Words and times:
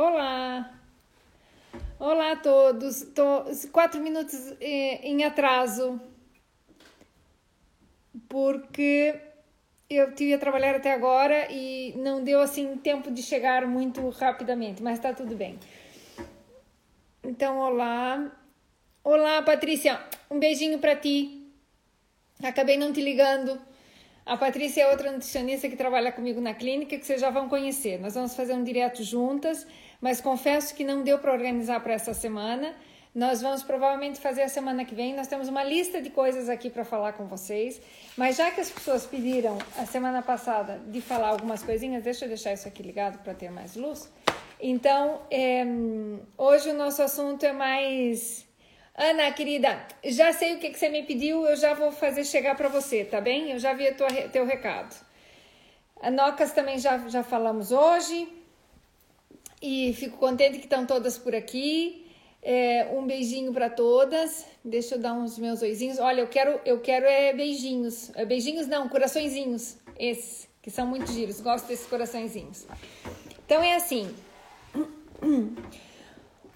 Olá! 0.00 0.72
Olá 1.98 2.32
a 2.32 2.36
todos! 2.36 3.02
Estou 3.02 3.44
quatro 3.70 4.00
minutos 4.00 4.34
eh, 4.58 4.98
em 5.06 5.24
atraso 5.24 6.00
porque 8.26 9.14
eu 9.90 10.14
tive 10.14 10.32
a 10.32 10.38
trabalhar 10.38 10.74
até 10.74 10.90
agora 10.90 11.52
e 11.52 11.92
não 11.98 12.24
deu 12.24 12.40
assim 12.40 12.78
tempo 12.78 13.10
de 13.10 13.22
chegar 13.22 13.66
muito 13.66 14.08
rapidamente, 14.08 14.82
mas 14.82 14.94
está 14.94 15.12
tudo 15.12 15.36
bem. 15.36 15.58
Então, 17.22 17.58
olá. 17.58 18.32
Olá, 19.04 19.42
Patrícia. 19.42 20.00
Um 20.30 20.38
beijinho 20.38 20.78
para 20.78 20.96
ti. 20.96 21.46
Acabei 22.42 22.78
não 22.78 22.90
te 22.90 23.02
ligando. 23.02 23.60
A 24.24 24.36
Patrícia 24.36 24.82
é 24.82 24.90
outra 24.90 25.10
nutricionista 25.10 25.68
que 25.68 25.76
trabalha 25.76 26.12
comigo 26.12 26.40
na 26.40 26.54
clínica 26.54 26.96
que 26.98 27.04
vocês 27.04 27.20
já 27.20 27.30
vão 27.30 27.48
conhecer. 27.48 27.98
Nós 28.00 28.14
vamos 28.14 28.34
fazer 28.34 28.52
um 28.52 28.62
direto 28.62 29.02
juntas, 29.02 29.66
mas 30.00 30.20
confesso 30.20 30.74
que 30.74 30.84
não 30.84 31.02
deu 31.02 31.18
para 31.18 31.32
organizar 31.32 31.80
para 31.80 31.94
essa 31.94 32.14
semana. 32.14 32.74
Nós 33.12 33.42
vamos 33.42 33.64
provavelmente 33.64 34.20
fazer 34.20 34.42
a 34.42 34.48
semana 34.48 34.84
que 34.84 34.94
vem. 34.94 35.14
Nós 35.14 35.26
temos 35.26 35.48
uma 35.48 35.64
lista 35.64 36.00
de 36.00 36.10
coisas 36.10 36.48
aqui 36.48 36.70
para 36.70 36.84
falar 36.84 37.14
com 37.14 37.26
vocês. 37.26 37.80
Mas 38.16 38.36
já 38.36 38.50
que 38.52 38.60
as 38.60 38.70
pessoas 38.70 39.04
pediram 39.04 39.58
a 39.76 39.84
semana 39.84 40.22
passada 40.22 40.80
de 40.86 41.00
falar 41.00 41.28
algumas 41.28 41.62
coisinhas, 41.62 42.04
deixa 42.04 42.24
eu 42.24 42.28
deixar 42.28 42.52
isso 42.52 42.68
aqui 42.68 42.82
ligado 42.82 43.18
para 43.24 43.34
ter 43.34 43.50
mais 43.50 43.74
luz. 43.74 44.08
Então, 44.60 45.22
é, 45.30 45.64
hoje 46.38 46.70
o 46.70 46.74
nosso 46.74 47.02
assunto 47.02 47.44
é 47.44 47.52
mais. 47.52 48.48
Ana, 49.02 49.32
querida, 49.32 49.82
já 50.04 50.30
sei 50.30 50.56
o 50.56 50.58
que, 50.58 50.68
que 50.68 50.78
você 50.78 50.90
me 50.90 51.02
pediu, 51.02 51.46
eu 51.46 51.56
já 51.56 51.72
vou 51.72 51.90
fazer 51.90 52.22
chegar 52.22 52.54
para 52.54 52.68
você, 52.68 53.02
tá 53.02 53.18
bem? 53.18 53.50
Eu 53.50 53.58
já 53.58 53.72
vi 53.72 53.88
o 53.88 54.28
teu 54.30 54.44
recado. 54.44 54.94
A 56.02 56.10
Nocas 56.10 56.52
também 56.52 56.78
já, 56.78 57.08
já 57.08 57.22
falamos 57.22 57.72
hoje. 57.72 58.28
E 59.62 59.94
fico 59.94 60.18
contente 60.18 60.58
que 60.58 60.64
estão 60.64 60.84
todas 60.84 61.16
por 61.16 61.34
aqui. 61.34 62.06
É, 62.42 62.90
um 62.92 63.06
beijinho 63.06 63.54
para 63.54 63.70
todas. 63.70 64.44
Deixa 64.62 64.96
eu 64.96 64.98
dar 64.98 65.14
uns 65.14 65.38
meus 65.38 65.62
oizinhos. 65.62 65.98
Olha, 65.98 66.20
eu 66.20 66.28
quero, 66.28 66.60
eu 66.66 66.78
quero 66.80 67.06
é 67.06 67.32
beijinhos. 67.32 68.14
É, 68.14 68.26
beijinhos 68.26 68.66
não, 68.66 68.86
coraçõezinhos. 68.86 69.78
Esses, 69.98 70.46
que 70.60 70.70
são 70.70 70.86
muito 70.86 71.10
giros. 71.10 71.40
Gosto 71.40 71.68
desses 71.68 71.86
coraçõezinhos. 71.86 72.66
Então 73.46 73.62
é 73.62 73.76
assim. 73.76 74.14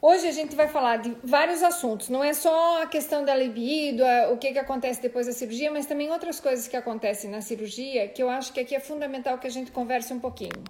Hoje 0.07 0.29
a 0.29 0.33
gente 0.33 0.55
vai 0.55 0.69
falar 0.69 0.99
de 0.99 1.17
vários 1.25 1.63
assuntos. 1.63 2.11
Não 2.11 2.23
é 2.23 2.35
só 2.35 2.83
a 2.83 2.87
questão 2.87 3.25
da 3.25 3.35
libido, 3.35 4.05
o 4.31 4.37
que, 4.37 4.53
que 4.53 4.59
acontece 4.59 5.01
depois 5.01 5.27
da 5.27 5.33
cirurgia, 5.33 5.71
mas 5.71 5.87
também 5.87 6.11
outras 6.11 6.39
coisas 6.39 6.69
que 6.69 6.77
acontecem 6.77 7.31
na 7.31 7.41
cirurgia 7.41 8.07
que 8.07 8.23
eu 8.23 8.29
acho 8.29 8.53
que 8.53 8.61
aqui 8.61 8.75
é 8.75 8.81
fundamental 8.81 9.39
que 9.39 9.47
a 9.47 9.51
gente 9.51 9.73
converse 9.73 10.13
um 10.13 10.21
pouquinho. 10.21 10.63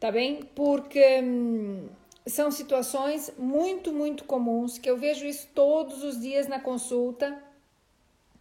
Tá 0.00 0.10
bem? 0.10 0.40
Porque. 0.54 1.20
Hum, 1.22 1.86
são 2.26 2.50
situações 2.50 3.30
muito, 3.36 3.92
muito 3.92 4.24
comuns, 4.24 4.78
que 4.78 4.88
eu 4.88 4.96
vejo 4.96 5.26
isso 5.26 5.46
todos 5.54 6.02
os 6.02 6.18
dias 6.18 6.48
na 6.48 6.58
consulta. 6.58 7.36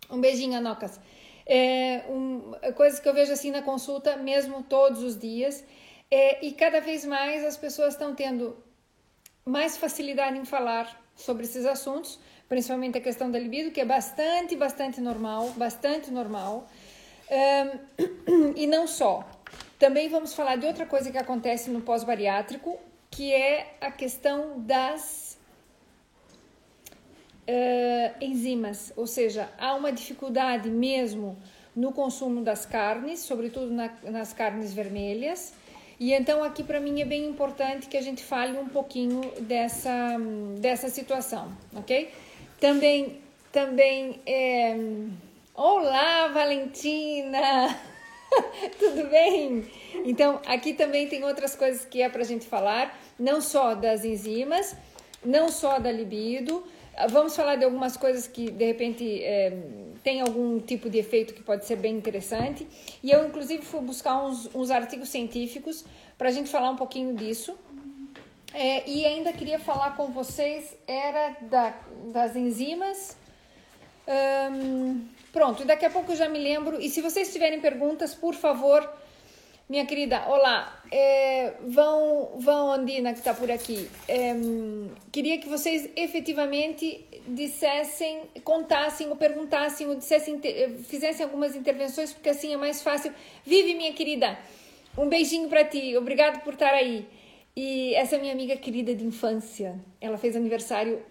Um 0.10 0.22
beijinho, 0.22 0.58
Anocas. 0.58 0.98
É, 1.46 2.06
um, 2.08 2.54
coisas 2.74 3.02
que 3.02 3.10
eu 3.10 3.14
vejo 3.14 3.34
assim 3.34 3.52
na 3.52 3.62
consulta 3.62 4.16
mesmo 4.16 4.64
todos 4.64 5.04
os 5.04 5.20
dias. 5.20 5.62
É, 6.10 6.46
e 6.46 6.54
cada 6.54 6.80
vez 6.80 7.04
mais 7.04 7.44
as 7.44 7.58
pessoas 7.58 7.96
estão 7.96 8.16
tendo 8.16 8.56
mais 9.48 9.78
facilidade 9.78 10.38
em 10.38 10.46
falar 10.46 11.02
sobre 11.16 11.44
esses 11.44 11.66
assuntos, 11.66 12.20
principalmente 12.48 12.98
a 12.98 13.02
questão 13.02 13.32
da 13.32 13.40
libido, 13.40 13.72
que 13.72 13.82
é 13.82 13.86
bastante, 13.86 14.56
bastante 14.56 15.02
normal, 15.02 15.50
bastante 15.52 16.12
normal. 16.12 16.68
Um, 17.32 18.54
e 18.56 18.68
não 18.68 18.88
só. 18.88 19.28
Também 19.80 20.10
vamos 20.10 20.34
falar 20.34 20.58
de 20.58 20.66
outra 20.66 20.86
coisa 20.86 21.12
que 21.12 21.18
acontece 21.18 21.70
no 21.70 21.82
pós-bariátrico, 21.82 22.78
que 23.10 23.34
é 23.34 23.76
a 23.80 23.92
questão 23.92 24.60
das 24.60 25.38
uh, 27.48 28.24
enzimas, 28.24 28.92
ou 28.96 29.08
seja, 29.08 29.50
há 29.58 29.74
uma 29.76 29.92
dificuldade 29.92 30.70
mesmo 30.70 31.38
no 31.76 31.92
consumo 31.92 32.44
das 32.44 32.66
carnes, 32.66 33.20
sobretudo 33.20 33.72
na, 33.72 33.92
nas 34.04 34.34
carnes 34.34 34.74
vermelhas. 34.74 35.54
E 36.00 36.14
então 36.14 36.44
aqui 36.44 36.64
para 36.64 36.80
mim 36.80 37.02
é 37.02 37.06
bem 37.06 37.26
importante 37.26 37.88
que 37.88 37.98
a 37.98 38.02
gente 38.02 38.24
fale 38.24 38.58
um 38.58 38.68
pouquinho 38.70 39.22
dessa, 39.42 40.18
dessa 40.60 40.90
situação, 40.90 41.52
ok? 41.76 42.12
Também, 42.60 43.20
também, 43.52 44.20
é... 44.26 44.76
olá 45.56 46.28
Valentina! 46.28 47.76
Tudo 48.78 49.10
bem? 49.10 49.66
Então, 50.06 50.40
aqui 50.46 50.74
também 50.74 51.08
tem 51.08 51.24
outras 51.24 51.56
coisas 51.56 51.86
que 51.86 52.02
é 52.02 52.10
para 52.10 52.22
a 52.22 52.26
gente 52.26 52.46
falar, 52.46 52.98
não 53.18 53.42
só 53.42 53.74
das 53.74 54.06
enzimas, 54.06 54.76
não 55.26 55.50
só 55.50 55.80
da 55.80 55.92
libido. 55.92 56.64
Vamos 57.10 57.36
falar 57.36 57.56
de 57.56 57.66
algumas 57.66 57.96
coisas 57.96 58.28
que 58.28 58.50
de 58.50 58.66
repente 58.66 59.24
é, 59.24 59.56
tem 60.04 60.22
algum 60.22 60.60
tipo 60.60 60.90
de 60.90 60.98
efeito 60.98 61.34
que 61.34 61.44
pode 61.44 61.66
ser 61.66 61.76
bem 61.76 61.96
interessante. 61.96 62.68
E 63.04 63.12
eu, 63.12 63.26
inclusive, 63.28 63.64
fui 63.64 63.82
buscar 63.82 64.24
uns, 64.24 64.50
uns 64.56 64.72
artigos 64.72 65.10
científicos 65.10 65.86
para 66.18 66.30
a 66.30 66.32
gente 66.32 66.50
falar 66.50 66.70
um 66.72 66.76
pouquinho 66.76 67.16
disso. 67.16 67.58
É, 68.54 68.90
e 68.90 69.06
ainda 69.06 69.32
queria 69.34 69.60
falar 69.60 69.96
com 69.96 70.08
vocês 70.08 70.76
era 70.88 71.36
da, 71.42 71.74
das 72.12 72.36
enzimas. 72.36 73.16
Um, 74.08 75.06
Pronto, 75.38 75.64
daqui 75.66 75.86
a 75.86 75.90
pouco 75.92 76.14
eu 76.14 76.16
já 76.16 76.28
me 76.28 76.40
lembro. 76.40 76.82
E 76.82 76.90
se 76.90 77.00
vocês 77.00 77.32
tiverem 77.32 77.60
perguntas, 77.60 78.16
por 78.16 78.34
favor, 78.34 78.92
minha 79.70 79.86
querida, 79.86 80.26
olá, 80.30 80.82
é, 80.90 81.56
vão, 81.68 82.38
vão 82.38 82.72
Andina 82.72 83.12
que 83.12 83.20
está 83.20 83.34
por 83.34 83.52
aqui. 83.52 83.90
É, 84.08 84.34
queria 85.12 85.38
que 85.40 85.50
vocês 85.50 85.90
efetivamente 85.96 87.06
dissessem, 87.28 88.22
contassem 88.46 89.10
ou 89.10 89.18
perguntassem 89.18 89.88
ou 89.88 89.96
dissessem, 89.96 90.40
fizessem 90.86 91.26
algumas 91.26 91.54
intervenções, 91.54 92.14
porque 92.14 92.30
assim 92.30 92.54
é 92.54 92.58
mais 92.58 92.82
fácil. 92.82 93.14
Vive, 93.46 93.74
minha 93.74 93.92
querida, 93.92 94.40
um 94.98 95.10
beijinho 95.10 95.50
para 95.50 95.66
ti, 95.66 95.98
obrigado 95.98 96.42
por 96.44 96.54
estar 96.54 96.74
aí. 96.74 97.06
E 97.54 97.94
essa 97.96 98.16
é 98.16 98.20
minha 98.20 98.32
amiga 98.32 98.56
querida 98.56 98.96
de 98.96 99.04
infância, 99.04 99.78
ela 100.00 100.18
fez 100.18 100.36
aniversário 100.36 101.04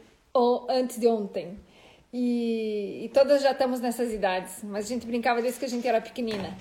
antes 0.69 0.99
de 0.99 1.07
ontem. 1.07 1.59
E, 2.13 3.05
e, 3.05 3.09
todas 3.13 3.43
já 3.43 3.51
estamos 3.51 3.81
nessas 3.81 4.11
idades, 4.13 4.63
mas 4.63 4.87
a 4.87 4.89
gente 4.89 5.07
brincava 5.07 5.43
desde 5.43 5.59
que 5.59 5.67
a 5.67 5.69
gente 5.69 5.87
era 5.87 6.01
pequenina. 6.01 6.57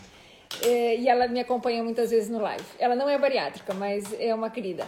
É, 0.62 0.98
e 0.98 1.10
ela 1.10 1.28
me 1.28 1.40
acompanha 1.40 1.84
muitas 1.84 2.12
vezes 2.12 2.30
no 2.30 2.40
live. 2.40 2.64
Ela 2.80 2.96
não 2.96 3.10
é 3.10 3.18
bariátrica, 3.18 3.74
mas 3.74 4.14
é 4.20 4.34
uma 4.34 4.50
querida. 4.50 4.88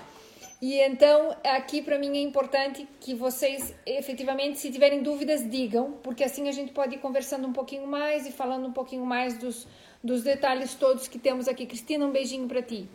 E 0.60 0.80
então, 0.80 1.36
aqui 1.44 1.84
para 1.84 2.00
mim 2.00 2.18
é 2.18 2.22
importante 2.22 2.88
que 3.00 3.14
vocês, 3.14 3.76
efetivamente, 3.86 4.58
se 4.58 4.72
tiverem 4.72 5.04
dúvidas, 5.04 5.48
digam, 5.48 5.94
porque 6.02 6.24
assim 6.24 6.50
a 6.50 6.52
gente 6.52 6.72
pode 6.72 6.96
ir 6.96 6.98
conversando 7.00 7.48
um 7.48 7.54
pouquinho 7.54 7.86
mais 7.86 8.26
e 8.26 8.32
falando 8.32 8.68
um 8.68 8.72
pouquinho 8.72 9.06
mais 9.06 9.38
dos, 9.38 9.68
dos 10.04 10.24
detalhes 10.24 10.74
todos 10.74 11.08
que 11.08 11.20
temos 11.20 11.48
aqui. 11.48 11.66
Cristina, 11.68 12.06
um 12.06 12.12
beijinho 12.12 12.48
para 12.48 12.64
ti. 12.64 12.90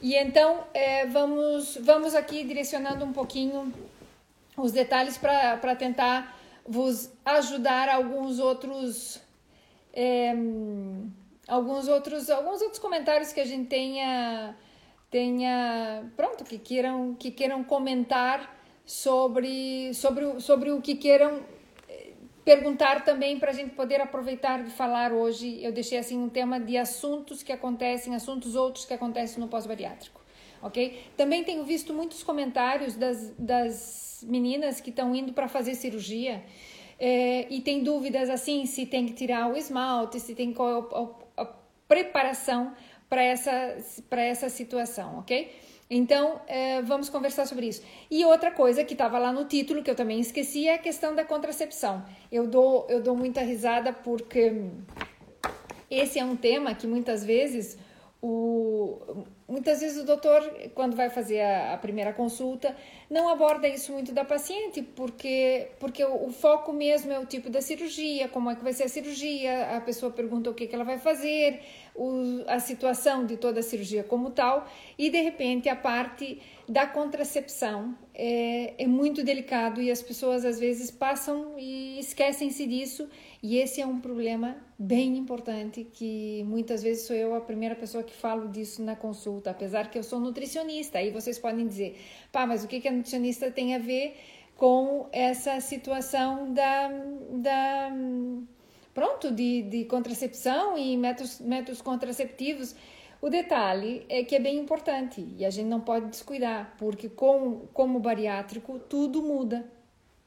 E 0.00 0.14
então, 0.14 0.62
é, 0.72 1.06
vamos, 1.06 1.76
vamos 1.80 2.14
aqui 2.14 2.44
direcionando 2.44 3.04
um 3.04 3.12
pouquinho 3.12 3.72
os 4.56 4.70
detalhes 4.70 5.18
para 5.18 5.74
tentar 5.74 6.38
vos 6.66 7.10
ajudar 7.24 7.88
alguns 7.88 8.38
outros 8.38 9.20
é, 9.92 10.32
alguns 11.46 11.88
outros 11.88 12.30
alguns 12.30 12.60
outros 12.62 12.78
comentários 12.78 13.32
que 13.32 13.40
a 13.40 13.44
gente 13.44 13.68
tenha 13.68 14.56
tenha 15.10 16.10
pronto 16.16 16.44
que 16.44 16.58
queiram 16.58 17.14
que 17.14 17.30
queiram 17.30 17.62
comentar 17.62 18.58
sobre 18.84 19.92
sobre 19.94 20.40
sobre 20.40 20.70
o 20.70 20.80
que 20.80 20.94
queiram 20.94 21.40
eh, 21.88 22.12
perguntar 22.44 23.04
também 23.04 23.38
para 23.38 23.50
a 23.50 23.54
gente 23.54 23.74
poder 23.74 24.00
aproveitar 24.00 24.62
de 24.62 24.70
falar 24.70 25.12
hoje. 25.12 25.62
Eu 25.62 25.72
deixei 25.72 25.98
assim 25.98 26.18
um 26.18 26.28
tema 26.28 26.58
de 26.60 26.76
assuntos 26.76 27.42
que 27.42 27.52
acontecem, 27.52 28.14
assuntos 28.14 28.54
outros 28.54 28.84
que 28.84 28.92
acontecem 28.92 29.38
no 29.38 29.48
pós-bariátrico, 29.48 30.20
ok? 30.60 31.02
Também 31.16 31.44
tenho 31.44 31.64
visto 31.64 31.94
muitos 31.94 32.22
comentários 32.22 32.96
das, 32.96 33.30
das 33.38 34.24
meninas 34.26 34.80
que 34.80 34.90
estão 34.90 35.14
indo 35.14 35.32
para 35.32 35.48
fazer 35.48 35.74
cirurgia 35.74 36.42
é, 36.98 37.46
e 37.52 37.60
tem 37.60 37.82
dúvidas 37.82 38.30
assim 38.30 38.66
se 38.66 38.86
tem 38.86 39.06
que 39.06 39.12
tirar 39.12 39.52
o 39.52 39.56
esmalte, 39.56 40.20
se 40.20 40.34
tem 40.34 40.52
qual 40.52 40.88
a, 40.92 40.98
a 41.00 41.23
preparação 41.88 42.72
para 43.08 43.22
essa, 43.22 43.76
para 44.08 44.22
essa 44.22 44.48
situação, 44.48 45.18
ok? 45.18 45.50
Então, 45.88 46.40
é, 46.46 46.80
vamos 46.82 47.08
conversar 47.08 47.46
sobre 47.46 47.66
isso. 47.66 47.82
E 48.10 48.24
outra 48.24 48.50
coisa 48.50 48.82
que 48.84 48.94
estava 48.94 49.18
lá 49.18 49.32
no 49.32 49.44
título, 49.44 49.82
que 49.82 49.90
eu 49.90 49.94
também 49.94 50.18
esqueci, 50.18 50.66
é 50.66 50.74
a 50.74 50.78
questão 50.78 51.14
da 51.14 51.24
contracepção. 51.24 52.04
Eu 52.32 52.46
dou, 52.46 52.86
eu 52.88 53.02
dou 53.02 53.14
muita 53.14 53.42
risada 53.42 53.92
porque 53.92 54.70
esse 55.90 56.18
é 56.18 56.24
um 56.24 56.36
tema 56.36 56.74
que 56.74 56.86
muitas 56.86 57.24
vezes 57.24 57.78
o, 58.26 59.26
muitas 59.46 59.82
vezes 59.82 60.02
o 60.02 60.06
doutor, 60.06 60.40
quando 60.74 60.96
vai 60.96 61.10
fazer 61.10 61.42
a, 61.42 61.74
a, 61.74 61.76
primeira 61.76 62.10
consulta, 62.10 62.74
não 63.10 63.28
aborda 63.28 63.68
isso 63.68 63.92
muito 63.92 64.12
da 64.12 64.24
paciente, 64.24 64.80
porque, 64.80 65.68
porque 65.78 66.02
o, 66.02 66.28
o, 66.28 66.32
foco 66.32 66.72
mesmo 66.72 67.12
é 67.12 67.18
o 67.18 67.26
tipo 67.26 67.50
da 67.50 67.60
cirurgia, 67.60 68.26
como 68.26 68.50
é 68.50 68.54
que 68.54 68.64
vai 68.64 68.72
ser 68.72 68.84
a 68.84 68.88
cirurgia, 68.88 69.76
a 69.76 69.80
pessoa 69.82 70.10
pergunta 70.10 70.48
o 70.48 70.54
que, 70.54 70.66
que 70.66 70.74
ela 70.74 70.84
vai 70.84 70.96
fazer, 70.96 71.60
o, 71.94 72.42
a 72.46 72.58
situação 72.60 73.26
de 73.26 73.36
toda 73.36 73.60
a 73.60 73.62
cirurgia 73.62 74.02
como 74.02 74.30
tal, 74.30 74.66
e 74.96 75.10
de 75.10 75.20
repente 75.20 75.68
a 75.68 75.76
parte 75.76 76.40
da 76.68 76.86
contracepção 76.86 77.96
é, 78.14 78.82
é 78.82 78.86
muito 78.86 79.22
delicado 79.22 79.82
e 79.82 79.90
as 79.90 80.02
pessoas 80.02 80.44
às 80.44 80.58
vezes 80.58 80.90
passam 80.90 81.58
e 81.58 81.98
esquecem-se 81.98 82.66
disso 82.66 83.08
e 83.42 83.58
esse 83.58 83.82
é 83.82 83.86
um 83.86 84.00
problema 84.00 84.56
bem 84.78 85.18
importante 85.18 85.84
que 85.84 86.42
muitas 86.46 86.82
vezes 86.82 87.06
sou 87.06 87.14
eu 87.14 87.34
a 87.34 87.40
primeira 87.40 87.74
pessoa 87.74 88.02
que 88.02 88.14
falo 88.14 88.48
disso 88.48 88.82
na 88.82 88.96
consulta, 88.96 89.50
apesar 89.50 89.90
que 89.90 89.98
eu 89.98 90.02
sou 90.02 90.18
nutricionista. 90.18 90.98
Aí 90.98 91.10
vocês 91.10 91.38
podem 91.38 91.66
dizer, 91.66 92.00
pá, 92.32 92.46
mas 92.46 92.64
o 92.64 92.68
que, 92.68 92.80
que 92.80 92.88
a 92.88 92.92
nutricionista 92.92 93.50
tem 93.50 93.74
a 93.74 93.78
ver 93.78 94.16
com 94.56 95.06
essa 95.12 95.60
situação 95.60 96.54
da, 96.54 96.88
da 97.32 97.92
pronto, 98.94 99.30
de, 99.30 99.62
de 99.62 99.84
contracepção 99.84 100.78
e 100.78 100.96
métodos, 100.96 101.40
métodos 101.40 101.82
contraceptivos? 101.82 102.74
O 103.24 103.30
detalhe 103.30 104.04
é 104.10 104.22
que 104.22 104.36
é 104.36 104.38
bem 104.38 104.58
importante 104.58 105.26
e 105.38 105.46
a 105.46 105.50
gente 105.50 105.66
não 105.66 105.80
pode 105.80 106.06
descuidar, 106.10 106.74
porque 106.76 107.08
com, 107.08 107.66
como 107.72 107.98
bariátrico 107.98 108.78
tudo 108.78 109.22
muda 109.22 109.64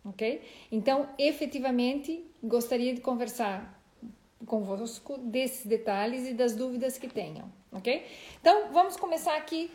ok? 0.09 0.41
Então, 0.71 1.07
efetivamente, 1.17 2.25
gostaria 2.41 2.93
de 2.93 3.01
conversar 3.01 3.79
convosco 4.45 5.17
desses 5.17 5.65
detalhes 5.65 6.27
e 6.27 6.33
das 6.33 6.55
dúvidas 6.55 6.97
que 6.97 7.07
tenham, 7.07 7.51
ok? 7.71 8.03
Então, 8.39 8.71
vamos 8.71 8.95
começar 8.95 9.35
aqui 9.35 9.69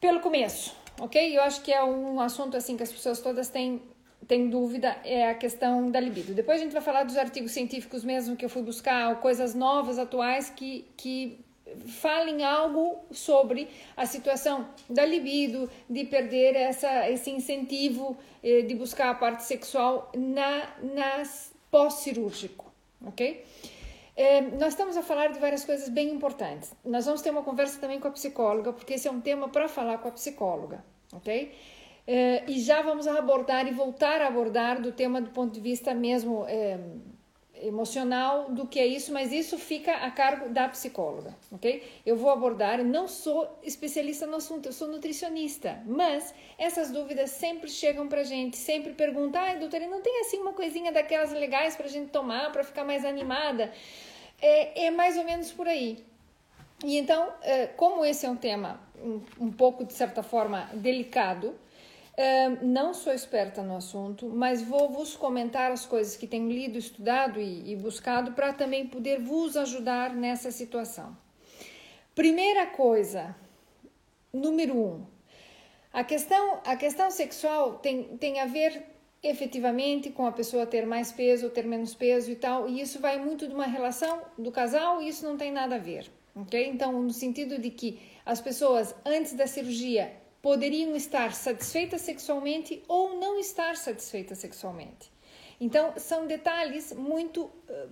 pelo 0.00 0.20
começo, 0.20 0.74
ok? 1.00 1.36
Eu 1.36 1.42
acho 1.42 1.62
que 1.62 1.72
é 1.72 1.84
um 1.84 2.20
assunto 2.20 2.56
assim 2.56 2.76
que 2.76 2.82
as 2.82 2.90
pessoas 2.90 3.20
todas 3.20 3.48
têm 3.48 3.80
tem 4.26 4.48
dúvida 4.48 4.96
é 5.04 5.28
a 5.28 5.34
questão 5.34 5.90
da 5.90 5.98
libido. 5.98 6.32
Depois 6.32 6.60
a 6.60 6.62
gente 6.64 6.72
vai 6.72 6.80
falar 6.80 7.02
dos 7.02 7.16
artigos 7.16 7.50
científicos 7.50 8.04
mesmo 8.04 8.36
que 8.36 8.44
eu 8.44 8.48
fui 8.48 8.62
buscar, 8.62 9.20
coisas 9.20 9.52
novas, 9.52 9.98
atuais 9.98 10.48
que, 10.48 10.86
que 10.96 11.44
falem 11.86 12.44
algo 12.44 13.04
sobre 13.10 13.68
a 13.96 14.06
situação 14.06 14.66
da 14.88 15.04
libido, 15.04 15.70
de 15.88 16.04
perder 16.04 16.56
essa, 16.56 17.08
esse 17.10 17.30
incentivo 17.30 18.16
eh, 18.42 18.62
de 18.62 18.74
buscar 18.74 19.10
a 19.10 19.14
parte 19.14 19.44
sexual 19.44 20.10
na, 20.16 20.74
nas 20.82 21.52
pós-cirúrgico, 21.70 22.70
ok? 23.04 23.44
Eh, 24.16 24.40
nós 24.58 24.68
estamos 24.68 24.96
a 24.96 25.02
falar 25.02 25.28
de 25.28 25.38
várias 25.38 25.64
coisas 25.64 25.88
bem 25.88 26.10
importantes. 26.10 26.74
Nós 26.84 27.06
vamos 27.06 27.22
ter 27.22 27.30
uma 27.30 27.42
conversa 27.42 27.80
também 27.80 27.98
com 27.98 28.08
a 28.08 28.10
psicóloga, 28.10 28.72
porque 28.72 28.94
esse 28.94 29.08
é 29.08 29.10
um 29.10 29.20
tema 29.20 29.48
para 29.48 29.68
falar 29.68 29.98
com 29.98 30.08
a 30.08 30.12
psicóloga, 30.12 30.84
ok? 31.12 31.52
Eh, 32.06 32.44
e 32.48 32.60
já 32.60 32.82
vamos 32.82 33.06
abordar 33.06 33.66
e 33.66 33.72
voltar 33.72 34.20
a 34.20 34.26
abordar 34.26 34.80
do 34.80 34.92
tema 34.92 35.20
do 35.20 35.30
ponto 35.30 35.52
de 35.52 35.60
vista 35.60 35.94
mesmo 35.94 36.44
emocional 37.62 38.50
do 38.50 38.66
que 38.66 38.78
é 38.78 38.86
isso, 38.86 39.12
mas 39.12 39.32
isso 39.32 39.58
fica 39.58 39.92
a 39.92 40.10
cargo 40.10 40.48
da 40.48 40.68
psicóloga, 40.68 41.34
ok? 41.50 41.82
Eu 42.04 42.16
vou 42.16 42.30
abordar, 42.30 42.84
não 42.84 43.08
sou 43.08 43.48
especialista 43.62 44.26
no 44.26 44.36
assunto, 44.36 44.66
eu 44.66 44.72
sou 44.72 44.88
nutricionista, 44.88 45.80
mas 45.86 46.34
essas 46.58 46.90
dúvidas 46.90 47.30
sempre 47.30 47.70
chegam 47.70 48.08
pra 48.08 48.24
gente, 48.24 48.56
sempre 48.56 48.92
perguntam, 48.92 49.40
ai 49.40 49.58
doutora, 49.58 49.86
não 49.86 50.00
tem 50.00 50.20
assim 50.20 50.38
uma 50.38 50.52
coisinha 50.52 50.92
daquelas 50.92 51.32
legais 51.32 51.76
pra 51.76 51.88
gente 51.88 52.10
tomar, 52.10 52.50
pra 52.52 52.64
ficar 52.64 52.84
mais 52.84 53.04
animada? 53.04 53.72
É, 54.40 54.86
é 54.86 54.90
mais 54.90 55.16
ou 55.16 55.24
menos 55.24 55.52
por 55.52 55.68
aí. 55.68 56.04
E 56.84 56.98
então, 56.98 57.32
eh, 57.42 57.68
como 57.76 58.04
esse 58.04 58.26
é 58.26 58.30
um 58.30 58.36
tema 58.36 58.80
um, 59.02 59.20
um 59.38 59.52
pouco, 59.52 59.84
de 59.84 59.92
certa 59.92 60.22
forma, 60.22 60.68
delicado, 60.74 61.54
não 62.60 62.92
sou 62.92 63.12
experta 63.12 63.62
no 63.62 63.76
assunto, 63.76 64.28
mas 64.28 64.62
vou 64.62 64.90
vos 64.90 65.16
comentar 65.16 65.72
as 65.72 65.86
coisas 65.86 66.16
que 66.16 66.26
tenho 66.26 66.50
lido, 66.50 66.78
estudado 66.78 67.40
e, 67.40 67.72
e 67.72 67.76
buscado 67.76 68.32
para 68.32 68.52
também 68.52 68.86
poder 68.86 69.20
vos 69.20 69.56
ajudar 69.56 70.14
nessa 70.14 70.50
situação. 70.50 71.16
Primeira 72.14 72.66
coisa, 72.66 73.34
número 74.32 74.76
um, 74.76 75.06
a 75.92 76.04
questão, 76.04 76.60
a 76.64 76.76
questão 76.76 77.10
sexual 77.10 77.74
tem, 77.78 78.16
tem 78.18 78.40
a 78.40 78.46
ver 78.46 78.82
efetivamente 79.22 80.10
com 80.10 80.26
a 80.26 80.32
pessoa 80.32 80.66
ter 80.66 80.84
mais 80.84 81.12
peso 81.12 81.46
ou 81.46 81.50
ter 81.50 81.64
menos 81.64 81.94
peso 81.94 82.30
e 82.30 82.36
tal, 82.36 82.68
e 82.68 82.80
isso 82.80 82.98
vai 82.98 83.18
muito 83.18 83.46
de 83.46 83.54
uma 83.54 83.66
relação 83.66 84.20
do 84.36 84.50
casal 84.50 85.00
e 85.00 85.08
isso 85.08 85.24
não 85.24 85.36
tem 85.36 85.52
nada 85.52 85.76
a 85.76 85.78
ver, 85.78 86.10
ok? 86.34 86.68
Então, 86.68 87.00
no 87.00 87.12
sentido 87.12 87.58
de 87.58 87.70
que 87.70 88.00
as 88.26 88.40
pessoas 88.40 88.94
antes 89.06 89.32
da 89.32 89.46
cirurgia 89.46 90.12
poderiam 90.42 90.96
estar 90.96 91.32
satisfeitas 91.32 92.00
sexualmente 92.00 92.82
ou 92.88 93.14
não 93.14 93.38
estar 93.38 93.76
satisfeitas 93.76 94.38
sexualmente. 94.38 95.10
Então, 95.60 95.94
são 95.96 96.26
detalhes 96.26 96.92
muito 96.92 97.44
uh, 97.44 97.88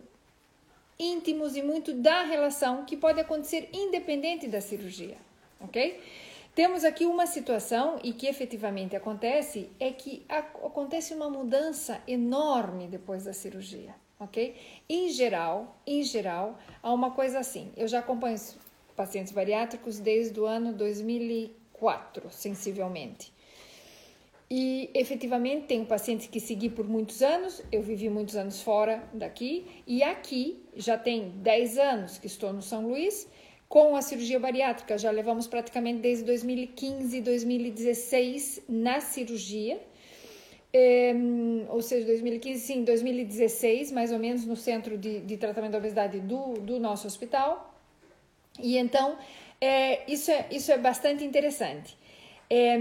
íntimos 0.98 1.56
e 1.56 1.62
muito 1.62 1.94
da 1.94 2.24
relação 2.24 2.84
que 2.84 2.96
pode 2.96 3.20
acontecer 3.20 3.70
independente 3.72 4.48
da 4.48 4.60
cirurgia, 4.60 5.16
ok? 5.60 6.02
Temos 6.52 6.84
aqui 6.84 7.06
uma 7.06 7.26
situação 7.26 8.00
e 8.02 8.12
que 8.12 8.26
efetivamente 8.26 8.96
acontece 8.96 9.70
é 9.78 9.92
que 9.92 10.24
acontece 10.28 11.14
uma 11.14 11.30
mudança 11.30 12.02
enorme 12.08 12.88
depois 12.88 13.24
da 13.24 13.32
cirurgia, 13.32 13.94
ok? 14.18 14.56
Em 14.88 15.08
geral, 15.08 15.80
em 15.86 16.02
geral, 16.02 16.58
há 16.82 16.92
uma 16.92 17.12
coisa 17.12 17.38
assim. 17.38 17.70
Eu 17.76 17.86
já 17.86 18.00
acompanho 18.00 18.36
pacientes 18.96 19.32
bariátricos 19.32 20.00
desde 20.00 20.40
o 20.40 20.44
ano 20.44 20.72
2015 20.72 21.59
quatro, 21.80 22.28
sensivelmente. 22.30 23.32
E 24.50 24.90
efetivamente 24.94 25.66
tenho 25.66 25.86
pacientes 25.86 26.26
que 26.26 26.38
segui 26.38 26.68
por 26.68 26.86
muitos 26.86 27.22
anos, 27.22 27.62
eu 27.72 27.82
vivi 27.82 28.10
muitos 28.10 28.36
anos 28.36 28.60
fora 28.60 29.02
daqui, 29.14 29.64
e 29.86 30.02
aqui 30.02 30.62
já 30.76 30.98
tem 30.98 31.30
10 31.36 31.78
anos 31.78 32.18
que 32.18 32.26
estou 32.26 32.52
no 32.52 32.60
São 32.60 32.88
Luís, 32.88 33.26
com 33.68 33.94
a 33.96 34.02
cirurgia 34.02 34.40
bariátrica, 34.40 34.98
já 34.98 35.10
levamos 35.10 35.46
praticamente 35.46 36.00
desde 36.00 36.24
2015, 36.24 37.20
2016 37.20 38.62
na 38.68 39.00
cirurgia, 39.00 39.80
é, 40.72 41.14
ou 41.68 41.80
seja, 41.80 42.04
2015, 42.06 42.60
sim, 42.60 42.84
2016, 42.84 43.92
mais 43.92 44.12
ou 44.12 44.18
menos, 44.18 44.44
no 44.44 44.56
centro 44.56 44.98
de, 44.98 45.20
de 45.20 45.36
tratamento 45.36 45.72
da 45.72 45.78
obesidade 45.78 46.18
do, 46.20 46.54
do 46.54 46.78
nosso 46.80 47.06
hospital. 47.06 47.72
E 48.58 48.76
então, 48.76 49.16
é, 49.60 50.10
isso, 50.10 50.30
é, 50.30 50.46
isso 50.50 50.72
é 50.72 50.78
bastante 50.78 51.24
interessante. 51.24 51.96
É, 52.48 52.78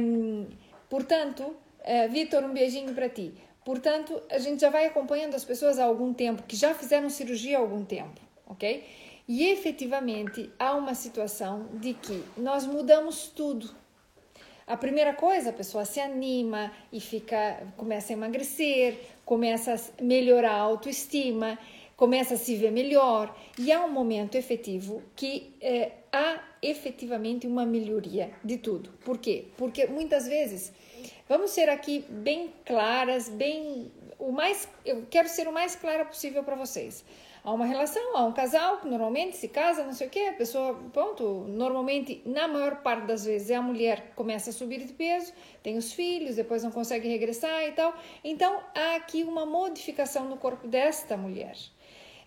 portanto, 0.89 1.55
é, 1.83 2.07
Vitor, 2.07 2.43
um 2.43 2.53
beijinho 2.53 2.93
para 2.93 3.09
ti. 3.09 3.33
Portanto, 3.65 4.21
a 4.31 4.39
gente 4.39 4.61
já 4.61 4.69
vai 4.69 4.85
acompanhando 4.85 5.35
as 5.35 5.43
pessoas 5.43 5.77
há 5.77 5.83
algum 5.83 6.13
tempo, 6.13 6.43
que 6.43 6.55
já 6.55 6.73
fizeram 6.73 7.09
cirurgia 7.09 7.57
há 7.57 7.61
algum 7.61 7.83
tempo, 7.83 8.19
ok? 8.47 8.83
E 9.27 9.47
efetivamente 9.47 10.49
há 10.57 10.73
uma 10.73 10.95
situação 10.95 11.67
de 11.73 11.93
que 11.93 12.23
nós 12.35 12.65
mudamos 12.65 13.27
tudo. 13.27 13.69
A 14.65 14.75
primeira 14.77 15.13
coisa, 15.13 15.51
a 15.51 15.53
pessoa 15.53 15.85
se 15.85 15.99
anima 15.99 16.71
e 16.91 16.99
fica, 16.99 17.61
começa 17.77 18.13
a 18.13 18.15
emagrecer, 18.15 18.97
começa 19.25 19.75
a 19.75 20.03
melhorar 20.03 20.53
a 20.53 20.61
autoestima, 20.61 21.59
começa 21.99 22.35
a 22.35 22.37
se 22.37 22.55
ver 22.55 22.71
melhor 22.71 23.35
e 23.57 23.73
há 23.73 23.83
um 23.83 23.91
momento 23.91 24.35
efetivo 24.35 25.03
que 25.17 25.53
é, 25.59 25.91
há 26.13 26.39
efetivamente 26.61 27.45
uma 27.45 27.65
melhoria 27.65 28.31
de 28.41 28.57
tudo. 28.57 28.89
Por 29.03 29.17
quê? 29.17 29.47
Porque 29.57 29.85
muitas 29.85 30.25
vezes, 30.25 30.71
vamos 31.27 31.51
ser 31.51 31.67
aqui 31.67 32.05
bem 32.07 32.53
claras, 32.65 33.27
bem 33.27 33.91
o 34.17 34.31
mais 34.31 34.65
eu 34.85 35.07
quero 35.09 35.27
ser 35.27 35.49
o 35.49 35.51
mais 35.51 35.75
clara 35.75 36.05
possível 36.05 36.41
para 36.41 36.55
vocês. 36.55 37.03
Há 37.43 37.51
uma 37.51 37.65
relação, 37.65 38.15
há 38.15 38.23
um 38.23 38.31
casal 38.31 38.77
que 38.77 38.87
normalmente 38.87 39.35
se 39.35 39.49
casa, 39.49 39.83
não 39.83 39.93
sei 39.93 40.07
o 40.07 40.09
que, 40.09 40.25
a 40.25 40.33
pessoa, 40.33 40.79
pronto, 40.93 41.45
normalmente, 41.49 42.21
na 42.25 42.47
maior 42.47 42.77
parte 42.81 43.07
das 43.07 43.25
vezes, 43.25 43.49
é 43.49 43.55
a 43.55 43.61
mulher 43.61 44.07
que 44.07 44.15
começa 44.15 44.51
a 44.51 44.53
subir 44.53 44.85
de 44.85 44.93
peso, 44.93 45.33
tem 45.61 45.77
os 45.77 45.91
filhos, 45.91 46.37
depois 46.37 46.63
não 46.63 46.71
consegue 46.71 47.09
regressar 47.09 47.63
e 47.63 47.71
tal. 47.73 47.93
Então, 48.23 48.61
há 48.73 48.95
aqui 48.95 49.23
uma 49.23 49.45
modificação 49.45 50.29
no 50.29 50.37
corpo 50.37 50.65
desta 50.65 51.17
mulher 51.17 51.55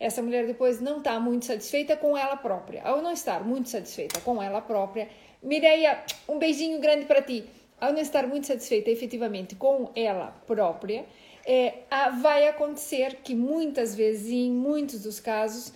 essa 0.03 0.21
mulher 0.21 0.47
depois 0.47 0.81
não 0.81 0.99
está 0.99 1.19
muito 1.21 1.45
satisfeita 1.45 1.97
com 1.97 2.17
ela 2.17 2.37
própria. 2.37 2.83
Ao 2.83 3.01
não 3.01 3.13
estar 3.13 3.45
muito 3.45 3.69
satisfeita 3.69 4.21
com 4.21 4.43
ela 4.43 4.61
própria, 4.61 5.09
Mireia, 5.41 6.03
um 6.29 6.39
beijinho 6.39 6.81
grande 6.81 7.07
para 7.07 7.23
ti. 7.23 7.45
Ao 7.81 7.93
não 7.93 8.01
estar 8.01 8.27
muito 8.27 8.47
satisfeita 8.47 8.91
efetivamente 8.91 9.55
com 9.55 9.91
ela 9.95 10.37
própria, 10.47 11.05
é, 11.47 11.75
vai 12.21 12.49
acontecer 12.49 13.17
que 13.23 13.35
muitas 13.35 13.95
vezes, 13.95 14.31
em 14.31 14.51
muitos 14.51 15.03
dos 15.03 15.21
casos, 15.21 15.73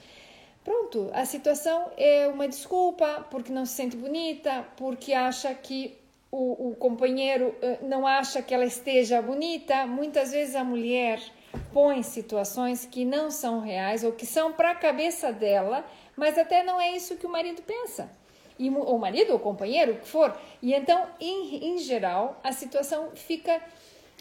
pronto, 0.64 1.11
a 1.12 1.25
situação 1.25 1.90
é 1.97 2.28
uma 2.28 2.49
desculpa 2.49 3.26
porque 3.30 3.52
não 3.52 3.64
se 3.64 3.75
sente 3.75 3.97
bonita, 3.97 4.66
porque 4.76 5.12
acha 5.12 5.52
que 5.54 5.97
o, 6.30 6.71
o 6.71 6.76
companheiro 6.76 7.54
uh, 7.62 7.87
não 7.87 8.06
acha 8.06 8.42
que 8.42 8.52
ela 8.52 8.64
esteja 8.64 9.23
bonita. 9.23 9.87
Muitas 9.87 10.33
vezes 10.33 10.54
a 10.54 10.64
mulher 10.64 11.21
põe 11.72 12.02
situações 12.02 12.86
que 12.86 13.04
não 13.04 13.30
são 13.30 13.60
reais 13.60 14.04
ou 14.04 14.12
que 14.12 14.26
são 14.26 14.52
para 14.52 14.70
a 14.70 14.75
cabeça 14.75 15.32
dela, 15.32 15.84
mas 16.16 16.38
até 16.38 16.62
não 16.62 16.80
é 16.80 16.96
isso 16.96 17.16
que 17.16 17.26
o 17.26 17.30
marido 17.30 17.62
pensa. 17.62 18.10
e, 18.58 18.70
ou 18.70 18.98
marido, 18.98 19.32
ou 19.32 19.38
companheiro, 19.38 19.92
o 19.92 19.96
que 19.96 20.08
for. 20.08 20.36
E 20.62 20.72
então, 20.72 21.06
em, 21.20 21.75
em 21.75 21.78
geral, 21.78 22.40
a 22.42 22.52
situação 22.52 23.10
fica 23.14 23.60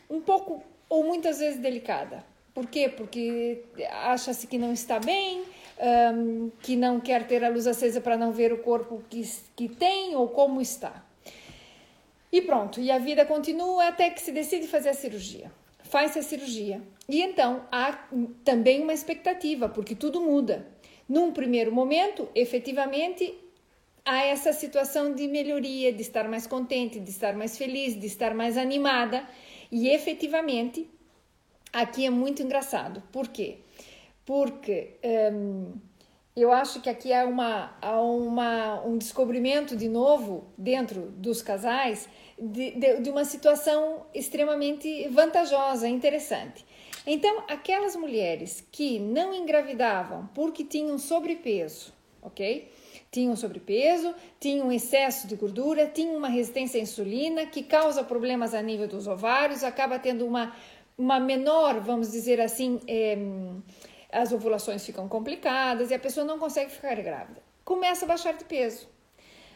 um 0.09 0.21
pouco 0.21 0.63
ou 0.89 1.03
muitas 1.03 1.39
vezes 1.39 1.59
delicada. 1.59 2.23
Por 2.53 2.67
quê? 2.67 2.87
Porque 2.89 3.63
acha-se 3.89 4.47
que 4.47 4.57
não 4.57 4.71
está 4.71 4.99
bem, 4.99 5.43
um, 6.13 6.49
que 6.61 6.75
não 6.75 6.99
quer 6.99 7.27
ter 7.27 7.43
a 7.43 7.49
luz 7.49 7.67
acesa 7.67 7.99
para 7.99 8.15
não 8.15 8.31
ver 8.31 8.53
o 8.53 8.59
corpo 8.59 9.03
que, 9.09 9.21
que 9.55 9.67
tem 9.67 10.15
ou 10.15 10.29
como 10.29 10.61
está. 10.61 11.03
E 12.31 12.41
pronto, 12.41 12.79
e 12.79 12.91
a 12.91 12.97
vida 12.97 13.25
continua 13.25 13.87
até 13.87 14.09
que 14.09 14.21
se 14.21 14.31
decide 14.31 14.67
fazer 14.67 14.89
a 14.89 14.93
cirurgia. 14.93 15.51
Faz-se 15.89 16.19
a 16.19 16.23
cirurgia. 16.23 16.81
E 17.07 17.21
então 17.21 17.65
há 17.71 17.93
também 18.43 18.81
uma 18.81 18.93
expectativa, 18.93 19.69
porque 19.69 19.95
tudo 19.95 20.21
muda. 20.21 20.67
Num 21.07 21.31
primeiro 21.31 21.71
momento, 21.71 22.27
efetivamente, 22.33 23.33
há 24.03 24.23
essa 24.23 24.51
situação 24.51 25.13
de 25.13 25.27
melhoria, 25.27 25.93
de 25.93 26.01
estar 26.01 26.27
mais 26.27 26.47
contente, 26.47 26.99
de 26.99 27.09
estar 27.09 27.35
mais 27.35 27.57
feliz, 27.57 27.99
de 27.99 28.07
estar 28.07 28.33
mais 28.33 28.57
animada. 28.57 29.23
E 29.71 29.89
efetivamente, 29.89 30.89
aqui 31.71 32.05
é 32.05 32.09
muito 32.09 32.41
engraçado. 32.41 33.03
Por 33.11 33.27
quê? 33.27 33.59
Porque 34.25 34.97
hum, 35.31 35.73
eu 36.35 36.51
acho 36.51 36.81
que 36.81 36.89
aqui 36.89 37.13
há, 37.13 37.25
uma, 37.25 37.77
há 37.79 38.01
uma, 38.01 38.83
um 38.83 38.97
descobrimento 38.97 39.75
de 39.75 39.87
novo 39.87 40.47
dentro 40.57 41.11
dos 41.11 41.43
casais 41.43 42.09
de, 42.37 42.71
de, 42.71 42.99
de 43.01 43.09
uma 43.09 43.25
situação 43.25 44.05
extremamente 44.13 45.07
vantajosa, 45.09 45.87
interessante. 45.87 46.65
Então, 47.07 47.43
aquelas 47.47 47.95
mulheres 47.95 48.65
que 48.71 48.99
não 48.99 49.33
engravidavam 49.33 50.27
porque 50.33 50.63
tinham 50.63 50.97
sobrepeso, 50.97 51.93
ok? 52.21 52.71
Tinham 53.11 53.35
sobrepeso, 53.35 54.13
tinham 54.39 54.71
excesso 54.71 55.27
de 55.27 55.35
gordura, 55.35 55.87
tinham 55.87 56.17
uma 56.17 56.27
resistência 56.27 56.79
à 56.79 56.83
insulina 56.83 57.45
que 57.45 57.63
causa 57.63 58.03
problemas 58.03 58.53
a 58.53 58.61
nível 58.61 58.87
dos 58.87 59.07
ovários, 59.07 59.63
acaba 59.63 59.99
tendo 59.99 60.25
uma, 60.25 60.53
uma 60.97 61.19
menor, 61.19 61.79
vamos 61.79 62.11
dizer 62.11 62.41
assim, 62.41 62.79
é, 62.87 63.17
as 64.11 64.31
ovulações 64.31 64.85
ficam 64.85 65.07
complicadas 65.07 65.91
e 65.91 65.93
a 65.93 65.99
pessoa 65.99 66.25
não 66.25 66.39
consegue 66.39 66.71
ficar 66.71 66.95
grávida. 66.95 67.41
Começa 67.63 68.05
a 68.05 68.07
baixar 68.07 68.33
de 68.33 68.45
peso. 68.45 68.94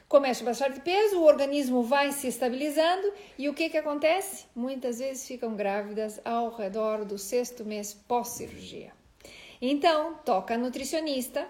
Começa 0.09 0.43
a 0.43 0.45
baixar 0.45 0.71
de 0.71 0.79
peso, 0.79 1.19
o 1.19 1.23
organismo 1.23 1.83
vai 1.83 2.11
se 2.11 2.27
estabilizando 2.27 3.13
e 3.37 3.47
o 3.47 3.53
que, 3.53 3.69
que 3.69 3.77
acontece? 3.77 4.47
Muitas 4.55 4.97
vezes 4.97 5.27
ficam 5.27 5.55
grávidas 5.55 6.19
ao 6.25 6.49
redor 6.49 7.05
do 7.05 7.15
sexto 7.19 7.63
mês 7.63 7.93
pós-cirurgia. 7.93 8.91
Então, 9.61 10.15
toca 10.25 10.55
a 10.55 10.57
nutricionista. 10.57 11.47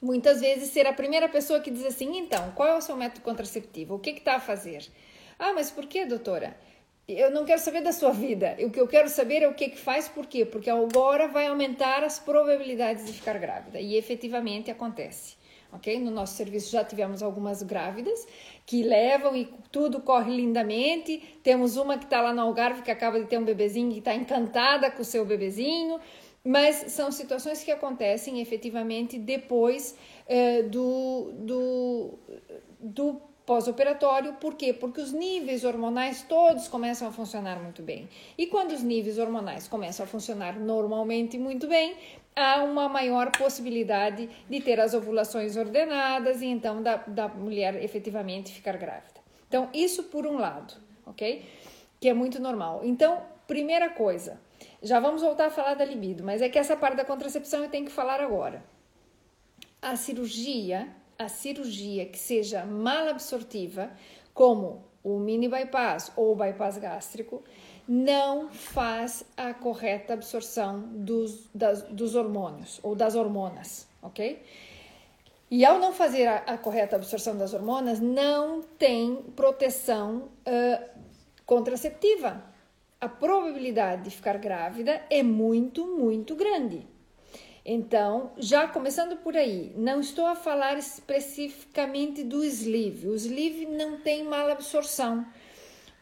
Muitas 0.00 0.42
vezes 0.42 0.70
ser 0.70 0.86
a 0.86 0.92
primeira 0.92 1.28
pessoa 1.28 1.58
que 1.58 1.72
diz 1.72 1.84
assim: 1.84 2.16
então, 2.16 2.52
qual 2.52 2.68
é 2.68 2.76
o 2.76 2.80
seu 2.80 2.96
método 2.96 3.22
contraceptivo? 3.22 3.96
O 3.96 3.98
que 3.98 4.10
está 4.10 4.36
a 4.36 4.40
fazer? 4.40 4.88
Ah, 5.36 5.52
mas 5.52 5.72
por 5.72 5.86
que, 5.86 6.06
doutora? 6.06 6.56
Eu 7.08 7.32
não 7.32 7.44
quero 7.44 7.60
saber 7.60 7.82
da 7.82 7.90
sua 7.90 8.12
vida. 8.12 8.56
O 8.60 8.70
que 8.70 8.78
eu 8.80 8.86
quero 8.86 9.08
saber 9.08 9.42
é 9.42 9.48
o 9.48 9.54
que, 9.54 9.70
que 9.70 9.78
faz, 9.78 10.06
por 10.06 10.26
quê? 10.26 10.44
Porque 10.44 10.70
agora 10.70 11.26
vai 11.26 11.48
aumentar 11.48 12.04
as 12.04 12.16
probabilidades 12.16 13.04
de 13.04 13.12
ficar 13.12 13.38
grávida. 13.40 13.80
E 13.80 13.96
efetivamente 13.96 14.70
acontece 14.70 15.42
ok? 15.74 16.00
No 16.00 16.10
nosso 16.10 16.36
serviço 16.36 16.70
já 16.70 16.84
tivemos 16.84 17.22
algumas 17.22 17.62
grávidas 17.62 18.26
que 18.64 18.82
levam 18.82 19.36
e 19.36 19.48
tudo 19.70 20.00
corre 20.00 20.34
lindamente. 20.34 21.18
Temos 21.42 21.76
uma 21.76 21.98
que 21.98 22.04
está 22.04 22.20
lá 22.20 22.32
no 22.32 22.42
Algarve 22.42 22.82
que 22.82 22.90
acaba 22.90 23.20
de 23.20 23.26
ter 23.26 23.38
um 23.38 23.44
bebezinho 23.44 23.92
e 23.92 23.98
está 23.98 24.14
encantada 24.14 24.90
com 24.90 25.02
o 25.02 25.04
seu 25.04 25.24
bebezinho. 25.24 26.00
Mas 26.44 26.92
são 26.92 27.10
situações 27.10 27.64
que 27.64 27.70
acontecem 27.70 28.40
efetivamente 28.40 29.18
depois 29.18 29.96
eh, 30.28 30.62
do, 30.64 31.32
do, 31.32 32.18
do 32.78 33.20
pós-operatório, 33.46 34.34
por 34.34 34.54
quê? 34.54 34.72
Porque 34.72 35.00
os 35.00 35.12
níveis 35.12 35.64
hormonais 35.64 36.22
todos 36.22 36.66
começam 36.68 37.08
a 37.08 37.12
funcionar 37.12 37.62
muito 37.62 37.82
bem. 37.82 38.08
E 38.38 38.46
quando 38.46 38.72
os 38.72 38.82
níveis 38.82 39.18
hormonais 39.18 39.68
começam 39.68 40.04
a 40.04 40.06
funcionar 40.06 40.58
normalmente 40.58 41.38
muito 41.38 41.66
bem, 41.66 41.94
há 42.34 42.62
uma 42.62 42.88
maior 42.88 43.30
possibilidade 43.30 44.28
de 44.48 44.60
ter 44.60 44.80
as 44.80 44.94
ovulações 44.94 45.56
ordenadas 45.56 46.42
e 46.42 46.46
então 46.46 46.82
da, 46.82 46.96
da 46.96 47.28
mulher 47.28 47.82
efetivamente 47.82 48.52
ficar 48.52 48.76
grávida. 48.76 49.20
Então, 49.48 49.68
isso 49.72 50.04
por 50.04 50.26
um 50.26 50.36
lado, 50.36 50.74
ok? 51.06 51.44
Que 52.00 52.08
é 52.08 52.14
muito 52.14 52.40
normal. 52.40 52.80
Então, 52.82 53.22
primeira 53.46 53.88
coisa, 53.90 54.40
já 54.82 54.98
vamos 54.98 55.22
voltar 55.22 55.46
a 55.46 55.50
falar 55.50 55.74
da 55.74 55.84
libido, 55.84 56.24
mas 56.24 56.42
é 56.42 56.48
que 56.48 56.58
essa 56.58 56.76
parte 56.76 56.96
da 56.96 57.04
contracepção 57.04 57.62
eu 57.62 57.70
tenho 57.70 57.86
que 57.86 57.92
falar 57.92 58.20
agora. 58.20 58.64
A 59.80 59.96
cirurgia, 59.96 60.88
a 61.18 61.28
cirurgia 61.28 62.06
que 62.06 62.18
seja 62.18 62.64
mal 62.64 63.08
absortiva, 63.08 63.90
como 64.32 64.84
o 65.04 65.18
mini 65.18 65.48
bypass 65.48 66.10
ou 66.16 66.32
o 66.32 66.36
bypass 66.36 66.78
gástrico, 66.78 67.44
não 67.86 68.48
faz 68.48 69.24
a 69.36 69.52
correta 69.52 70.14
absorção 70.14 70.80
dos, 70.80 71.48
das, 71.54 71.82
dos 71.82 72.14
hormônios 72.14 72.80
ou 72.82 72.94
das 72.94 73.14
hormonas, 73.14 73.86
ok? 74.02 74.42
E 75.50 75.64
ao 75.64 75.78
não 75.78 75.92
fazer 75.92 76.26
a, 76.26 76.36
a 76.38 76.58
correta 76.58 76.96
absorção 76.96 77.36
das 77.36 77.52
hormonas, 77.52 78.00
não 78.00 78.62
tem 78.62 79.16
proteção 79.36 80.28
uh, 80.46 80.84
contraceptiva. 81.44 82.42
A 83.00 83.08
probabilidade 83.08 84.04
de 84.04 84.10
ficar 84.10 84.38
grávida 84.38 85.02
é 85.10 85.22
muito, 85.22 85.86
muito 85.86 86.34
grande. 86.34 86.86
Então, 87.64 88.32
já 88.36 88.66
começando 88.68 89.16
por 89.18 89.36
aí, 89.36 89.72
não 89.76 90.00
estou 90.00 90.26
a 90.26 90.34
falar 90.34 90.76
especificamente 90.78 92.22
do 92.22 92.44
sleeve. 92.44 93.08
O 93.08 93.14
sleeve 93.14 93.64
não 93.64 93.98
tem 93.98 94.22
mala 94.22 94.52
absorção 94.52 95.26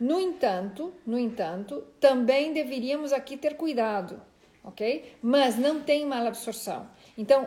no 0.02 0.18
entanto, 0.18 0.92
no 1.06 1.16
entanto, 1.16 1.84
também 2.00 2.52
deveríamos 2.52 3.12
aqui 3.12 3.36
ter 3.36 3.56
cuidado, 3.56 4.20
ok? 4.64 5.14
Mas 5.22 5.56
não 5.56 5.80
tem 5.80 6.04
malabsorção. 6.04 6.88
Então, 7.16 7.46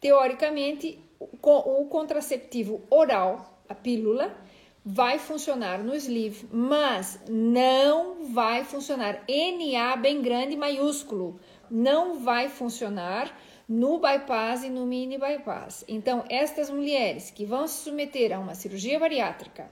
teoricamente, 0.00 0.98
o 1.20 1.84
contraceptivo 1.84 2.82
oral, 2.90 3.56
a 3.68 3.74
pílula, 3.76 4.36
vai 4.84 5.20
funcionar 5.20 5.84
no 5.84 5.94
sleeve, 5.94 6.48
mas 6.50 7.20
não 7.28 8.24
vai 8.32 8.64
funcionar 8.64 9.22
NA 9.28 9.94
bem 9.94 10.20
grande 10.20 10.56
maiúsculo, 10.56 11.38
não 11.70 12.18
vai 12.18 12.48
funcionar 12.48 13.32
no 13.68 14.00
bypass 14.00 14.64
e 14.64 14.70
no 14.70 14.86
mini 14.86 15.18
bypass. 15.18 15.84
Então, 15.86 16.24
estas 16.28 16.68
mulheres 16.68 17.30
que 17.30 17.44
vão 17.44 17.68
se 17.68 17.84
submeter 17.84 18.36
a 18.36 18.40
uma 18.40 18.56
cirurgia 18.56 18.98
bariátrica 18.98 19.70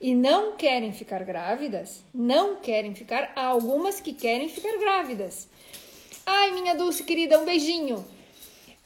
e 0.00 0.14
não 0.14 0.56
querem 0.56 0.92
ficar 0.92 1.24
grávidas, 1.24 2.04
não 2.14 2.56
querem 2.56 2.94
ficar, 2.94 3.32
há 3.34 3.46
algumas 3.46 4.00
que 4.00 4.12
querem 4.12 4.48
ficar 4.48 4.78
grávidas. 4.78 5.48
Ai, 6.24 6.50
minha 6.52 6.74
Dulce 6.74 7.02
querida, 7.02 7.38
um 7.38 7.44
beijinho. 7.44 8.04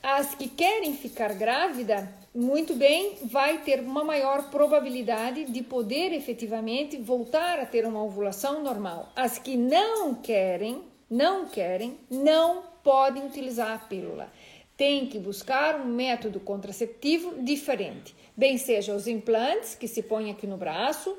As 0.03 0.35
que 0.35 0.49
querem 0.49 0.95
ficar 0.97 1.35
grávida, 1.35 2.13
muito 2.35 2.75
bem, 2.75 3.19
vai 3.25 3.59
ter 3.59 3.81
uma 3.81 4.03
maior 4.03 4.51
probabilidade 4.51 5.45
de 5.45 5.63
poder 5.63 6.13
efetivamente 6.13 6.97
voltar 6.97 7.61
a 7.61 7.67
ter 7.67 7.87
uma 7.87 8.03
ovulação 8.03 8.63
normal. 8.63 9.13
As 9.15 9.39
que 9.39 9.57
não 9.57 10.15
querem, 10.15 10.83
não 11.09 11.47
querem, 11.47 11.99
não 12.11 12.63
podem 12.83 13.25
utilizar 13.27 13.75
a 13.75 13.79
pílula 13.79 14.29
tem 14.77 15.07
que 15.07 15.19
buscar 15.19 15.77
um 15.77 15.87
método 15.87 16.41
contraceptivo 16.41 17.43
diferente. 17.43 18.15
Bem 18.37 18.57
seja 18.57 18.95
os 18.95 19.07
implantes 19.07 19.75
que 19.75 19.87
se 19.87 20.03
põem 20.03 20.31
aqui 20.31 20.47
no 20.47 20.57
braço, 20.57 21.17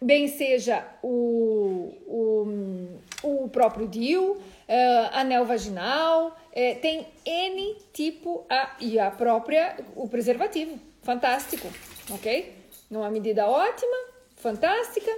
bem 0.00 0.28
seja 0.28 0.84
o, 1.02 1.94
o, 2.06 2.98
o 3.22 3.48
próprio 3.48 3.86
DIU, 3.86 4.32
uh, 4.32 4.40
anel 5.12 5.44
vaginal, 5.44 6.28
uh, 6.28 6.80
tem 6.80 7.06
N 7.24 7.76
tipo 7.92 8.44
a, 8.48 8.76
e 8.80 8.98
a 8.98 9.10
própria, 9.10 9.76
o 9.94 10.08
preservativo. 10.08 10.78
Fantástico, 11.02 11.68
ok? 12.10 12.54
Numa 12.90 13.10
medida 13.10 13.48
ótima, 13.48 13.96
fantástica. 14.36 15.10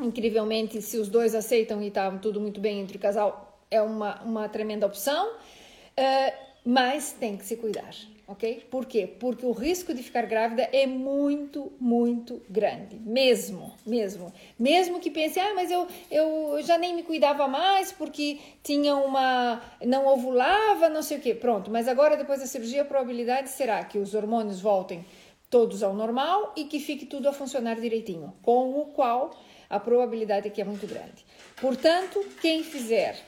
Incrivelmente, 0.00 0.80
se 0.80 0.98
os 0.98 1.08
dois 1.08 1.34
aceitam 1.34 1.82
e 1.82 1.88
está 1.88 2.10
tudo 2.18 2.40
muito 2.40 2.60
bem 2.60 2.80
entre 2.80 2.96
o 2.96 3.00
casal, 3.00 3.58
é 3.70 3.80
uma, 3.82 4.20
uma 4.22 4.48
tremenda 4.48 4.86
opção. 4.86 5.28
Uh, 5.28 6.47
mas 6.70 7.12
tem 7.12 7.34
que 7.34 7.46
se 7.46 7.56
cuidar, 7.56 7.94
ok? 8.26 8.66
Por 8.70 8.84
quê? 8.84 9.06
Porque 9.18 9.46
o 9.46 9.52
risco 9.52 9.94
de 9.94 10.02
ficar 10.02 10.26
grávida 10.26 10.68
é 10.70 10.86
muito, 10.86 11.72
muito 11.80 12.42
grande, 12.46 12.96
mesmo, 12.96 13.72
mesmo. 13.86 14.30
Mesmo 14.58 15.00
que 15.00 15.10
pense, 15.10 15.40
ah, 15.40 15.54
mas 15.54 15.70
eu, 15.70 15.86
eu 16.10 16.60
já 16.60 16.76
nem 16.76 16.94
me 16.94 17.02
cuidava 17.02 17.48
mais 17.48 17.90
porque 17.90 18.38
tinha 18.62 18.94
uma. 18.96 19.62
não 19.82 20.06
ovulava, 20.08 20.90
não 20.90 21.00
sei 21.00 21.16
o 21.16 21.20
quê. 21.22 21.34
Pronto, 21.34 21.70
mas 21.70 21.88
agora 21.88 22.18
depois 22.18 22.40
da 22.40 22.46
cirurgia 22.46 22.82
a 22.82 22.84
probabilidade 22.84 23.48
será 23.48 23.82
que 23.82 23.96
os 23.96 24.12
hormônios 24.12 24.60
voltem 24.60 25.06
todos 25.48 25.82
ao 25.82 25.94
normal 25.94 26.52
e 26.54 26.64
que 26.64 26.78
fique 26.80 27.06
tudo 27.06 27.30
a 27.30 27.32
funcionar 27.32 27.80
direitinho, 27.80 28.34
com 28.42 28.78
o 28.78 28.84
qual 28.88 29.34
a 29.70 29.80
probabilidade 29.80 30.48
aqui 30.48 30.60
é 30.60 30.64
muito 30.64 30.86
grande. 30.86 31.24
Portanto, 31.62 32.22
quem 32.42 32.62
fizer 32.62 33.18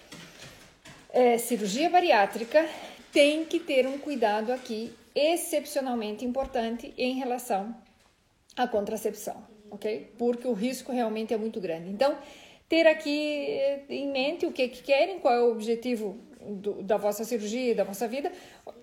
é, 1.09 1.39
cirurgia 1.39 1.89
bariátrica 1.89 2.69
tem 3.13 3.45
que 3.45 3.59
ter 3.59 3.87
um 3.87 3.99
cuidado 3.99 4.53
aqui 4.53 4.93
excepcionalmente 5.15 6.25
importante 6.25 6.95
em 6.97 7.15
relação 7.15 7.75
à 8.57 8.67
contracepção, 8.67 9.43
ok? 9.71 10.13
Porque 10.17 10.47
o 10.47 10.53
risco 10.53 10.93
realmente 10.93 11.35
é 11.35 11.37
muito 11.37 11.61
grande. 11.61 11.91
Então, 11.91 12.17
ter 12.69 12.87
aqui 12.87 13.59
em 13.89 14.11
mente 14.11 14.47
o 14.47 14.53
que, 14.53 14.69
que 14.69 14.83
querem, 14.83 15.19
qual 15.19 15.35
é 15.35 15.43
o 15.43 15.51
objetivo 15.51 16.19
do, 16.41 16.83
da 16.83 16.97
vossa 16.97 17.25
cirurgia, 17.25 17.75
da 17.75 17.85
vossa 17.85 18.09
vida. 18.09 18.33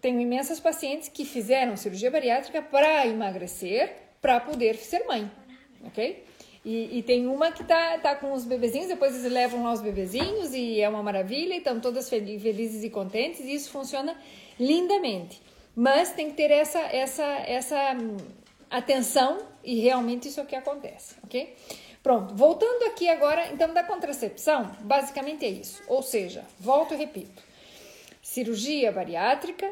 Tenho 0.01 0.19
imensas 0.19 0.59
pacientes 0.59 1.09
que 1.09 1.25
fizeram 1.25 1.75
cirurgia 1.75 2.11
bariátrica 2.11 2.61
para 2.61 3.07
emagrecer, 3.07 3.95
para 4.21 4.39
poder 4.39 4.75
ser 4.75 5.05
mãe, 5.05 5.29
ok? 5.83 6.23
E, 6.67 6.97
e, 6.97 7.01
tem 7.01 7.27
uma 7.27 7.49
que 7.49 7.63
tá, 7.63 7.97
tá 7.97 8.13
com 8.13 8.33
os 8.33 8.43
bebezinhos, 8.43 8.89
depois 8.89 9.15
eles 9.15 9.31
levam 9.31 9.63
lá 9.63 9.71
os 9.71 9.79
bebezinhos 9.79 10.53
e 10.53 10.81
é 10.81 10.89
uma 10.89 11.01
maravilha, 11.01 11.53
e 11.53 11.59
estão 11.59 11.79
todas 11.79 12.09
felizes 12.09 12.83
e 12.83 12.89
contentes, 12.89 13.39
e 13.39 13.53
isso 13.53 13.71
funciona 13.71 14.13
lindamente. 14.59 15.41
Mas 15.73 16.11
tem 16.11 16.29
que 16.29 16.35
ter 16.35 16.51
essa, 16.51 16.79
essa, 16.79 17.23
essa 17.23 17.93
hum, 17.93 18.17
atenção 18.69 19.37
e 19.63 19.79
realmente 19.79 20.27
isso 20.27 20.41
é 20.41 20.43
o 20.43 20.45
que 20.45 20.57
acontece, 20.57 21.15
ok? 21.23 21.55
Pronto, 22.03 22.35
voltando 22.35 22.83
aqui 22.83 23.07
agora, 23.07 23.49
então, 23.53 23.73
da 23.73 23.83
contracepção, 23.83 24.69
basicamente 24.81 25.45
é 25.45 25.49
isso. 25.49 25.81
Ou 25.87 26.03
seja, 26.03 26.43
volto 26.59 26.93
e 26.93 26.97
repito: 26.97 27.41
cirurgia 28.21 28.91
bariátrica 28.91 29.71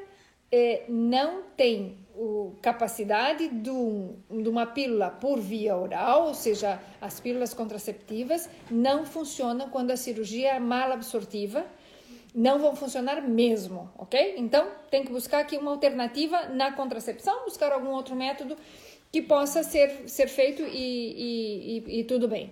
é, 0.49 0.85
não 0.87 1.43
tem 1.57 1.97
o, 2.17 2.55
capacidade 2.62 3.48
de, 3.50 3.69
um, 3.69 4.15
de 4.29 4.50
uma 4.50 4.65
pílula 4.65 5.10
por 5.10 5.39
via 5.39 5.75
oral, 5.75 6.27
ou 6.27 6.34
seja, 6.34 6.79
as 7.01 7.19
pílulas 7.19 7.53
contraceptivas 7.53 8.50
não 8.72 9.05
funcionam 9.05 9.69
quando 9.69 9.91
a 9.91 9.98
cirurgia 9.98 10.51
é 10.51 10.60
mal 10.60 10.91
absortiva, 10.91 11.65
não 12.34 12.60
vão 12.60 12.75
funcionar 12.75 13.22
mesmo, 13.22 13.89
ok? 13.98 14.36
Então, 14.38 14.67
tem 14.89 15.03
que 15.03 15.12
buscar 15.12 15.39
aqui 15.39 15.57
uma 15.57 15.72
alternativa 15.72 16.48
na 16.50 16.72
contracepção, 16.72 17.45
buscar 17.45 17.72
algum 17.72 17.89
outro 17.89 18.15
método 18.15 18.57
que 19.12 19.22
possa 19.22 19.63
ser, 19.63 20.10
ser 20.10 20.27
feito 20.27 20.62
e, 20.62 20.67
e, 20.67 21.84
e, 21.88 22.00
e 22.00 22.03
tudo 22.03 22.27
bem. 22.27 22.51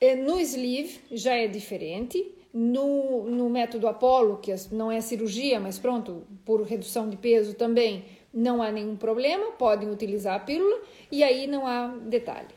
É, 0.00 0.16
no 0.16 0.40
sleeve 0.40 1.00
já 1.12 1.34
é 1.34 1.46
diferente. 1.46 2.32
No, 2.52 3.24
no 3.24 3.50
método 3.50 3.88
Apollo, 3.88 4.36
que 4.36 4.54
não 4.70 4.90
é 4.92 5.00
cirurgia, 5.00 5.58
mas 5.58 5.76
pronto, 5.76 6.22
por 6.44 6.62
redução 6.62 7.10
de 7.10 7.16
peso 7.16 7.52
também 7.54 8.04
não 8.34 8.60
há 8.60 8.72
nenhum 8.72 8.96
problema, 8.96 9.52
podem 9.52 9.88
utilizar 9.88 10.34
a 10.34 10.40
pílula 10.40 10.82
e 11.10 11.22
aí 11.22 11.46
não 11.46 11.66
há 11.66 11.86
detalhe. 11.86 12.48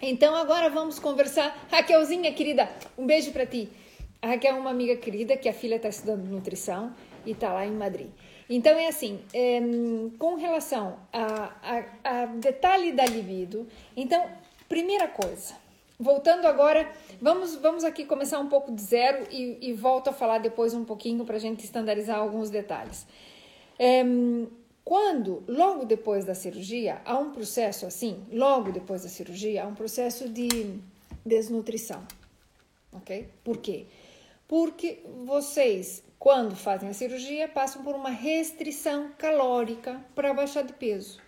Então 0.00 0.34
agora 0.36 0.70
vamos 0.70 0.98
conversar. 0.98 1.66
Raquelzinha, 1.70 2.32
querida, 2.32 2.68
um 2.96 3.04
beijo 3.04 3.32
para 3.32 3.44
ti. 3.44 3.68
A 4.22 4.28
Raquel 4.28 4.56
é 4.56 4.58
uma 4.58 4.70
amiga 4.70 4.96
querida 4.96 5.36
que 5.36 5.48
a 5.48 5.52
filha 5.52 5.76
está 5.76 5.88
estudando 5.88 6.24
nutrição 6.24 6.94
e 7.26 7.32
está 7.32 7.52
lá 7.52 7.66
em 7.66 7.72
Madrid. 7.72 8.08
Então 8.48 8.72
é 8.78 8.86
assim, 8.86 9.20
é, 9.32 9.60
com 10.18 10.34
relação 10.36 10.98
a, 11.12 11.52
a, 11.62 12.22
a 12.22 12.26
detalhe 12.26 12.92
da 12.92 13.04
libido, 13.06 13.66
então, 13.96 14.24
primeira 14.68 15.08
coisa, 15.08 15.54
voltando 15.98 16.46
agora, 16.46 16.90
vamos, 17.20 17.54
vamos 17.56 17.84
aqui 17.84 18.04
começar 18.04 18.38
um 18.38 18.48
pouco 18.48 18.72
de 18.72 18.82
zero 18.82 19.26
e, 19.30 19.58
e 19.60 19.72
volto 19.72 20.08
a 20.08 20.12
falar 20.12 20.38
depois 20.38 20.74
um 20.74 20.84
pouquinho 20.84 21.24
para 21.24 21.36
a 21.36 21.40
gente 21.40 21.64
estandarizar 21.64 22.18
alguns 22.18 22.50
detalhes. 22.50 23.06
É, 23.78 24.04
quando, 24.84 25.42
logo 25.48 25.84
depois 25.84 26.24
da 26.24 26.34
cirurgia, 26.34 27.00
há 27.04 27.18
um 27.18 27.32
processo 27.32 27.86
assim, 27.86 28.22
logo 28.30 28.70
depois 28.70 29.02
da 29.02 29.08
cirurgia, 29.08 29.64
há 29.64 29.66
um 29.66 29.74
processo 29.74 30.28
de 30.28 30.78
desnutrição. 31.24 32.02
Ok? 32.92 33.28
Por 33.42 33.58
quê? 33.58 33.86
Porque 34.46 35.00
vocês 35.24 36.02
quando 36.24 36.56
fazem 36.56 36.88
a 36.88 36.94
cirurgia, 36.94 37.46
passam 37.46 37.82
por 37.82 37.94
uma 37.94 38.08
restrição 38.08 39.10
calórica 39.18 40.02
para 40.14 40.32
baixar 40.32 40.64
de 40.64 40.72
peso. 40.72 41.18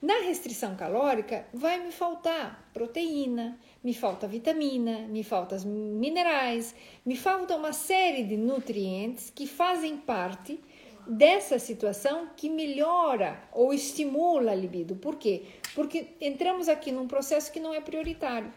Na 0.00 0.20
restrição 0.20 0.76
calórica, 0.76 1.44
vai 1.52 1.84
me 1.84 1.90
faltar 1.90 2.70
proteína, 2.72 3.58
me 3.82 3.92
falta 3.92 4.28
vitamina, 4.28 5.00
me 5.08 5.24
faltam 5.24 5.58
minerais, 5.66 6.76
me 7.04 7.16
falta 7.16 7.56
uma 7.56 7.72
série 7.72 8.22
de 8.22 8.36
nutrientes 8.36 9.32
que 9.34 9.48
fazem 9.48 9.96
parte 9.96 10.60
dessa 11.06 11.58
situação 11.58 12.28
que 12.36 12.48
melhora 12.48 13.40
ou 13.52 13.72
estimula 13.72 14.52
a 14.52 14.54
libido. 14.54 14.96
Por 14.96 15.16
quê? 15.16 15.44
Porque 15.74 16.08
entramos 16.20 16.68
aqui 16.68 16.90
num 16.90 17.06
processo 17.06 17.52
que 17.52 17.60
não 17.60 17.72
é 17.72 17.80
prioritário. 17.80 18.52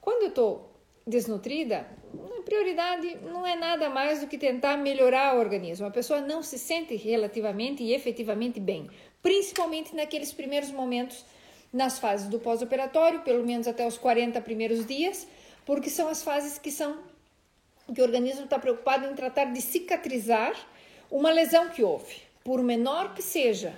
Quando 0.00 0.22
eu 0.22 0.28
estou 0.28 0.70
desnutrida, 1.06 1.86
a 2.38 2.42
prioridade 2.42 3.16
não 3.22 3.46
é 3.46 3.56
nada 3.56 3.88
mais 3.88 4.20
do 4.20 4.26
que 4.26 4.38
tentar 4.38 4.76
melhorar 4.76 5.36
o 5.36 5.40
organismo. 5.40 5.86
A 5.86 5.90
pessoa 5.90 6.20
não 6.20 6.42
se 6.42 6.58
sente 6.58 6.94
relativamente 6.94 7.82
e 7.82 7.92
efetivamente 7.92 8.60
bem, 8.60 8.88
principalmente 9.22 9.94
naqueles 9.94 10.32
primeiros 10.32 10.70
momentos 10.70 11.24
nas 11.72 11.98
fases 11.98 12.28
do 12.28 12.38
pós-operatório, 12.38 13.20
pelo 13.22 13.44
menos 13.44 13.66
até 13.66 13.86
os 13.86 13.98
40 13.98 14.40
primeiros 14.42 14.86
dias, 14.86 15.26
porque 15.66 15.90
são 15.90 16.08
as 16.08 16.22
fases 16.22 16.58
que 16.58 16.70
são 16.70 16.96
que 17.92 18.00
o 18.00 18.04
organismo 18.04 18.44
está 18.44 18.58
preocupado 18.58 19.04
em 19.06 19.14
tratar 19.14 19.46
de 19.46 19.60
cicatrizar 19.60 20.54
uma 21.14 21.30
lesão 21.30 21.68
que 21.68 21.80
houve, 21.80 22.16
por 22.42 22.60
menor 22.60 23.14
que 23.14 23.22
seja. 23.22 23.72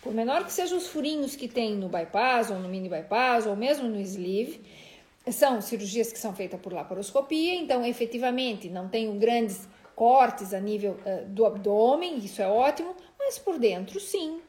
Por 0.00 0.14
menor 0.14 0.46
que 0.46 0.52
sejam 0.52 0.78
os 0.78 0.86
furinhos 0.86 1.36
que 1.36 1.46
tem 1.46 1.74
no 1.76 1.90
bypass 1.90 2.48
ou 2.48 2.58
no 2.58 2.70
mini 2.70 2.88
bypass 2.88 3.44
ou 3.44 3.54
mesmo 3.54 3.86
no 3.86 4.00
sleeve, 4.00 4.62
são 5.30 5.60
cirurgias 5.60 6.10
que 6.10 6.18
são 6.18 6.34
feitas 6.34 6.58
por 6.58 6.72
laparoscopia, 6.72 7.54
então 7.54 7.84
efetivamente 7.84 8.70
não 8.70 8.88
tenho 8.88 9.12
grandes 9.12 9.68
cortes 9.94 10.54
a 10.54 10.58
nível 10.58 10.96
uh, 11.04 11.28
do 11.28 11.44
abdômen, 11.44 12.16
isso 12.16 12.40
é 12.40 12.48
ótimo, 12.48 12.96
mas 13.18 13.38
por 13.38 13.58
dentro 13.58 14.00
sim. 14.00 14.40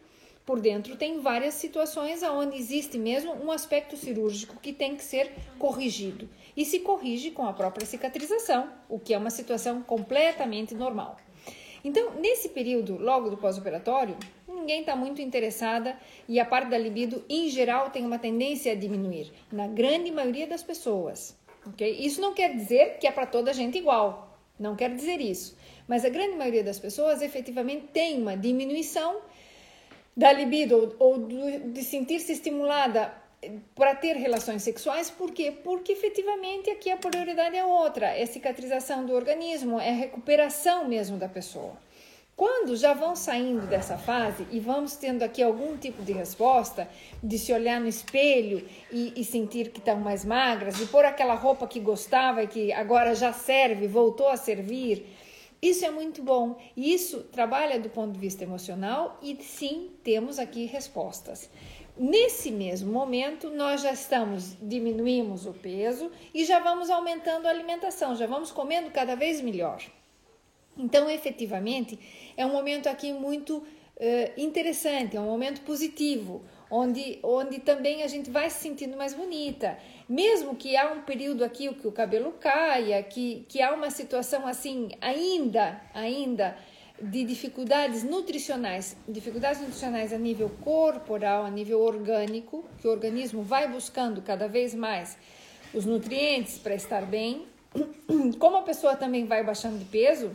Por 0.45 0.61
dentro 0.61 0.95
tem 0.95 1.19
várias 1.19 1.55
situações 1.55 2.23
onde 2.23 2.57
existe 2.57 2.97
mesmo 2.97 3.33
um 3.43 3.51
aspecto 3.51 3.97
cirúrgico 3.97 4.55
que 4.61 4.71
tem 4.71 4.95
que 4.95 5.03
ser 5.03 5.33
corrigido. 5.59 6.29
E 6.55 6.63
se 6.63 6.79
corrige 6.79 7.31
com 7.31 7.45
a 7.45 7.51
própria 7.51 7.85
cicatrização, 7.85 8.69
o 8.87 8.97
que 8.97 9.13
é 9.13 9.17
uma 9.17 9.29
situação 9.29 9.81
completamente 9.81 10.73
normal. 10.73 11.17
Então, 11.83 12.13
nesse 12.15 12.49
período, 12.49 12.97
logo 12.97 13.29
do 13.29 13.37
pós-operatório, 13.37 14.15
ninguém 14.47 14.81
está 14.81 14.95
muito 14.95 15.21
interessada 15.21 15.97
e 16.27 16.39
a 16.39 16.45
parte 16.45 16.69
da 16.69 16.77
libido, 16.77 17.23
em 17.29 17.49
geral, 17.49 17.89
tem 17.89 18.05
uma 18.05 18.19
tendência 18.19 18.71
a 18.71 18.75
diminuir, 18.75 19.31
na 19.51 19.67
grande 19.67 20.11
maioria 20.11 20.47
das 20.47 20.63
pessoas. 20.63 21.37
Okay? 21.67 21.91
Isso 22.05 22.21
não 22.21 22.33
quer 22.33 22.55
dizer 22.55 22.97
que 22.99 23.07
é 23.07 23.11
para 23.11 23.25
toda 23.25 23.51
a 23.51 23.53
gente 23.53 23.77
igual, 23.77 24.37
não 24.59 24.75
quer 24.75 24.93
dizer 24.93 25.19
isso. 25.19 25.57
Mas 25.87 26.05
a 26.05 26.09
grande 26.09 26.35
maioria 26.35 26.63
das 26.63 26.79
pessoas 26.79 27.21
efetivamente 27.21 27.87
tem 27.87 28.21
uma 28.21 28.37
diminuição 28.37 29.21
da 30.15 30.31
libido 30.31 30.95
ou, 30.99 31.13
ou 31.13 31.27
de 31.71 31.83
sentir-se 31.83 32.33
estimulada 32.33 33.20
para 33.75 33.95
ter 33.95 34.15
relações 34.15 34.61
sexuais, 34.61 35.09
por 35.09 35.31
quê? 35.31 35.51
Porque 35.51 35.93
efetivamente 35.93 36.69
aqui 36.69 36.91
a 36.91 36.97
prioridade 36.97 37.55
é 37.55 37.65
outra, 37.65 38.07
é 38.07 38.25
cicatrização 38.25 39.05
do 39.05 39.13
organismo, 39.13 39.79
é 39.79 39.91
recuperação 39.91 40.87
mesmo 40.87 41.17
da 41.17 41.27
pessoa. 41.27 41.73
Quando 42.35 42.75
já 42.75 42.93
vão 42.93 43.15
saindo 43.15 43.67
dessa 43.67 43.97
fase 43.97 44.47
e 44.49 44.59
vamos 44.59 44.95
tendo 44.95 45.21
aqui 45.21 45.43
algum 45.43 45.77
tipo 45.77 46.01
de 46.01 46.11
resposta, 46.11 46.89
de 47.21 47.37
se 47.37 47.53
olhar 47.53 47.79
no 47.79 47.87
espelho 47.87 48.67
e, 48.91 49.13
e 49.15 49.23
sentir 49.23 49.69
que 49.69 49.79
estão 49.79 49.99
mais 49.99 50.25
magras, 50.25 50.79
e 50.79 50.85
pôr 50.87 51.05
aquela 51.05 51.35
roupa 51.35 51.67
que 51.67 51.79
gostava 51.79 52.41
e 52.41 52.47
que 52.47 52.71
agora 52.71 53.13
já 53.13 53.31
serve, 53.31 53.85
voltou 53.87 54.27
a 54.27 54.37
servir, 54.37 55.05
isso 55.61 55.85
é 55.85 55.91
muito 55.91 56.23
bom. 56.23 56.57
Isso 56.75 57.19
trabalha 57.31 57.79
do 57.79 57.89
ponto 57.89 58.13
de 58.13 58.19
vista 58.19 58.43
emocional 58.43 59.19
e 59.21 59.37
sim 59.43 59.91
temos 60.03 60.39
aqui 60.39 60.65
respostas. 60.65 61.47
Nesse 61.97 62.51
mesmo 62.51 62.91
momento, 62.91 63.49
nós 63.49 63.81
já 63.81 63.91
estamos, 63.91 64.55
diminuímos 64.61 65.45
o 65.45 65.53
peso 65.53 66.11
e 66.33 66.45
já 66.45 66.59
vamos 66.59 66.89
aumentando 66.89 67.47
a 67.47 67.49
alimentação, 67.49 68.15
já 68.15 68.25
vamos 68.25 68.51
comendo 68.51 68.89
cada 68.91 69.15
vez 69.15 69.41
melhor. 69.41 69.81
Então, 70.77 71.09
efetivamente, 71.09 71.99
é 72.37 72.45
um 72.45 72.51
momento 72.51 72.87
aqui 72.87 73.11
muito 73.11 73.57
uh, 73.57 73.65
interessante, 74.37 75.17
é 75.17 75.21
um 75.21 75.25
momento 75.25 75.61
positivo, 75.61 76.43
onde, 76.69 77.19
onde 77.21 77.59
também 77.59 78.03
a 78.03 78.07
gente 78.07 78.31
vai 78.31 78.49
se 78.49 78.61
sentindo 78.61 78.95
mais 78.95 79.13
bonita. 79.13 79.77
Mesmo 80.07 80.55
que 80.55 80.77
há 80.77 80.91
um 80.93 81.01
período 81.01 81.43
aqui 81.43 81.71
que 81.73 81.87
o 81.87 81.91
cabelo 81.91 82.31
caia, 82.39 83.03
que, 83.03 83.45
que 83.49 83.61
há 83.61 83.73
uma 83.73 83.89
situação 83.89 84.47
assim, 84.47 84.89
ainda, 85.01 85.81
ainda 85.93 86.57
de 87.01 87.23
dificuldades 87.23 88.03
nutricionais, 88.03 88.95
dificuldades 89.07 89.61
nutricionais 89.61 90.13
a 90.13 90.17
nível 90.17 90.49
corporal, 90.61 91.43
a 91.43 91.49
nível 91.49 91.81
orgânico, 91.81 92.63
que 92.79 92.87
o 92.87 92.91
organismo 92.91 93.41
vai 93.41 93.67
buscando 93.67 94.21
cada 94.21 94.47
vez 94.47 94.75
mais 94.75 95.17
os 95.73 95.85
nutrientes 95.85 96.57
para 96.57 96.75
estar 96.75 97.05
bem. 97.05 97.47
Como 98.37 98.57
a 98.57 98.61
pessoa 98.61 98.95
também 98.95 99.25
vai 99.25 99.43
baixando 99.43 99.77
de 99.77 99.85
peso, 99.85 100.31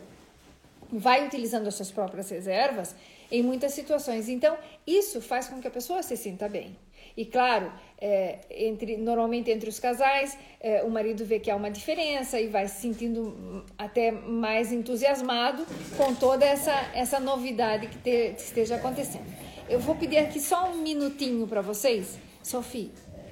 vai 0.90 1.26
utilizando 1.26 1.68
as 1.68 1.74
suas 1.74 1.90
próprias 1.90 2.31
reservas 2.31 2.94
em 3.31 3.42
muitas 3.42 3.72
situações. 3.72 4.29
Então, 4.29 4.57
isso 4.87 5.20
faz 5.20 5.48
com 5.48 5.61
que 5.61 5.68
a 5.68 5.70
pessoa 5.70 6.02
se 6.02 6.16
sinta 6.16 6.48
bem. 6.48 6.76
E 7.16 7.24
claro, 7.24 7.72
é, 7.98 8.40
entre, 8.50 8.96
normalmente 8.98 9.50
entre 9.50 9.68
os 9.70 9.81
casais, 9.81 10.37
é, 10.61 10.83
o 10.83 10.90
marido 10.90 11.24
vê 11.24 11.40
que 11.40 11.50
há 11.50 11.57
uma 11.57 11.70
diferença 11.70 12.38
e 12.38 12.46
vai 12.46 12.68
se 12.68 12.81
sentindo 12.81 13.64
até 13.79 14.11
mais 14.11 14.70
entusiasmado 14.70 15.64
com 15.96 16.14
toda 16.14 16.44
essa, 16.44 16.72
essa 16.94 17.18
novidade 17.18 17.87
que, 17.87 17.98
te, 17.98 18.35
que 18.35 18.42
esteja 18.42 18.76
acontecendo. 18.76 19.26
Eu 19.68 19.81
vou 19.81 19.96
pedir 19.96 20.18
aqui 20.18 20.38
só 20.38 20.70
um 20.70 20.76
minutinho 20.76 21.46
para 21.46 21.62
vocês. 21.62 22.18
Sofia, 22.42 22.90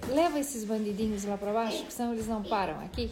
leva 0.09 0.39
esses 0.39 0.65
bandidinhos 0.65 1.25
lá 1.25 1.37
para 1.37 1.53
baixo, 1.53 1.85
senão 1.89 2.13
eles 2.13 2.27
não 2.27 2.43
param 2.43 2.81
aqui. 2.81 3.11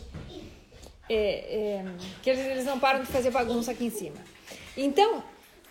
É, 1.08 1.14
é, 1.14 1.85
que 2.22 2.30
eles, 2.30 2.46
eles 2.46 2.64
não 2.64 2.80
param 2.80 3.00
de 3.00 3.06
fazer 3.06 3.30
bagunça 3.30 3.72
aqui 3.72 3.85
em 3.85 3.90
cima. 3.90 4.16
Então, 4.76 5.22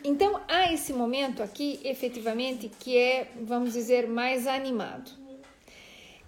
então 0.03 0.41
há 0.47 0.71
esse 0.73 0.93
momento 0.93 1.43
aqui, 1.43 1.79
efetivamente, 1.83 2.69
que 2.79 2.97
é, 2.97 3.31
vamos 3.41 3.73
dizer, 3.73 4.07
mais 4.07 4.47
animado. 4.47 5.11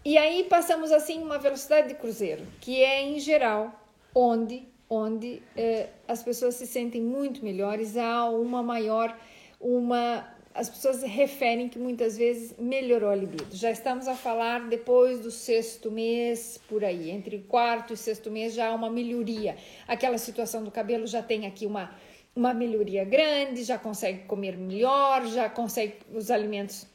E 0.05 0.17
aí 0.17 0.43
passamos 0.43 0.91
assim 0.91 1.21
uma 1.21 1.39
velocidade 1.39 1.87
de 1.87 1.95
cruzeiro, 1.95 2.45
que 2.59 2.83
é 2.83 3.01
em 3.01 3.19
geral 3.19 3.71
onde 4.13 4.67
onde 4.89 5.41
eh, 5.57 5.89
as 6.07 6.21
pessoas 6.21 6.53
se 6.55 6.67
sentem 6.67 7.01
muito 7.01 7.43
melhores, 7.43 7.97
há 7.97 8.29
uma 8.29 8.61
maior 8.61 9.17
uma 9.59 10.27
as 10.53 10.69
pessoas 10.69 11.01
referem 11.01 11.67
que 11.67 11.79
muitas 11.79 12.15
vezes 12.15 12.55
melhorou 12.59 13.09
a 13.09 13.15
libido. 13.15 13.47
Já 13.55 13.71
estamos 13.71 14.07
a 14.07 14.13
falar 14.13 14.67
depois 14.69 15.19
do 15.19 15.31
sexto 15.31 15.89
mês, 15.89 16.59
por 16.69 16.85
aí, 16.85 17.09
entre 17.09 17.39
quarto 17.39 17.93
e 17.93 17.97
sexto 17.97 18.29
mês 18.29 18.53
já 18.53 18.67
há 18.67 18.73
uma 18.75 18.89
melhoria. 18.89 19.57
Aquela 19.87 20.19
situação 20.19 20.63
do 20.63 20.69
cabelo 20.69 21.07
já 21.07 21.23
tem 21.23 21.47
aqui 21.47 21.65
uma, 21.65 21.95
uma 22.35 22.53
melhoria 22.53 23.03
grande, 23.03 23.63
já 23.63 23.77
consegue 23.77 24.23
comer 24.25 24.57
melhor, 24.57 25.25
já 25.27 25.49
consegue 25.49 25.97
os 26.13 26.31
alimentos 26.31 26.87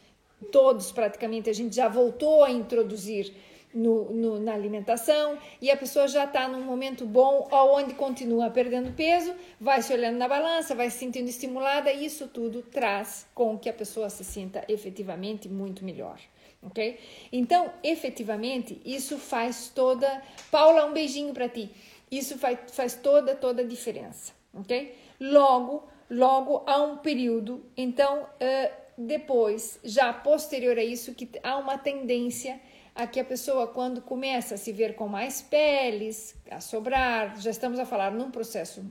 todos 0.53 0.92
praticamente 0.92 1.51
a 1.51 1.53
gente 1.53 1.74
já 1.74 1.88
voltou 1.88 2.44
a 2.44 2.51
introduzir 2.51 3.35
no, 3.74 4.11
no, 4.12 4.40
na 4.40 4.55
alimentação 4.55 5.38
e 5.61 5.70
a 5.70 5.77
pessoa 5.77 6.09
já 6.09 6.24
está 6.24 6.48
num 6.48 6.62
momento 6.62 7.05
bom 7.05 7.46
onde 7.53 7.94
continua 7.94 8.48
perdendo 8.51 8.94
peso, 8.94 9.35
vai 9.61 9.83
se 9.83 9.92
olhando 9.92 10.16
na 10.16 10.27
balança, 10.27 10.74
vai 10.74 10.90
se 10.90 10.98
sentindo 10.98 11.29
estimulada 11.29 11.92
e 11.92 12.05
isso 12.07 12.29
tudo 12.29 12.62
traz 12.62 13.27
com 13.35 13.59
que 13.59 13.68
a 13.68 13.72
pessoa 13.72 14.09
se 14.09 14.24
sinta 14.24 14.64
efetivamente 14.68 15.48
muito 15.48 15.85
melhor. 15.85 16.18
Ok? 16.62 16.98
Então, 17.31 17.70
efetivamente, 17.85 18.81
isso 18.85 19.16
faz 19.16 19.70
toda. 19.72 20.22
Paula, 20.51 20.87
um 20.87 20.92
beijinho 20.92 21.33
para 21.33 21.48
ti. 21.48 21.70
Isso 22.11 22.37
faz, 22.37 22.59
faz 22.72 22.94
toda, 22.96 23.37
toda 23.37 23.62
a 23.62 23.64
diferença. 23.64 24.33
Ok? 24.53 24.92
Logo, 25.20 25.88
logo 26.11 26.62
há 26.66 26.83
um 26.83 26.98
período, 26.98 27.64
então. 27.76 28.22
Uh, 28.22 28.88
depois, 28.98 29.78
já 29.85 30.12
posterior 30.12 30.76
a 30.76 30.83
isso, 30.83 31.14
que 31.14 31.31
há 31.44 31.57
uma 31.57 31.78
tendência 31.78 32.61
a 32.96 33.07
que 33.07 33.20
a 33.20 33.24
pessoa, 33.24 33.68
quando 33.68 34.02
começa 34.02 34.57
a 34.57 34.59
se 34.59 34.72
ver 34.72 34.96
com 34.96 35.07
mais 35.07 35.40
peles, 35.40 36.37
a 36.50 36.61
sobrar, 36.61 37.40
já 37.40 37.50
estamos 37.50 37.78
a 37.78 37.87
falar 37.87 38.11
num 38.11 38.28
processo 38.28 38.85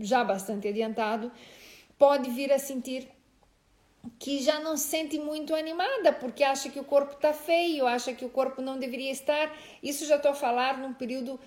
já 0.00 0.24
bastante 0.24 0.66
adiantado, 0.66 1.30
pode 1.96 2.28
vir 2.28 2.52
a 2.52 2.58
sentir 2.58 3.08
que 4.18 4.42
já 4.42 4.58
não 4.58 4.76
se 4.76 4.88
sente 4.88 5.16
muito 5.16 5.54
animada, 5.54 6.12
porque 6.12 6.42
acha 6.42 6.68
que 6.68 6.80
o 6.80 6.84
corpo 6.84 7.12
está 7.12 7.32
feio, 7.32 7.86
acha 7.86 8.12
que 8.12 8.24
o 8.24 8.30
corpo 8.30 8.60
não 8.60 8.80
deveria 8.80 9.12
estar. 9.12 9.56
Isso 9.80 10.06
já 10.06 10.16
estou 10.16 10.32
a 10.32 10.34
falar 10.34 10.76
num 10.78 10.92
período 10.92 11.38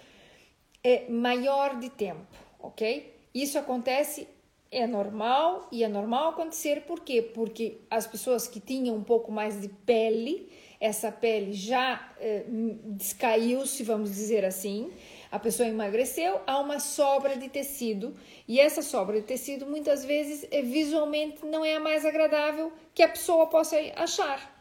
é, 0.81 1.09
maior 1.09 1.77
de 1.79 1.89
tempo, 1.89 2.25
ok? 2.59 3.13
Isso 3.33 3.57
acontece 3.57 4.27
é 4.73 4.87
normal 4.87 5.67
e 5.71 5.83
é 5.83 5.87
normal 5.87 6.29
acontecer 6.29 6.81
por 6.81 7.01
quê? 7.01 7.21
Porque 7.21 7.77
as 7.89 8.07
pessoas 8.07 8.47
que 8.47 8.59
tinham 8.59 8.95
um 8.95 9.03
pouco 9.03 9.31
mais 9.31 9.61
de 9.61 9.69
pele, 9.69 10.51
essa 10.79 11.11
pele 11.11 11.53
já 11.53 12.11
eh, 12.19 12.43
descaiu-se, 12.47 13.83
vamos 13.83 14.09
dizer 14.09 14.43
assim, 14.43 14.91
a 15.31 15.37
pessoa 15.39 15.69
emagreceu, 15.69 16.41
há 16.45 16.59
uma 16.59 16.79
sobra 16.79 17.37
de 17.37 17.49
tecido 17.49 18.15
e 18.47 18.59
essa 18.59 18.81
sobra 18.81 19.21
de 19.21 19.27
tecido 19.27 19.65
muitas 19.65 20.03
vezes 20.03 20.45
é, 20.51 20.61
visualmente 20.61 21.45
não 21.45 21.63
é 21.63 21.75
a 21.75 21.79
mais 21.79 22.03
agradável 22.03 22.71
que 22.93 23.03
a 23.03 23.09
pessoa 23.09 23.45
possa 23.47 23.77
achar. 23.95 24.51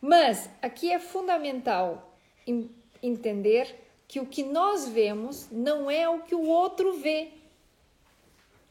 Mas 0.00 0.48
aqui 0.62 0.92
é 0.92 0.98
fundamental 0.98 2.16
entender 3.02 3.74
que 4.08 4.18
o 4.18 4.26
que 4.26 4.42
nós 4.42 4.88
vemos 4.88 5.48
não 5.50 5.90
é 5.90 6.08
o 6.08 6.22
que 6.22 6.34
o 6.34 6.46
outro 6.46 6.94
vê 6.94 7.39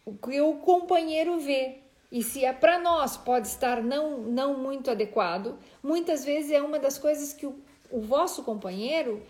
o 0.10 0.18
que 0.18 0.42
o 0.42 0.56
companheiro 0.56 1.40
vê. 1.40 1.78
E 2.12 2.24
se 2.24 2.44
é 2.44 2.52
para 2.52 2.80
nós 2.80 3.16
pode 3.18 3.48
estar 3.48 3.84
não, 3.84 4.18
não 4.22 4.58
muito 4.58 4.90
adequado, 4.90 5.58
muitas 5.84 6.26
vezes 6.26 6.52
é 6.52 6.62
uma 6.62 6.80
das 6.80 6.98
coisas 6.98 7.34
que 7.34 7.46
o, 7.46 7.56
o 7.92 8.02
vosso 8.02 8.44
companheiro, 8.44 9.22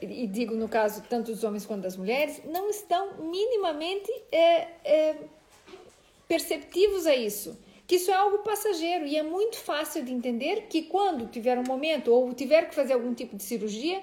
e 0.00 0.26
digo 0.26 0.54
no 0.54 0.68
caso 0.68 1.02
tanto 1.08 1.32
dos 1.32 1.42
homens 1.44 1.64
quanto 1.64 1.82
das 1.82 1.96
mulheres, 1.96 2.42
não 2.44 2.68
estão 2.68 3.14
minimamente 3.20 4.10
é, 4.30 4.68
é, 4.84 5.16
perceptivos 6.28 7.06
a 7.06 7.16
isso. 7.16 7.58
Que 7.86 7.96
isso 7.96 8.10
é 8.10 8.14
algo 8.14 8.38
passageiro 8.38 9.06
e 9.06 9.16
é 9.16 9.22
muito 9.22 9.56
fácil 9.56 10.04
de 10.04 10.12
entender 10.12 10.66
que 10.68 10.82
quando 10.82 11.26
tiver 11.26 11.58
um 11.58 11.64
momento 11.64 12.12
ou 12.12 12.32
tiver 12.34 12.68
que 12.68 12.74
fazer 12.74 12.92
algum 12.92 13.14
tipo 13.14 13.36
de 13.36 13.42
cirurgia 13.42 14.00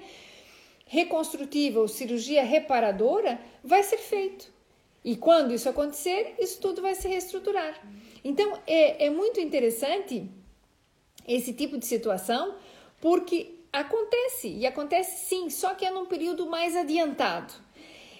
reconstrutiva 0.86 1.80
ou 1.80 1.86
cirurgia 1.86 2.42
reparadora, 2.42 3.40
vai 3.62 3.82
ser 3.82 3.98
feito. 3.98 4.57
E 5.04 5.16
quando 5.16 5.54
isso 5.54 5.68
acontecer, 5.68 6.34
isso 6.38 6.60
tudo 6.60 6.82
vai 6.82 6.94
se 6.94 7.08
reestruturar. 7.08 7.80
Então, 8.24 8.58
é, 8.66 9.06
é 9.06 9.10
muito 9.10 9.40
interessante 9.40 10.28
esse 11.26 11.52
tipo 11.52 11.78
de 11.78 11.86
situação, 11.86 12.56
porque 13.00 13.54
acontece, 13.72 14.48
e 14.48 14.66
acontece 14.66 15.28
sim, 15.28 15.50
só 15.50 15.74
que 15.74 15.84
é 15.84 15.90
num 15.90 16.06
período 16.06 16.46
mais 16.46 16.74
adiantado. 16.74 17.52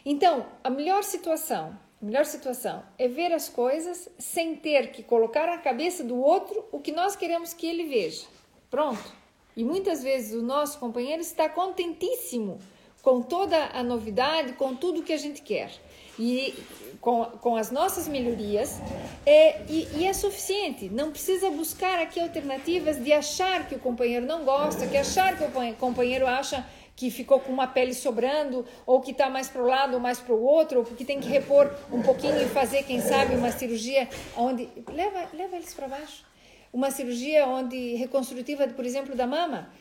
Então, 0.05 0.47
a 0.63 0.71
melhor 0.71 1.03
situação, 1.03 1.77
a 2.01 2.05
melhor 2.05 2.25
situação 2.25 2.83
é 2.97 3.09
ver 3.09 3.33
as 3.33 3.49
coisas 3.49 4.09
sem 4.19 4.55
ter 4.55 4.93
que 4.93 5.03
colocar 5.03 5.47
na 5.47 5.59
cabeça 5.59 6.05
do 6.05 6.17
outro 6.21 6.65
o 6.71 6.79
que 6.79 6.93
nós 6.93 7.17
queremos 7.17 7.53
que 7.53 7.67
ele 7.67 7.85
veja. 7.85 8.27
Pronto. 8.71 9.13
E 9.57 9.65
muitas 9.65 10.03
vezes 10.03 10.35
o 10.35 10.43
nosso 10.43 10.79
companheiro 10.79 11.21
está 11.21 11.49
contentíssimo 11.49 12.61
com 13.03 13.21
toda 13.21 13.67
a 13.73 13.83
novidade, 13.83 14.53
com 14.53 14.77
tudo 14.77 15.03
que 15.03 15.13
a 15.13 15.17
gente 15.17 15.43
quer 15.43 15.73
e 16.19 16.55
com, 17.01 17.25
com 17.25 17.57
as 17.57 17.71
nossas 17.71 18.09
melhorias 18.09 18.81
é, 19.25 19.63
e, 19.69 19.89
e, 19.97 20.07
é 20.07 20.13
suficiente. 20.13 20.89
Não 20.89 21.11
precisa 21.11 21.51
buscar 21.51 21.99
aqui 22.01 22.21
alternativas 22.21 23.03
de 23.03 23.13
achar 23.13 23.69
que 23.69 23.75
o 23.75 23.79
companheiro 23.79 24.27
não 24.27 24.45
gosta, 24.45 24.87
que 24.87 24.97
achar 24.97 25.37
que 25.37 25.45
o 25.45 25.75
companheiro 25.77 26.27
acha 26.27 26.67
que 26.97 27.13
ficou 27.13 27.39
com 27.39 27.53
uma 27.53 27.69
pele 27.69 27.95
sobrando, 27.95 28.67
ou 28.85 29.01
que 29.01 29.13
está 29.13 29.31
mais 29.31 29.49
para 29.49 29.63
o 29.63 29.67
lado 29.67 29.95
ou 29.95 30.01
mais 30.01 30.19
para 30.19 30.35
o 30.35 30.43
outro, 30.43 30.81
ou 30.81 30.85
que 30.85 31.05
tem 31.05 31.21
que 31.21 31.29
repor 31.29 31.73
um 31.93 32.03
pouquinho 32.03 32.43
e 32.43 32.47
fazer, 32.47 32.83
quem 32.83 33.01
sabe, 33.01 33.37
uma 33.37 33.53
cirurgia 33.53 34.09
onde. 34.37 34.69
Leva, 34.93 35.29
leva 35.33 35.55
eles 35.55 35.73
para 35.73 35.87
baixo. 35.87 36.25
Uma 36.73 36.91
cirurgia 36.91 37.47
onde 37.47 37.95
reconstrutiva, 37.95 38.67
por 38.67 38.85
exemplo, 38.85 39.15
da 39.15 39.29
mama. 39.29 39.73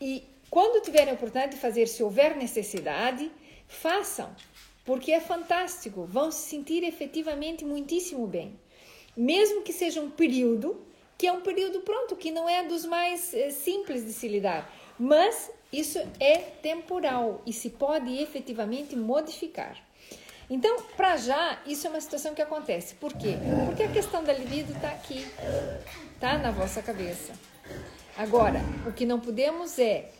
E 0.00 0.24
quando 0.48 0.82
tiverem 0.82 1.12
oportunidade 1.12 1.56
de 1.56 1.60
fazer, 1.60 1.86
se 1.86 2.02
houver 2.02 2.34
necessidade, 2.34 3.30
façam 3.68 4.34
porque 4.90 5.12
é 5.12 5.20
fantástico, 5.20 6.04
vão 6.04 6.32
se 6.32 6.48
sentir 6.48 6.82
efetivamente 6.82 7.64
muitíssimo 7.64 8.26
bem. 8.26 8.58
Mesmo 9.16 9.62
que 9.62 9.72
seja 9.72 10.00
um 10.00 10.10
período, 10.10 10.84
que 11.16 11.28
é 11.28 11.32
um 11.32 11.42
período 11.42 11.78
pronto, 11.82 12.16
que 12.16 12.32
não 12.32 12.48
é 12.48 12.64
dos 12.64 12.84
mais 12.84 13.32
é, 13.32 13.50
simples 13.50 14.04
de 14.04 14.12
se 14.12 14.26
lidar, 14.26 14.68
mas 14.98 15.48
isso 15.72 16.00
é 16.18 16.38
temporal 16.38 17.40
e 17.46 17.52
se 17.52 17.70
pode 17.70 18.20
efetivamente 18.20 18.96
modificar. 18.96 19.80
Então, 20.50 20.82
para 20.96 21.16
já, 21.16 21.62
isso 21.64 21.86
é 21.86 21.90
uma 21.90 22.00
situação 22.00 22.34
que 22.34 22.42
acontece. 22.42 22.96
Por 22.96 23.12
quê? 23.12 23.36
Porque 23.66 23.84
a 23.84 23.92
questão 23.92 24.24
da 24.24 24.32
libido 24.32 24.72
está 24.72 24.88
aqui, 24.88 25.24
está 26.14 26.36
na 26.36 26.50
vossa 26.50 26.82
cabeça. 26.82 27.32
Agora, 28.18 28.60
o 28.84 28.92
que 28.92 29.06
não 29.06 29.20
podemos 29.20 29.78
é 29.78 30.10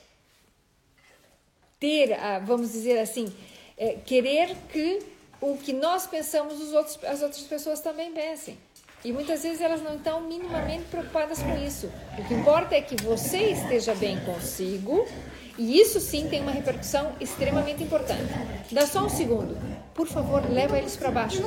ter, 1.80 2.16
vamos 2.44 2.70
dizer 2.70 3.00
assim, 3.00 3.34
é, 3.80 3.96
querer 4.04 4.54
que 4.70 4.98
o 5.40 5.56
que 5.56 5.72
nós 5.72 6.06
pensamos 6.06 6.60
os 6.60 6.74
outros, 6.74 7.02
as 7.02 7.22
outras 7.22 7.42
pessoas 7.44 7.80
também 7.80 8.12
pensem. 8.12 8.58
E 9.02 9.10
muitas 9.10 9.42
vezes 9.42 9.62
elas 9.62 9.82
não 9.82 9.96
estão 9.96 10.20
minimamente 10.20 10.84
preocupadas 10.90 11.42
com 11.42 11.56
isso. 11.56 11.90
O 12.18 12.24
que 12.28 12.34
importa 12.34 12.74
é 12.74 12.82
que 12.82 13.02
você 13.02 13.38
esteja 13.52 13.94
bem 13.94 14.20
consigo, 14.20 15.08
e 15.56 15.80
isso 15.80 15.98
sim 15.98 16.28
tem 16.28 16.42
uma 16.42 16.50
repercussão 16.50 17.16
extremamente 17.18 17.82
importante. 17.82 18.30
Dá 18.70 18.86
só 18.86 19.06
um 19.06 19.08
segundo. 19.08 19.56
Por 19.94 20.06
favor, 20.06 20.42
leva 20.50 20.76
eles 20.76 20.96
para 20.98 21.10
baixo. 21.10 21.42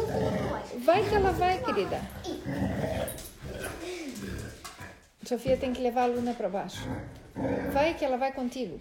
Vai 0.83 1.07
que 1.07 1.13
ela 1.13 1.31
vai, 1.31 1.59
querida. 1.63 2.01
Sofia 5.23 5.55
tem 5.55 5.71
que 5.71 5.81
levar 5.81 6.03
a 6.03 6.07
Luna 6.07 6.33
para 6.33 6.49
baixo. 6.49 6.81
Vai 7.71 7.93
que 7.93 8.03
ela 8.03 8.17
vai 8.17 8.31
contigo. 8.31 8.79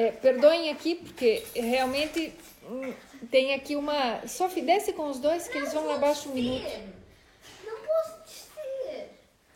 É, 0.00 0.12
perdoem 0.12 0.70
aqui, 0.70 0.94
porque 0.94 1.44
realmente 1.54 2.32
hum, 2.64 2.90
tem 3.30 3.52
aqui 3.52 3.76
uma. 3.76 4.26
Sophie, 4.26 4.62
desce 4.62 4.94
com 4.94 5.10
os 5.10 5.18
dois 5.18 5.46
que 5.46 5.58
eles 5.58 5.74
vão 5.74 5.86
lá 5.86 5.96
abaixo 5.96 6.30
um 6.30 6.32
minuto. 6.32 6.64
Não 7.66 7.76
posso 7.76 8.22
descer. 8.24 9.10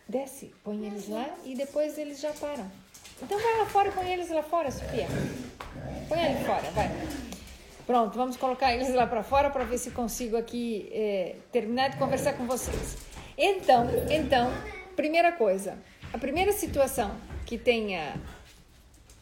Desce, 0.07 0.55
põe 0.63 0.87
eles 0.87 1.09
lá 1.09 1.35
e 1.47 1.55
depois 1.55 1.97
eles 1.97 2.21
já 2.21 2.31
param. 2.33 2.71
Então 3.23 3.41
vai 3.41 3.59
lá 3.59 3.65
fora 3.65 3.89
e 3.89 3.93
põe 3.93 4.13
eles 4.13 4.29
lá 4.29 4.43
fora, 4.43 4.71
Sofia. 4.71 5.07
Põe 6.11 6.23
ali 6.23 6.45
fora, 6.45 6.71
vai. 6.73 6.91
Pronto, 7.87 8.15
vamos 8.15 8.37
colocar 8.37 8.75
eles 8.75 8.93
lá 8.93 9.07
para 9.07 9.23
fora 9.23 9.49
para 9.49 9.65
ver 9.65 9.79
se 9.79 9.93
consigo 9.93 10.37
aqui 10.37 10.91
é, 10.93 11.37
terminar 11.53 11.89
de 11.89 11.97
conversar 11.97 12.35
com 12.35 12.47
vocês. 12.47 12.99
Então, 13.39 13.87
então, 14.11 14.51
primeira 14.95 15.33
coisa, 15.33 15.79
a 16.13 16.19
primeira 16.19 16.53
situação 16.53 17.17
que 17.47 17.57
tenha 17.57 18.15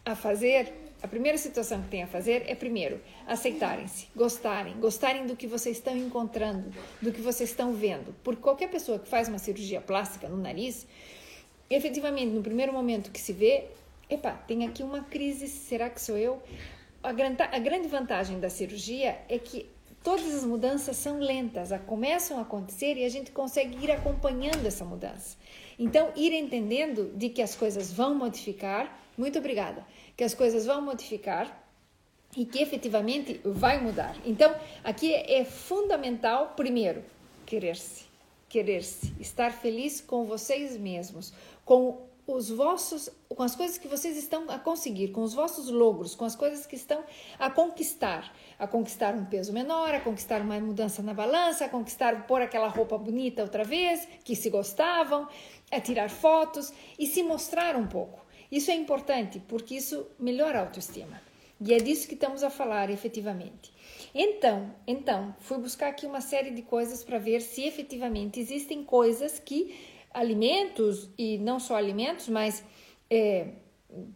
a 0.04 0.16
fazer, 0.16 0.81
a 1.02 1.08
primeira 1.08 1.36
situação 1.36 1.82
que 1.82 1.88
tem 1.88 2.02
a 2.04 2.06
fazer 2.06 2.44
é 2.46 2.54
primeiro 2.54 3.00
aceitarem-se, 3.26 4.06
gostarem, 4.14 4.74
gostarem 4.78 5.26
do 5.26 5.34
que 5.34 5.48
vocês 5.48 5.78
estão 5.78 5.96
encontrando, 5.96 6.72
do 7.00 7.10
que 7.10 7.20
vocês 7.20 7.50
estão 7.50 7.72
vendo. 7.72 8.14
Porque 8.22 8.40
qualquer 8.40 8.70
pessoa 8.70 8.98
que 9.00 9.08
faz 9.08 9.28
uma 9.28 9.38
cirurgia 9.38 9.80
plástica 9.80 10.28
no 10.28 10.36
nariz, 10.36 10.86
efetivamente 11.68 12.30
no 12.30 12.42
primeiro 12.42 12.72
momento 12.72 13.10
que 13.10 13.20
se 13.20 13.32
vê, 13.32 13.64
epa, 14.08 14.30
tem 14.46 14.64
aqui 14.64 14.84
uma 14.84 15.02
crise, 15.02 15.48
será 15.48 15.90
que 15.90 16.00
sou 16.00 16.16
eu? 16.16 16.40
A, 17.02 17.08
a 17.08 17.58
grande 17.58 17.88
vantagem 17.88 18.38
da 18.38 18.48
cirurgia 18.48 19.18
é 19.28 19.38
que 19.38 19.68
todas 20.04 20.34
as 20.34 20.44
mudanças 20.44 20.96
são 20.96 21.18
lentas, 21.18 21.70
começam 21.86 22.38
a 22.38 22.42
acontecer 22.42 22.96
e 22.96 23.04
a 23.04 23.08
gente 23.08 23.32
consegue 23.32 23.84
ir 23.84 23.90
acompanhando 23.90 24.66
essa 24.66 24.84
mudança. 24.84 25.36
Então, 25.78 26.12
ir 26.14 26.32
entendendo 26.32 27.12
de 27.16 27.28
que 27.28 27.42
as 27.42 27.54
coisas 27.54 27.92
vão 27.92 28.14
modificar, 28.14 29.00
muito 29.16 29.38
obrigada, 29.38 29.84
que 30.22 30.26
as 30.26 30.34
coisas 30.34 30.66
vão 30.66 30.80
modificar 30.80 31.50
e 32.36 32.46
que 32.46 32.62
efetivamente 32.62 33.40
vai 33.44 33.82
mudar. 33.82 34.14
Então, 34.24 34.54
aqui 34.84 35.12
é 35.12 35.44
fundamental, 35.44 36.52
primeiro, 36.54 37.02
querer-se, 37.44 38.04
querer-se, 38.48 39.12
estar 39.18 39.50
feliz 39.50 40.00
com 40.00 40.24
vocês 40.24 40.76
mesmos, 40.76 41.32
com 41.64 42.06
os 42.24 42.50
vossos, 42.50 43.10
com 43.28 43.42
as 43.42 43.56
coisas 43.56 43.78
que 43.78 43.88
vocês 43.88 44.16
estão 44.16 44.48
a 44.48 44.60
conseguir, 44.60 45.08
com 45.08 45.22
os 45.22 45.34
vossos 45.34 45.68
logros, 45.68 46.14
com 46.14 46.24
as 46.24 46.36
coisas 46.36 46.66
que 46.66 46.76
estão 46.76 47.02
a 47.36 47.50
conquistar, 47.50 48.32
a 48.60 48.68
conquistar 48.68 49.16
um 49.16 49.24
peso 49.24 49.52
menor, 49.52 49.92
a 49.92 49.98
conquistar 49.98 50.40
uma 50.40 50.60
mudança 50.60 51.02
na 51.02 51.12
balança, 51.12 51.64
a 51.64 51.68
conquistar 51.68 52.28
pôr 52.28 52.42
aquela 52.42 52.68
roupa 52.68 52.96
bonita 52.96 53.42
outra 53.42 53.64
vez, 53.64 54.06
que 54.22 54.36
se 54.36 54.48
gostavam, 54.50 55.26
a 55.68 55.80
tirar 55.80 56.10
fotos 56.10 56.72
e 56.96 57.08
se 57.08 57.24
mostrar 57.24 57.74
um 57.74 57.88
pouco. 57.88 58.21
Isso 58.52 58.70
é 58.70 58.74
importante 58.74 59.42
porque 59.48 59.74
isso 59.74 60.06
melhora 60.18 60.58
a 60.58 60.62
autoestima. 60.62 61.20
E 61.58 61.72
é 61.72 61.78
disso 61.78 62.06
que 62.06 62.14
estamos 62.14 62.42
a 62.42 62.50
falar 62.50 62.90
efetivamente. 62.90 63.72
Então, 64.14 64.74
então, 64.86 65.34
fui 65.40 65.58
buscar 65.58 65.88
aqui 65.88 66.06
uma 66.06 66.20
série 66.20 66.50
de 66.50 66.60
coisas 66.60 67.02
para 67.02 67.18
ver 67.18 67.40
se 67.40 67.64
efetivamente 67.64 68.38
existem 68.38 68.84
coisas 68.84 69.38
que 69.38 69.74
alimentos 70.12 71.08
e 71.16 71.38
não 71.38 71.58
só 71.58 71.76
alimentos, 71.76 72.28
mas 72.28 72.62
é, 73.08 73.52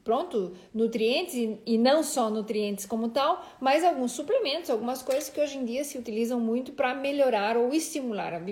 pronto, 0.02 0.54
nutrientes 0.72 1.34
e, 1.64 1.78
não 1.78 2.02
só 2.02 2.30
nutrientes 2.30 2.86
como 2.86 3.08
tal, 3.10 3.44
mas 3.60 3.84
alguns 3.84 4.12
suplementos, 4.12 4.70
algumas 4.70 5.02
coisas 5.02 5.28
que 5.28 5.40
hoje 5.40 5.58
em 5.58 5.64
dia 5.64 5.84
se 5.84 5.98
utilizam 5.98 6.40
muito 6.40 6.72
para 6.72 6.94
melhorar 6.94 7.56
ou 7.56 7.72
estimular 7.72 8.34
a, 8.34 8.42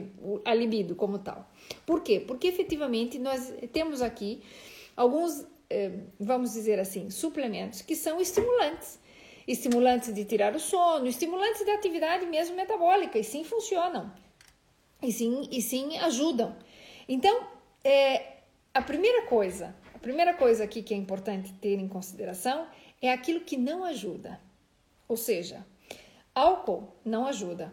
a, 0.44 0.54
libido 0.54 0.94
como 0.94 1.18
tal. 1.18 1.48
Por 1.86 2.02
quê? 2.02 2.20
Porque 2.20 2.46
efetivamente 2.46 3.18
nós 3.18 3.52
temos 3.72 4.02
aqui 4.02 4.42
alguns, 4.96 5.46
vamos 6.18 6.52
dizer 6.52 6.78
assim, 6.78 7.10
suplementos 7.10 7.82
que 7.82 7.96
são 7.96 8.20
estimulantes. 8.20 8.98
Estimulantes 9.46 10.14
de 10.14 10.24
tirar 10.24 10.54
o 10.54 10.60
sono, 10.60 11.06
estimulantes 11.06 11.64
da 11.66 11.74
atividade 11.74 12.24
mesmo 12.26 12.56
metabólica, 12.56 13.18
e 13.18 13.24
sim 13.24 13.44
funcionam. 13.44 14.10
E 15.02 15.12
sim, 15.12 15.48
e 15.50 15.60
sim 15.60 15.98
ajudam. 15.98 16.56
Então, 17.06 17.46
é, 17.84 18.38
a 18.72 18.80
primeira 18.80 19.26
coisa, 19.26 19.74
a 19.94 19.98
primeira 19.98 20.32
coisa 20.34 20.64
aqui 20.64 20.82
que 20.82 20.94
é 20.94 20.96
importante 20.96 21.52
ter 21.54 21.78
em 21.78 21.86
consideração 21.86 22.66
é 23.02 23.12
aquilo 23.12 23.40
que 23.40 23.56
não 23.56 23.84
ajuda. 23.84 24.40
Ou 25.06 25.16
seja, 25.16 25.64
álcool 26.34 26.88
não 27.04 27.26
ajuda. 27.26 27.72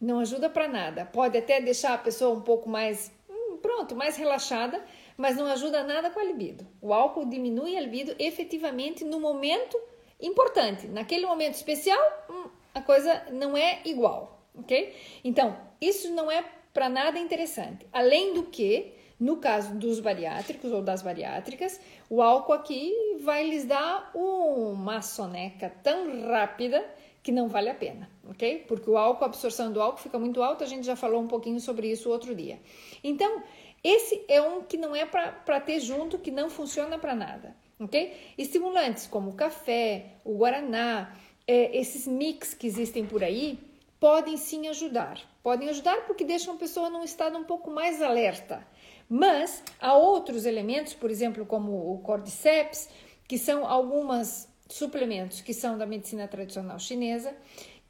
Não 0.00 0.18
ajuda 0.18 0.48
para 0.48 0.66
nada. 0.66 1.04
Pode 1.04 1.36
até 1.36 1.60
deixar 1.60 1.94
a 1.94 1.98
pessoa 1.98 2.36
um 2.36 2.40
pouco 2.40 2.68
mais, 2.68 3.12
hum, 3.28 3.58
pronto, 3.58 3.94
mais 3.94 4.16
relaxada, 4.16 4.82
mas 5.16 5.36
não 5.36 5.46
ajuda 5.46 5.82
nada 5.84 6.10
com 6.10 6.20
a 6.20 6.24
libido. 6.24 6.66
O 6.80 6.92
álcool 6.92 7.26
diminui 7.26 7.76
a 7.76 7.80
libido 7.80 8.14
efetivamente 8.18 9.04
no 9.04 9.20
momento 9.20 9.78
importante. 10.20 10.86
Naquele 10.86 11.26
momento 11.26 11.54
especial, 11.54 12.00
hum, 12.30 12.48
a 12.74 12.80
coisa 12.80 13.22
não 13.30 13.56
é 13.56 13.80
igual, 13.84 14.40
ok? 14.54 14.94
Então, 15.24 15.56
isso 15.80 16.12
não 16.12 16.30
é 16.30 16.44
para 16.72 16.88
nada 16.88 17.18
interessante. 17.18 17.86
Além 17.92 18.32
do 18.34 18.44
que, 18.44 18.92
no 19.18 19.36
caso 19.36 19.74
dos 19.74 20.00
bariátricos 20.00 20.72
ou 20.72 20.82
das 20.82 21.02
bariátricas, 21.02 21.80
o 22.08 22.22
álcool 22.22 22.52
aqui 22.52 22.92
vai 23.20 23.48
lhes 23.48 23.64
dar 23.64 24.10
uma 24.14 25.02
soneca 25.02 25.70
tão 25.82 26.28
rápida 26.28 26.84
que 27.22 27.30
não 27.30 27.48
vale 27.48 27.70
a 27.70 27.74
pena, 27.74 28.10
ok? 28.28 28.64
Porque 28.66 28.90
o 28.90 28.96
álcool, 28.96 29.24
a 29.24 29.26
absorção 29.28 29.72
do 29.72 29.80
álcool 29.80 30.00
fica 30.00 30.18
muito 30.18 30.42
alta, 30.42 30.64
a 30.64 30.66
gente 30.66 30.84
já 30.84 30.96
falou 30.96 31.20
um 31.20 31.28
pouquinho 31.28 31.60
sobre 31.60 31.88
isso 31.88 32.10
outro 32.10 32.34
dia. 32.34 32.58
Então, 33.04 33.42
esse 33.84 34.24
é 34.28 34.40
um 34.40 34.62
que 34.62 34.76
não 34.76 34.94
é 34.94 35.04
para 35.04 35.60
ter 35.60 35.80
junto, 35.80 36.18
que 36.18 36.30
não 36.30 36.48
funciona 36.48 36.98
para 36.98 37.14
nada, 37.14 37.56
ok? 37.80 38.16
Estimulantes 38.38 39.06
como 39.06 39.30
o 39.30 39.34
café, 39.34 40.16
o 40.24 40.36
guaraná, 40.36 41.14
é, 41.46 41.76
esses 41.76 42.06
mix 42.06 42.54
que 42.54 42.66
existem 42.66 43.04
por 43.04 43.24
aí, 43.24 43.58
podem 43.98 44.36
sim 44.36 44.68
ajudar. 44.68 45.20
Podem 45.42 45.68
ajudar 45.68 46.06
porque 46.06 46.24
deixam 46.24 46.54
a 46.54 46.58
pessoa 46.58 46.90
num 46.90 47.02
estado 47.02 47.36
um 47.36 47.44
pouco 47.44 47.70
mais 47.70 48.00
alerta. 48.00 48.66
Mas 49.08 49.62
há 49.80 49.94
outros 49.94 50.46
elementos, 50.46 50.94
por 50.94 51.10
exemplo, 51.10 51.44
como 51.44 51.92
o 51.92 51.98
cordyceps, 51.98 52.88
que 53.28 53.36
são 53.36 53.66
alguns 53.66 54.48
suplementos 54.68 55.40
que 55.40 55.52
são 55.52 55.76
da 55.76 55.86
medicina 55.86 56.26
tradicional 56.26 56.78
chinesa, 56.78 57.36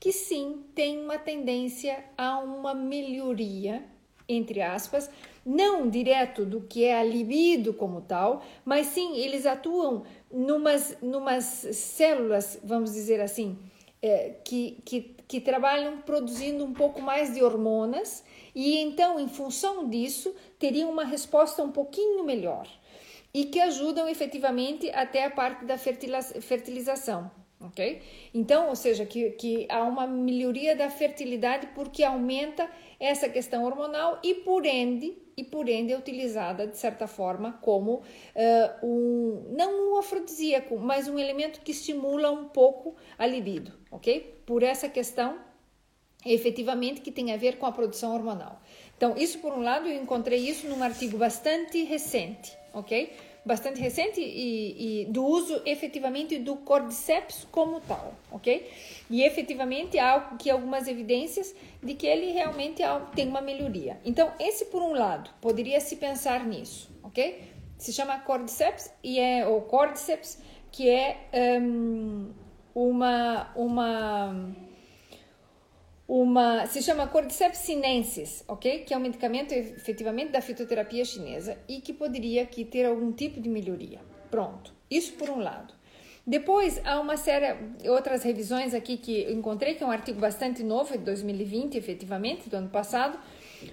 que 0.01 0.11
sim 0.11 0.65
tem 0.75 0.99
uma 0.99 1.19
tendência 1.19 2.05
a 2.19 2.39
uma 2.41 2.75
melhoria, 2.75 3.85
entre 4.29 4.61
aspas, 4.61 5.09
não 5.45 5.89
direto 5.89 6.45
do 6.45 6.61
que 6.61 6.85
é 6.85 6.99
a 6.99 7.05
libido 7.05 7.75
como 7.75 8.01
tal, 8.01 8.43
mas 8.65 8.89
sim 8.89 9.17
eles 9.17 9.47
atuam 9.47 10.05
numas, 10.31 10.97
numas 11.03 11.45
células, 11.45 12.59
vamos 12.63 12.93
dizer 12.93 13.21
assim, 13.21 13.59
é, 14.01 14.37
que, 14.45 14.83
que, 14.85 15.17
que 15.29 15.41
trabalham 15.41 15.99
produzindo 15.99 16.65
um 16.65 16.73
pouco 16.73 17.01
mais 17.01 17.33
de 17.33 17.43
hormonas 17.43 18.25
e 18.55 18.79
então, 18.79 19.19
em 19.19 19.29
função 19.29 19.89
disso, 19.89 20.35
teriam 20.59 20.91
uma 20.91 21.05
resposta 21.05 21.63
um 21.63 21.71
pouquinho 21.71 22.25
melhor 22.25 22.69
e 23.33 23.47
que 23.47 23.61
ajudam 23.61 24.09
efetivamente 24.09 24.91
até 24.91 25.25
a 25.25 25.31
parte 25.31 25.65
da 25.65 25.79
fertilização, 25.79 27.31
ok? 27.61 28.03
Então, 28.35 28.69
ou 28.69 28.77
seja, 28.77 29.07
que, 29.07 29.31
que 29.31 29.67
há 29.71 29.83
uma 29.85 30.07
melhoria 30.07 30.77
da 30.77 30.91
fertilidade 30.91 31.69
porque 31.75 32.05
aumenta 32.05 32.69
essa 33.01 33.29
questão 33.29 33.65
hormonal 33.65 34.19
e 34.23 34.35
por 34.35 34.67
ende 34.67 35.17
e 35.37 35.45
por 35.45 35.69
ende 35.69 35.93
é 35.93 35.99
utilizada 35.99 36.67
de 36.67 36.77
certa 36.77 37.07
forma 37.07 37.59
como 37.63 37.97
uh, 37.97 38.87
um 38.87 39.55
não 39.57 39.93
um 39.93 39.99
afrodisíaco, 39.99 40.79
mas 40.79 41.09
um 41.09 41.19
elemento 41.19 41.61
que 41.61 41.73
estimula 41.73 42.31
um 42.31 42.49
pouco 42.49 42.97
a 43.19 43.27
libido, 43.27 43.73
ok? 43.91 44.43
Por 44.45 44.63
essa 44.63 44.89
questão 44.89 45.39
efetivamente 46.25 47.01
que 47.01 47.11
tem 47.11 47.33
a 47.33 47.37
ver 47.37 47.59
com 47.59 47.67
a 47.67 47.73
produção 47.73 48.15
hormonal. 48.15 48.61
Então, 48.97 49.17
isso 49.17 49.39
por 49.41 49.53
um 49.53 49.61
lado, 49.61 49.89
eu 49.89 50.01
encontrei 50.01 50.39
isso 50.39 50.69
num 50.69 50.83
artigo 50.83 51.19
bastante 51.19 51.83
recente, 51.83 52.57
ok? 52.73 53.13
Bastante 53.45 53.81
recente 53.81 54.21
e, 54.21 55.03
e 55.03 55.05
do 55.07 55.25
uso 55.25 55.63
efetivamente 55.67 56.39
do 56.39 56.57
cordyceps 56.57 57.47
como 57.51 57.81
tal, 57.81 58.15
ok? 58.31 58.71
E 59.11 59.25
efetivamente 59.25 59.99
há 59.99 60.15
aqui 60.15 60.49
algumas 60.49 60.87
evidências 60.87 61.53
de 61.83 61.95
que 61.95 62.07
ele 62.07 62.31
realmente 62.31 62.83
tem 63.17 63.27
uma 63.27 63.41
melhoria. 63.41 64.01
Então, 64.05 64.33
esse 64.39 64.67
por 64.67 64.81
um 64.81 64.93
lado, 64.93 65.29
poderia 65.41 65.81
se 65.81 65.97
pensar 65.97 66.47
nisso, 66.47 66.89
ok? 67.03 67.43
Se 67.77 67.93
chama 67.93 68.21
cordyceps 68.21 68.93
e 69.03 69.19
é 69.19 69.45
o 69.45 69.61
cordyceps 69.63 70.39
que 70.71 70.89
é 70.89 71.29
um, 71.61 72.31
uma 72.75 73.53
uma 73.57 74.55
uma 76.07 76.67
se 76.67 76.83
chama 76.83 77.07
Cordyceps 77.07 77.59
sinensis, 77.59 78.45
ok? 78.49 78.81
Que 78.81 78.93
é 78.93 78.97
um 78.97 79.01
medicamento 79.01 79.53
efetivamente 79.53 80.33
da 80.33 80.41
fitoterapia 80.41 81.05
chinesa 81.05 81.57
e 81.69 81.81
que 81.81 81.93
poderia 81.93 82.43
aqui 82.43 82.65
ter 82.65 82.85
algum 82.85 83.13
tipo 83.13 83.41
de 83.41 83.49
melhoria. 83.49 84.01
Pronto, 84.31 84.75
isso 84.91 85.13
por 85.15 85.31
um 85.31 85.39
lado. 85.39 85.75
Depois 86.25 86.81
há 86.85 87.01
uma 87.01 87.17
série 87.17 87.57
outras 87.89 88.23
revisões 88.23 88.75
aqui 88.75 88.97
que 88.97 89.33
encontrei 89.33 89.75
que 89.75 89.83
é 89.83 89.87
um 89.87 89.91
artigo 89.91 90.21
bastante 90.21 90.63
novo, 90.63 90.93
de 90.93 91.05
2020, 91.05 91.77
efetivamente, 91.77 92.49
do 92.49 92.57
ano 92.57 92.69
passado, 92.69 93.19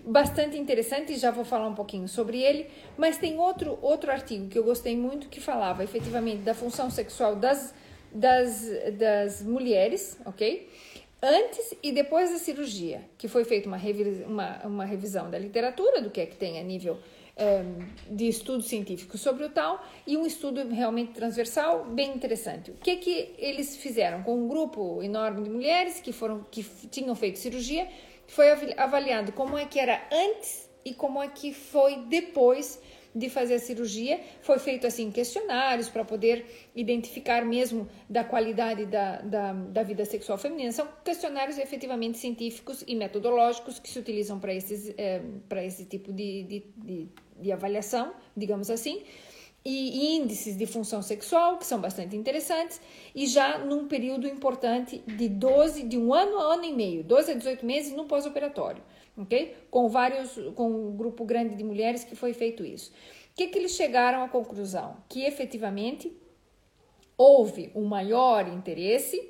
bastante 0.04 0.58
interessante, 0.58 1.16
já 1.16 1.30
vou 1.30 1.46
falar 1.46 1.68
um 1.68 1.76
pouquinho 1.76 2.08
sobre 2.08 2.42
ele, 2.42 2.68
mas 2.98 3.18
tem 3.18 3.38
outro 3.38 3.78
outro 3.84 4.12
artigo 4.12 4.48
que 4.48 4.58
eu 4.58 4.64
gostei 4.64 4.98
muito 4.98 5.30
que 5.30 5.40
falava 5.40 5.84
efetivamente 5.84 6.42
da 6.42 6.56
função 6.56 6.90
sexual 6.90 7.36
das 7.36 7.74
das, 8.12 8.68
das 8.98 9.44
mulheres, 9.44 10.18
ok? 10.26 10.68
Antes 11.22 11.74
e 11.84 11.92
depois 11.92 12.32
da 12.32 12.38
cirurgia, 12.38 13.02
que 13.18 13.28
foi 13.28 13.44
feita 13.44 13.68
uma, 13.68 13.80
uma, 14.28 14.60
uma 14.66 14.86
revisão 14.86 15.30
da 15.30 15.38
literatura, 15.38 16.02
do 16.02 16.10
que 16.10 16.22
é 16.22 16.26
que 16.26 16.36
tem 16.36 16.60
a 16.60 16.64
nível 16.64 16.98
um, 17.40 18.16
de 18.16 18.28
estudos 18.28 18.68
científicos 18.68 19.22
sobre 19.22 19.46
o 19.46 19.50
tal 19.50 19.84
e 20.06 20.18
um 20.18 20.26
estudo 20.26 20.68
realmente 20.70 21.14
transversal 21.14 21.86
bem 21.86 22.14
interessante. 22.14 22.72
O 22.72 22.76
que 22.76 22.98
que 22.98 23.34
eles 23.38 23.78
fizeram 23.78 24.24
com 24.24 24.36
um 24.36 24.48
grupo 24.48 25.02
enorme 25.02 25.44
de 25.44 25.50
mulheres 25.50 26.00
que 26.00 26.12
foram 26.12 26.46
que 26.52 26.64
tinham 26.92 27.16
feito 27.16 27.40
cirurgia, 27.40 27.88
foi 28.28 28.52
avaliado 28.78 29.32
como 29.32 29.58
é 29.58 29.66
que 29.66 29.80
era 29.80 30.02
antes 30.12 30.70
e 30.86 30.94
como 30.94 31.22
é 31.22 31.28
que 31.28 31.54
foi 31.54 31.98
depois 32.08 32.80
de 33.14 33.30
fazer 33.30 33.56
a 33.56 33.60
cirurgia. 33.60 34.20
Foi 34.42 34.60
feito 34.60 34.86
assim 34.86 35.12
questionários 35.12 35.90
para 35.90 36.06
poder 36.06 36.46
identificar 36.76 37.44
mesmo 37.46 37.88
da 38.10 38.24
qualidade 38.24 38.86
da, 38.86 39.22
da, 39.22 39.54
da, 39.54 39.84
vida 39.84 40.06
sexual 40.06 40.38
feminina. 40.38 40.72
São 40.72 40.88
questionários 41.04 41.58
efetivamente 41.58 42.18
científicos 42.18 42.84
e 42.88 42.96
metodológicos 42.96 43.80
que 43.80 43.90
se 43.90 44.00
utilizam 44.00 44.40
para 44.40 44.54
é, 44.54 45.22
para 45.48 45.64
esse 45.64 45.86
tipo 45.86 46.12
de, 46.12 46.44
de, 46.44 46.64
de, 46.78 47.08
de 47.40 47.52
avaliação, 47.52 48.14
digamos 48.36 48.70
assim 48.70 49.04
e 49.66 50.16
índices 50.16 50.56
de 50.56 50.66
função 50.66 51.02
sexual, 51.02 51.58
que 51.58 51.66
são 51.66 51.82
bastante 51.82 52.16
interessantes, 52.16 52.80
e 53.14 53.28
já 53.28 53.58
num 53.58 53.88
período 53.88 54.26
importante 54.26 55.04
de 55.06 55.28
12, 55.28 55.84
de 55.84 55.98
um 55.98 56.14
ano 56.14 56.38
a 56.40 56.54
ano 56.54 56.64
e 56.64 56.74
meio, 56.74 57.04
12 57.04 57.32
a 57.32 57.36
18 57.36 57.66
meses 57.66 57.94
no 57.94 58.06
pós-operatório 58.06 58.82
ok? 59.20 59.56
Com 59.70 59.90
vários, 59.90 60.34
com 60.56 60.70
um 60.70 60.96
grupo 60.96 61.26
grande 61.26 61.56
de 61.56 61.64
mulheres 61.64 62.04
que 62.04 62.16
foi 62.16 62.34
feito 62.34 62.66
isso. 62.66 62.92
O 63.32 63.36
que, 63.36 63.48
que 63.48 63.58
eles 63.58 63.74
chegaram 63.74 64.24
à 64.24 64.30
conclusão? 64.30 64.98
Que 65.08 65.26
efetivamente 65.26 66.12
houve 67.18 67.72
um 67.76 67.84
maior 67.84 68.48
interesse 68.48 69.30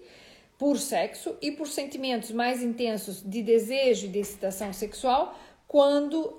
por 0.58 0.78
sexo 0.78 1.36
e 1.41 1.52
por 1.52 1.67
sentimentos 1.67 2.32
mais 2.32 2.62
intensos 2.62 3.23
de 3.23 3.41
desejo 3.41 4.06
e 4.06 4.10
de 4.10 4.19
excitação 4.19 4.71
sexual 4.71 5.38
quando 5.67 6.15
uh, 6.15 6.36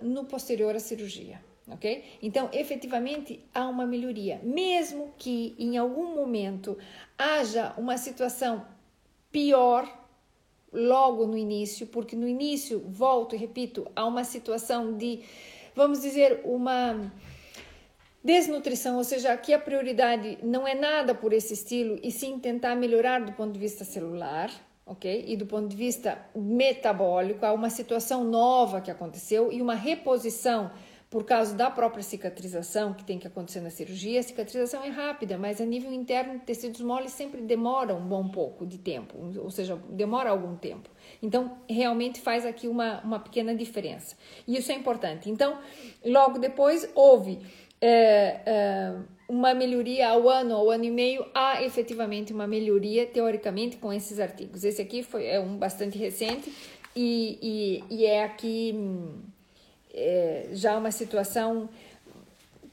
no 0.00 0.24
posterior 0.24 0.74
à 0.74 0.78
cirurgia. 0.78 1.40
Ok? 1.68 2.04
Então, 2.20 2.50
efetivamente, 2.52 3.40
há 3.54 3.66
uma 3.68 3.86
melhoria, 3.86 4.40
mesmo 4.42 5.14
que 5.16 5.54
em 5.58 5.78
algum 5.78 6.14
momento 6.14 6.76
haja 7.16 7.72
uma 7.78 7.96
situação 7.96 8.66
pior 9.30 10.01
logo 10.72 11.26
no 11.26 11.36
início, 11.36 11.86
porque 11.86 12.16
no 12.16 12.26
início, 12.26 12.80
volto 12.86 13.34
e 13.34 13.38
repito, 13.38 13.86
há 13.94 14.06
uma 14.06 14.24
situação 14.24 14.96
de, 14.96 15.20
vamos 15.74 16.00
dizer, 16.00 16.40
uma 16.44 17.12
desnutrição, 18.24 18.96
ou 18.96 19.04
seja, 19.04 19.32
aqui 19.32 19.52
a 19.52 19.58
prioridade 19.58 20.38
não 20.42 20.66
é 20.66 20.74
nada 20.74 21.14
por 21.14 21.32
esse 21.32 21.54
estilo, 21.54 21.98
e 22.02 22.10
sim 22.10 22.38
tentar 22.38 22.74
melhorar 22.76 23.20
do 23.20 23.32
ponto 23.32 23.52
de 23.52 23.58
vista 23.58 23.84
celular, 23.84 24.50
ok? 24.86 25.24
E 25.26 25.36
do 25.36 25.46
ponto 25.46 25.68
de 25.68 25.76
vista 25.76 26.18
metabólico, 26.34 27.44
há 27.44 27.52
uma 27.52 27.68
situação 27.68 28.24
nova 28.24 28.80
que 28.80 28.90
aconteceu 28.90 29.52
e 29.52 29.60
uma 29.60 29.74
reposição 29.74 30.70
por 31.12 31.24
causa 31.24 31.54
da 31.54 31.70
própria 31.70 32.02
cicatrização 32.02 32.94
que 32.94 33.04
tem 33.04 33.18
que 33.18 33.26
acontecer 33.26 33.60
na 33.60 33.68
cirurgia, 33.68 34.18
a 34.18 34.22
cicatrização 34.22 34.82
é 34.82 34.88
rápida, 34.88 35.36
mas 35.36 35.60
a 35.60 35.66
nível 35.66 35.92
interno, 35.92 36.40
tecidos 36.40 36.80
moles 36.80 37.12
sempre 37.12 37.42
demoram 37.42 37.98
um 37.98 38.08
bom 38.08 38.26
pouco 38.28 38.66
de 38.66 38.78
tempo, 38.78 39.14
ou 39.36 39.50
seja, 39.50 39.76
demora 39.90 40.30
algum 40.30 40.56
tempo. 40.56 40.88
Então, 41.22 41.58
realmente 41.68 42.18
faz 42.18 42.46
aqui 42.46 42.66
uma, 42.66 43.02
uma 43.02 43.20
pequena 43.20 43.54
diferença. 43.54 44.16
E 44.48 44.56
isso 44.56 44.72
é 44.72 44.74
importante. 44.74 45.28
Então, 45.28 45.58
logo 46.02 46.38
depois, 46.38 46.90
houve 46.94 47.40
é, 47.78 48.40
é, 48.46 48.94
uma 49.28 49.52
melhoria 49.52 50.08
ao 50.08 50.30
ano, 50.30 50.54
ao 50.54 50.70
ano 50.70 50.84
e 50.84 50.90
meio, 50.90 51.26
há 51.34 51.62
efetivamente 51.62 52.32
uma 52.32 52.46
melhoria, 52.46 53.04
teoricamente, 53.04 53.76
com 53.76 53.92
esses 53.92 54.18
artigos. 54.18 54.64
Esse 54.64 54.80
aqui 54.80 55.02
foi, 55.02 55.26
é 55.26 55.38
um 55.38 55.58
bastante 55.58 55.98
recente 55.98 56.50
e, 56.96 57.82
e, 57.90 57.96
e 57.98 58.06
é 58.06 58.24
aqui 58.24 58.74
é, 59.92 60.48
já 60.52 60.76
uma 60.76 60.90
situação 60.90 61.68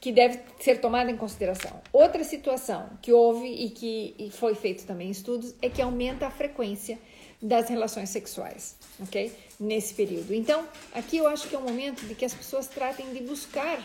que 0.00 0.10
deve 0.10 0.40
ser 0.58 0.80
tomada 0.80 1.10
em 1.10 1.16
consideração. 1.16 1.80
Outra 1.92 2.24
situação 2.24 2.88
que 3.02 3.12
houve 3.12 3.46
e 3.46 3.70
que 3.70 4.14
e 4.18 4.30
foi 4.30 4.54
feito 4.54 4.86
também 4.86 5.10
estudos 5.10 5.54
é 5.60 5.68
que 5.68 5.82
aumenta 5.82 6.26
a 6.26 6.30
frequência 6.30 6.98
das 7.40 7.68
relações 7.68 8.08
sexuais, 8.08 8.76
ok? 9.00 9.32
Nesse 9.58 9.94
período. 9.94 10.32
Então, 10.34 10.66
aqui 10.92 11.18
eu 11.18 11.26
acho 11.26 11.48
que 11.48 11.54
é 11.54 11.58
o 11.58 11.62
momento 11.62 12.06
de 12.06 12.14
que 12.14 12.24
as 12.24 12.34
pessoas 12.34 12.66
tratem 12.66 13.12
de 13.12 13.20
buscar 13.20 13.78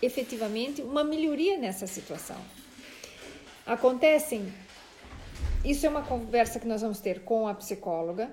efetivamente 0.00 0.80
uma 0.80 1.04
melhoria 1.04 1.58
nessa 1.58 1.86
situação. 1.86 2.36
Acontecem, 3.66 4.50
isso 5.64 5.84
é 5.84 5.88
uma 5.88 6.02
conversa 6.02 6.58
que 6.58 6.66
nós 6.66 6.80
vamos 6.80 7.00
ter 7.00 7.20
com 7.20 7.46
a 7.46 7.54
psicóloga. 7.54 8.30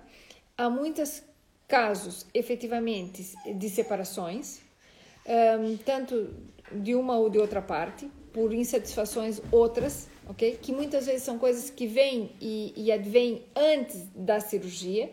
Há 0.58 0.70
muitas 0.70 1.24
casos 1.68 2.26
efetivamente 2.34 3.34
de 3.56 3.70
separações, 3.70 4.62
um, 5.60 5.78
tanto 5.78 6.34
de 6.72 6.96
uma 6.96 7.18
ou 7.18 7.30
de 7.30 7.38
outra 7.38 7.62
parte, 7.62 8.10
por 8.34 8.54
insatisfações 8.54 9.42
outras, 9.52 10.10
ok? 10.28 10.60
Que 10.62 10.72
muitas 10.74 11.06
vezes 11.06 11.24
são 11.24 11.40
coisas 11.40 11.70
que 11.70 11.88
vêm 11.88 12.32
e, 12.42 12.74
e 12.76 12.92
advêm 12.92 13.44
antes 13.56 14.08
da 14.14 14.40
cirurgia, 14.40 15.10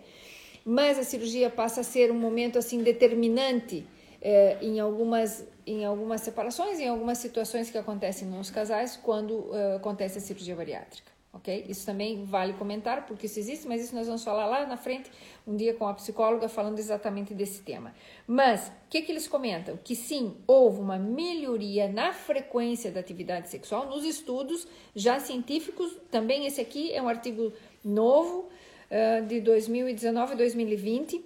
mas 0.64 0.98
a 0.98 1.04
cirurgia 1.04 1.48
passa 1.48 1.82
a 1.82 1.84
ser 1.84 2.10
um 2.10 2.18
momento 2.18 2.58
assim 2.58 2.82
determinante 2.82 3.86
eh, 4.20 4.58
em 4.60 4.80
algumas 4.80 5.44
em 5.64 5.84
algumas 5.84 6.22
separações, 6.22 6.80
em 6.80 6.88
algumas 6.88 7.18
situações 7.18 7.70
que 7.70 7.78
acontecem 7.78 8.26
nos 8.26 8.50
casais 8.50 8.98
quando 9.00 9.30
uh, 9.30 9.76
acontece 9.76 10.18
a 10.18 10.20
cirurgia 10.20 10.56
bariátrica 10.56 11.11
ok? 11.32 11.64
Isso 11.68 11.86
também 11.86 12.24
vale 12.24 12.52
comentar, 12.52 13.06
porque 13.06 13.26
isso 13.26 13.38
existe, 13.38 13.66
mas 13.66 13.82
isso 13.82 13.94
nós 13.94 14.06
vamos 14.06 14.22
falar 14.22 14.46
lá 14.46 14.66
na 14.66 14.76
frente, 14.76 15.10
um 15.46 15.56
dia 15.56 15.72
com 15.74 15.88
a 15.88 15.94
psicóloga, 15.94 16.48
falando 16.48 16.78
exatamente 16.78 17.32
desse 17.32 17.62
tema. 17.62 17.94
Mas, 18.26 18.68
o 18.68 18.90
que, 18.90 19.02
que 19.02 19.10
eles 19.10 19.26
comentam? 19.26 19.78
Que 19.82 19.96
sim, 19.96 20.36
houve 20.46 20.80
uma 20.80 20.98
melhoria 20.98 21.88
na 21.88 22.12
frequência 22.12 22.90
da 22.90 23.00
atividade 23.00 23.48
sexual 23.48 23.86
nos 23.86 24.04
estudos 24.04 24.66
já 24.94 25.18
científicos, 25.18 25.96
também 26.10 26.46
esse 26.46 26.60
aqui 26.60 26.92
é 26.92 27.00
um 27.00 27.08
artigo 27.08 27.52
novo, 27.82 28.48
uh, 28.90 29.26
de 29.26 29.40
2019 29.40 30.34
e 30.34 30.36
2020, 30.36 31.24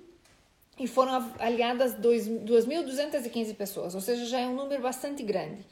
e 0.78 0.86
foram 0.86 1.32
aliadas 1.38 1.94
2.215 1.96 3.56
pessoas, 3.56 3.94
ou 3.94 4.00
seja, 4.00 4.26
já 4.26 4.38
é 4.38 4.46
um 4.46 4.54
número 4.54 4.82
bastante 4.82 5.22
grande 5.22 5.64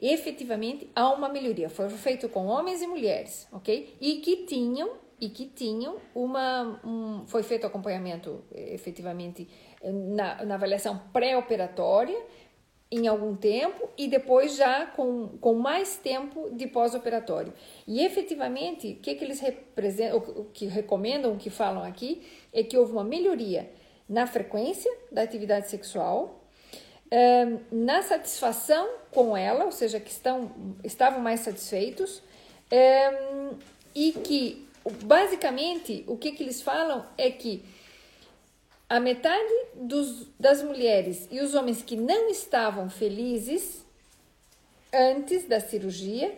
efetivamente 0.00 0.90
há 0.94 1.12
uma 1.12 1.28
melhoria. 1.28 1.68
Foi 1.68 1.88
feito 1.90 2.28
com 2.28 2.46
homens 2.46 2.82
e 2.82 2.86
mulheres, 2.86 3.48
ok? 3.52 3.96
E 4.00 4.16
que 4.16 4.44
tinham 4.44 4.90
e 5.20 5.28
que 5.28 5.46
tinham 5.46 5.96
uma 6.14 6.80
um, 6.84 7.26
foi 7.26 7.42
feito 7.42 7.66
acompanhamento 7.66 8.44
efetivamente 8.54 9.48
na, 9.82 10.44
na 10.44 10.54
avaliação 10.54 10.96
pré-operatória 11.12 12.16
em 12.90 13.06
algum 13.06 13.36
tempo 13.36 13.90
e 13.98 14.08
depois 14.08 14.56
já 14.56 14.86
com, 14.86 15.36
com 15.40 15.54
mais 15.54 15.96
tempo 15.96 16.50
de 16.52 16.66
pós-operatório. 16.66 17.52
E 17.86 18.00
efetivamente, 18.00 18.92
o 18.92 18.96
que, 18.96 19.14
que 19.14 19.24
eles 19.24 19.40
representam, 19.40 20.18
o 20.18 20.44
que 20.46 20.66
recomendam, 20.66 21.32
o 21.32 21.36
que 21.36 21.50
falam 21.50 21.82
aqui, 21.82 22.22
é 22.52 22.62
que 22.62 22.78
houve 22.78 22.92
uma 22.92 23.04
melhoria 23.04 23.70
na 24.08 24.26
frequência 24.26 24.90
da 25.12 25.22
atividade 25.22 25.68
sexual, 25.68 26.37
na 27.70 28.02
satisfação 28.02 28.88
com 29.10 29.36
ela, 29.36 29.64
ou 29.64 29.72
seja, 29.72 29.98
que 29.98 30.10
estão, 30.10 30.50
estavam 30.84 31.20
mais 31.20 31.40
satisfeitos, 31.40 32.22
um, 32.70 33.56
e 33.94 34.12
que 34.12 34.68
basicamente 35.04 36.04
o 36.06 36.16
que, 36.16 36.32
que 36.32 36.42
eles 36.42 36.60
falam 36.60 37.04
é 37.16 37.30
que 37.30 37.64
a 38.88 39.00
metade 39.00 39.52
dos, 39.74 40.26
das 40.38 40.62
mulheres 40.62 41.28
e 41.30 41.40
os 41.40 41.54
homens 41.54 41.82
que 41.82 41.96
não 41.96 42.28
estavam 42.28 42.88
felizes 42.88 43.84
antes 44.92 45.46
da 45.46 45.60
cirurgia 45.60 46.34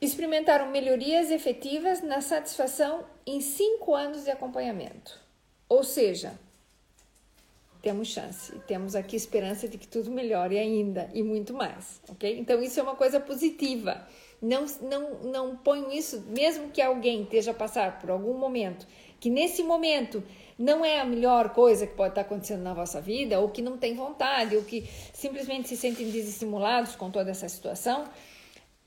experimentaram 0.00 0.70
melhorias 0.70 1.30
efetivas 1.30 2.02
na 2.02 2.20
satisfação 2.20 3.04
em 3.26 3.40
cinco 3.40 3.94
anos 3.94 4.24
de 4.24 4.30
acompanhamento. 4.30 5.18
Ou 5.68 5.82
seja, 5.82 6.38
temos 7.86 8.08
chance, 8.08 8.52
temos 8.66 8.96
aqui 8.96 9.14
esperança 9.14 9.68
de 9.68 9.78
que 9.78 9.86
tudo 9.86 10.10
melhore 10.10 10.58
ainda 10.58 11.08
e 11.14 11.22
muito 11.22 11.54
mais, 11.54 12.00
ok? 12.08 12.36
Então 12.36 12.60
isso 12.60 12.80
é 12.80 12.82
uma 12.82 12.96
coisa 12.96 13.20
positiva. 13.20 14.04
Não, 14.42 14.66
não, 14.82 15.22
não 15.22 15.56
ponho 15.56 15.92
isso, 15.92 16.20
mesmo 16.26 16.70
que 16.70 16.82
alguém 16.82 17.22
esteja 17.22 17.52
a 17.52 17.54
passar 17.54 18.00
por 18.00 18.10
algum 18.10 18.36
momento, 18.36 18.88
que 19.20 19.30
nesse 19.30 19.62
momento 19.62 20.20
não 20.58 20.84
é 20.84 20.98
a 20.98 21.04
melhor 21.04 21.50
coisa 21.50 21.86
que 21.86 21.94
pode 21.94 22.10
estar 22.10 22.22
acontecendo 22.22 22.62
na 22.62 22.74
vossa 22.74 23.00
vida, 23.00 23.38
ou 23.38 23.50
que 23.50 23.62
não 23.62 23.78
tem 23.78 23.94
vontade, 23.94 24.56
ou 24.56 24.64
que 24.64 24.84
simplesmente 25.12 25.68
se 25.68 25.76
sentem 25.76 26.10
desestimulados 26.10 26.96
com 26.96 27.08
toda 27.08 27.30
essa 27.30 27.48
situação, 27.48 28.08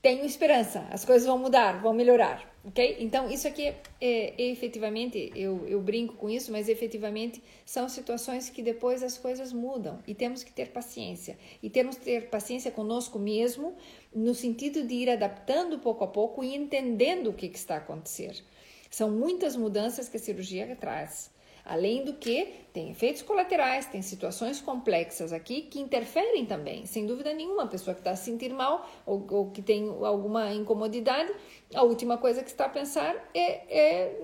tenho 0.02 0.24
esperança, 0.24 0.86
as 0.90 1.04
coisas 1.04 1.26
vão 1.26 1.38
mudar, 1.38 1.82
vão 1.82 1.92
melhorar, 1.92 2.50
ok? 2.64 2.96
Então, 3.00 3.30
isso 3.30 3.46
aqui 3.46 3.66
é, 3.66 3.82
é, 4.00 4.42
é, 4.42 4.50
efetivamente, 4.50 5.30
eu, 5.36 5.66
eu 5.68 5.78
brinco 5.80 6.14
com 6.14 6.30
isso, 6.30 6.50
mas 6.50 6.70
efetivamente 6.70 7.42
são 7.66 7.86
situações 7.86 8.48
que 8.48 8.62
depois 8.62 9.02
as 9.02 9.18
coisas 9.18 9.52
mudam 9.52 9.98
e 10.06 10.14
temos 10.14 10.42
que 10.42 10.52
ter 10.52 10.70
paciência. 10.70 11.38
E 11.62 11.68
temos 11.68 11.98
que 11.98 12.04
ter 12.04 12.30
paciência 12.30 12.70
conosco 12.70 13.18
mesmo, 13.18 13.74
no 14.14 14.34
sentido 14.34 14.86
de 14.86 14.94
ir 14.94 15.10
adaptando 15.10 15.78
pouco 15.78 16.02
a 16.02 16.08
pouco 16.08 16.42
e 16.42 16.54
entendendo 16.54 17.28
o 17.28 17.34
que, 17.34 17.48
que 17.48 17.58
está 17.58 17.74
a 17.74 17.78
acontecer. 17.78 18.42
São 18.90 19.10
muitas 19.10 19.54
mudanças 19.54 20.08
que 20.08 20.16
a 20.16 20.20
cirurgia 20.20 20.74
traz. 20.80 21.30
Além 21.70 22.02
do 22.02 22.14
que, 22.14 22.52
tem 22.72 22.90
efeitos 22.90 23.22
colaterais, 23.22 23.86
tem 23.86 24.02
situações 24.02 24.60
complexas 24.60 25.32
aqui 25.32 25.62
que 25.62 25.78
interferem 25.78 26.44
também. 26.44 26.84
Sem 26.84 27.06
dúvida 27.06 27.32
nenhuma, 27.32 27.62
a 27.62 27.66
pessoa 27.68 27.94
que 27.94 28.00
está 28.00 28.16
se 28.16 28.24
sentir 28.24 28.52
mal 28.52 28.90
ou, 29.06 29.24
ou, 29.30 29.50
que 29.52 29.62
tem 29.62 29.88
alguma 30.04 30.52
incomodidade, 30.52 31.32
a 31.72 31.84
última 31.84 32.18
coisa 32.18 32.42
que 32.42 32.50
está 32.50 32.64
a 32.64 32.68
pensar 32.68 33.14
é, 33.32 33.52
é 33.70 34.20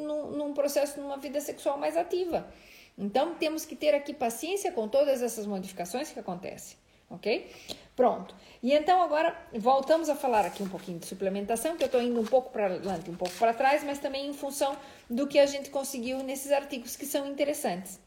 num, 0.00 0.32
num 0.32 0.52
processo, 0.52 1.00
numa 1.00 1.16
vida 1.16 1.40
sexual 1.40 1.78
mais 1.78 1.96
ativa. 1.96 2.46
Então, 2.98 3.36
temos 3.36 3.64
que 3.64 3.74
ter 3.74 3.94
aqui 3.94 4.12
paciência 4.12 4.70
com 4.70 4.86
todas 4.86 5.22
essas 5.22 5.46
modificações 5.46 6.12
que 6.12 6.20
acontecem, 6.20 6.76
ok? 7.12 7.50
Pronto. 7.94 8.34
E 8.62 8.72
então 8.72 9.02
agora 9.02 9.36
voltamos 9.52 10.08
a 10.08 10.16
falar 10.16 10.46
aqui 10.46 10.62
um 10.62 10.68
pouquinho 10.68 10.98
de 10.98 11.06
suplementação, 11.06 11.76
que 11.76 11.82
eu 11.82 11.86
estou 11.86 12.00
indo 12.00 12.18
um 12.20 12.24
pouco 12.24 12.50
para 12.50 12.66
adelante, 12.66 13.10
um 13.10 13.16
pouco 13.16 13.34
para 13.36 13.52
trás, 13.52 13.84
mas 13.84 13.98
também 13.98 14.26
em 14.26 14.32
função 14.32 14.76
do 15.08 15.26
que 15.26 15.38
a 15.38 15.46
gente 15.46 15.70
conseguiu 15.70 16.22
nesses 16.22 16.50
artigos 16.50 16.96
que 16.96 17.04
são 17.04 17.26
interessantes. 17.26 18.00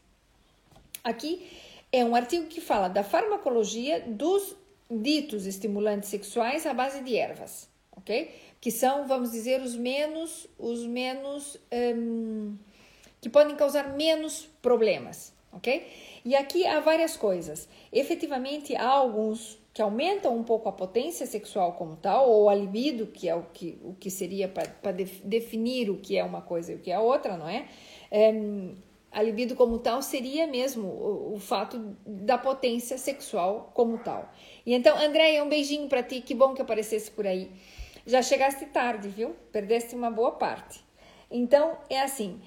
Aqui 1.04 1.48
é 1.92 2.04
um 2.04 2.16
artigo 2.16 2.46
que 2.46 2.60
fala 2.60 2.88
da 2.88 3.04
farmacologia 3.04 4.00
dos 4.00 4.56
ditos 4.90 5.46
estimulantes 5.46 6.08
sexuais 6.08 6.66
à 6.66 6.74
base 6.74 7.02
de 7.02 7.16
ervas, 7.16 7.68
ok? 7.96 8.34
Que 8.60 8.70
são, 8.70 9.06
vamos 9.06 9.30
dizer, 9.30 9.60
os 9.60 9.76
menos, 9.76 10.48
os 10.58 10.84
menos, 10.84 11.56
um, 11.96 12.56
que 13.20 13.28
podem 13.28 13.54
causar 13.54 13.94
menos 13.94 14.48
problemas, 14.60 15.32
ok? 15.52 15.86
E 16.26 16.34
aqui 16.34 16.66
há 16.66 16.80
várias 16.80 17.16
coisas. 17.16 17.68
Efetivamente, 17.92 18.74
há 18.74 18.88
alguns 18.88 19.56
que 19.72 19.80
aumentam 19.80 20.36
um 20.36 20.42
pouco 20.42 20.68
a 20.68 20.72
potência 20.72 21.24
sexual 21.24 21.74
como 21.74 21.94
tal, 21.94 22.28
ou 22.28 22.50
a 22.50 22.54
libido, 22.54 23.06
que 23.06 23.28
é 23.28 23.34
o 23.36 23.44
que, 23.54 23.78
o 23.84 23.94
que 23.94 24.10
seria 24.10 24.48
para 24.48 24.90
definir 25.22 25.88
o 25.88 25.98
que 25.98 26.16
é 26.16 26.24
uma 26.24 26.42
coisa 26.42 26.72
e 26.72 26.74
o 26.74 26.78
que 26.80 26.90
é 26.90 26.98
outra, 26.98 27.36
não 27.36 27.48
é? 27.48 27.68
é 28.10 28.34
a 29.12 29.22
libido 29.22 29.54
como 29.54 29.78
tal 29.78 30.02
seria 30.02 30.48
mesmo 30.48 30.88
o, 30.88 31.34
o, 31.34 31.38
fato 31.38 31.96
da 32.04 32.36
potência 32.36 32.98
sexual 32.98 33.70
como 33.72 33.96
tal. 33.98 34.28
E 34.66 34.74
então, 34.74 34.98
Andréia, 34.98 35.44
um 35.44 35.48
beijinho 35.48 35.88
para 35.88 36.02
ti, 36.02 36.20
que 36.20 36.34
bom 36.34 36.54
que 36.54 36.62
aparecesse 36.62 37.08
por 37.08 37.24
aí. 37.24 37.52
Já 38.04 38.20
chegaste 38.20 38.66
tarde, 38.66 39.08
viu? 39.08 39.36
Perdeste 39.52 39.94
uma 39.94 40.10
boa 40.10 40.32
parte. 40.32 40.84
Então, 41.30 41.78
é 41.88 42.00
assim, 42.00 42.40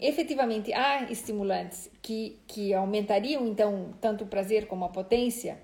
efetivamente 0.00 0.72
há 0.72 1.10
estimulantes 1.10 1.90
que, 2.00 2.38
que 2.46 2.72
aumentariam 2.72 3.46
então 3.46 3.92
tanto 4.00 4.24
o 4.24 4.26
prazer 4.26 4.66
como 4.66 4.84
a 4.84 4.88
potência 4.88 5.58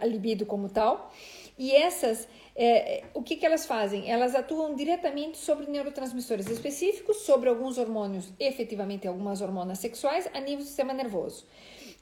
a 0.00 0.06
libido 0.06 0.46
como 0.46 0.68
tal. 0.68 1.12
E 1.58 1.72
essas, 1.72 2.26
é, 2.56 3.04
o 3.14 3.22
que, 3.22 3.36
que 3.36 3.46
elas 3.46 3.66
fazem? 3.66 4.10
Elas 4.10 4.34
atuam 4.34 4.74
diretamente 4.74 5.38
sobre 5.38 5.66
neurotransmissores 5.66 6.48
específicos, 6.48 7.18
sobre 7.18 7.48
alguns 7.48 7.78
hormônios, 7.78 8.32
efetivamente 8.40 9.06
algumas 9.06 9.40
hormonas 9.40 9.78
sexuais, 9.78 10.28
a 10.32 10.40
nível 10.40 10.58
do 10.58 10.64
sistema 10.64 10.92
nervoso. 10.92 11.46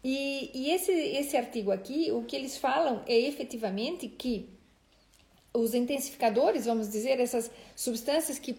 E, 0.04 0.50
e 0.54 0.70
esse, 0.70 0.90
esse 0.90 1.36
artigo 1.36 1.70
aqui, 1.70 2.10
o 2.10 2.24
que 2.24 2.34
eles 2.34 2.56
falam 2.56 3.02
é 3.06 3.18
efetivamente 3.18 4.08
que 4.08 4.48
os 5.54 5.74
intensificadores, 5.74 6.64
vamos 6.64 6.90
dizer, 6.90 7.20
essas 7.20 7.50
substâncias 7.76 8.38
que 8.38 8.56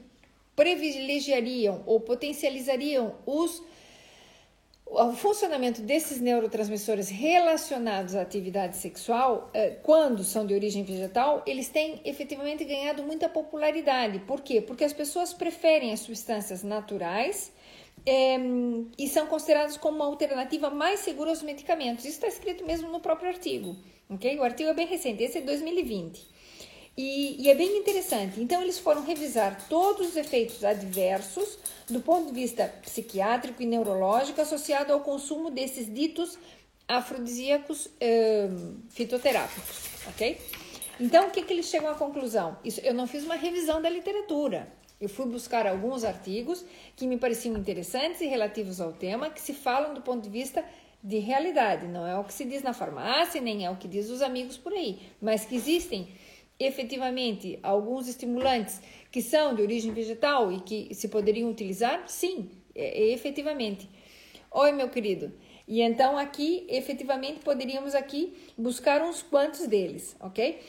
privilegiariam 0.56 1.84
ou 1.86 2.00
potencializariam 2.00 3.16
os 3.26 3.62
o 4.86 5.12
funcionamento 5.14 5.82
desses 5.82 6.22
neurotransmissores 6.22 7.10
relacionados 7.10 8.14
à 8.14 8.22
atividade 8.22 8.78
sexual, 8.78 9.50
eh, 9.52 9.78
quando 9.82 10.24
são 10.24 10.46
de 10.46 10.54
origem 10.54 10.84
vegetal, 10.84 11.42
eles 11.48 11.68
têm 11.68 12.00
efetivamente 12.06 12.64
ganhado 12.64 13.02
muita 13.02 13.28
popularidade. 13.28 14.20
Por 14.20 14.42
quê? 14.42 14.62
Porque 14.62 14.84
as 14.84 14.94
pessoas 14.94 15.34
preferem 15.34 15.92
as 15.92 16.02
substâncias 16.02 16.62
naturais 16.62 17.52
é, 18.06 18.38
e 18.98 19.08
são 19.08 19.26
consideradas 19.26 19.78
como 19.78 19.96
uma 19.98 20.06
alternativa 20.06 20.70
mais 20.70 21.00
segura 21.00 21.32
aos 21.32 21.42
medicamentos. 21.42 22.06
Isso 22.06 22.16
está 22.16 22.28
escrito 22.28 22.66
mesmo 22.66 22.92
no 22.92 23.00
próprio 23.00 23.30
artigo. 23.30 23.76
Okay? 24.10 24.38
O 24.38 24.44
artigo 24.44 24.70
é 24.70 24.74
bem 24.74 24.86
recente, 24.86 25.24
esse 25.24 25.40
é 25.40 25.42
2020. 25.42 26.33
E, 26.96 27.42
e, 27.42 27.50
é 27.50 27.56
bem 27.56 27.78
interessante. 27.78 28.40
Então, 28.40 28.62
eles 28.62 28.78
foram 28.78 29.04
revisar 29.04 29.68
todos 29.68 30.10
os 30.10 30.16
efeitos 30.16 30.64
adversos 30.64 31.58
do 31.90 32.00
ponto 32.00 32.28
de 32.28 32.34
vista 32.34 32.68
psiquiátrico 32.84 33.64
e 33.64 33.66
neurológico 33.66 34.40
associado 34.40 34.94
ao 34.94 35.00
consumo 35.00 35.50
desses 35.50 35.92
ditos 35.92 36.38
afrodisíacos 36.88 37.90
eh, 38.00 38.50
fitoterápicos, 38.90 39.90
ok? 40.08 40.40
Então, 41.00 41.28
o 41.28 41.32
que, 41.32 41.42
que 41.42 41.54
eles 41.54 41.66
chegam 41.66 41.90
à 41.90 41.96
conclusão? 41.96 42.58
Isso, 42.64 42.80
eu 42.82 42.94
não 42.94 43.08
fiz 43.08 43.24
uma 43.24 43.36
revisão 43.36 43.82
da 43.82 43.90
literatura. 43.90 44.68
Eu 45.02 45.10
fui 45.10 45.26
buscar 45.26 45.66
alguns 45.66 46.04
artigos 46.04 46.64
que 46.96 47.08
me 47.08 47.18
pareciam 47.18 47.58
interessantes 47.58 48.22
e 48.22 48.28
relativos 48.28 48.80
ao 48.80 48.94
tema, 48.94 49.30
que 49.30 49.42
se 49.42 49.54
falam 49.54 49.94
do 49.94 50.02
ponto 50.02 50.24
de 50.24 50.30
vista 50.30 50.64
de 51.04 51.20
realidade. 51.20 51.88
Não 51.88 52.06
é 52.06 52.18
o 52.18 52.24
que 52.24 52.34
se 52.34 52.46
diz 52.46 52.62
na 52.62 52.74
farmácia, 52.74 53.42
nem 53.42 53.66
é 53.66 53.70
o 53.70 53.76
que 53.76 53.88
diz 53.88 54.10
os 54.10 54.22
amigos 54.22 54.58
por 54.58 54.72
aí, 54.72 55.00
mas 55.22 55.44
que 55.44 55.56
existem 55.56 56.08
efetivamente 56.66 57.60
alguns 57.62 58.08
estimulantes 58.08 58.82
que 59.12 59.22
são 59.22 59.54
de 59.54 59.62
origem 59.62 59.94
vegetal 59.94 60.52
e 60.52 60.60
que 60.60 60.94
se 60.94 61.08
poderiam 61.08 61.50
utilizar? 61.50 62.04
Sim, 62.08 62.50
é, 62.76 63.04
é, 63.04 63.14
efetivamente. 63.14 63.90
Oi, 64.52 64.72
meu 64.72 64.90
querido. 64.90 65.32
E 65.68 65.82
então 65.82 66.18
aqui, 66.18 66.66
efetivamente, 66.70 67.40
poderíamos 67.40 67.96
aqui 67.96 68.36
buscar 68.58 69.02
uns 69.02 69.22
quantos 69.22 69.66
deles, 69.68 70.16
ok? 70.20 70.60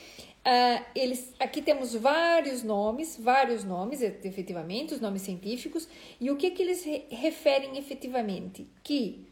Uh, 0.45 0.85
eles, 0.95 1.33
aqui 1.39 1.61
temos 1.61 1.95
vários 1.95 2.61
nomes, 2.61 3.17
vários 3.19 3.63
nomes, 3.63 4.01
efetivamente, 4.01 4.93
os 4.93 5.01
nomes 5.01 5.23
científicos, 5.23 5.87
e 6.21 6.29
o 6.29 6.37
que, 6.37 6.51
que 6.51 6.61
eles 6.61 6.85
re 6.85 7.03
referem 7.09 7.77
efetivamente? 7.77 8.67
Que 8.83 9.25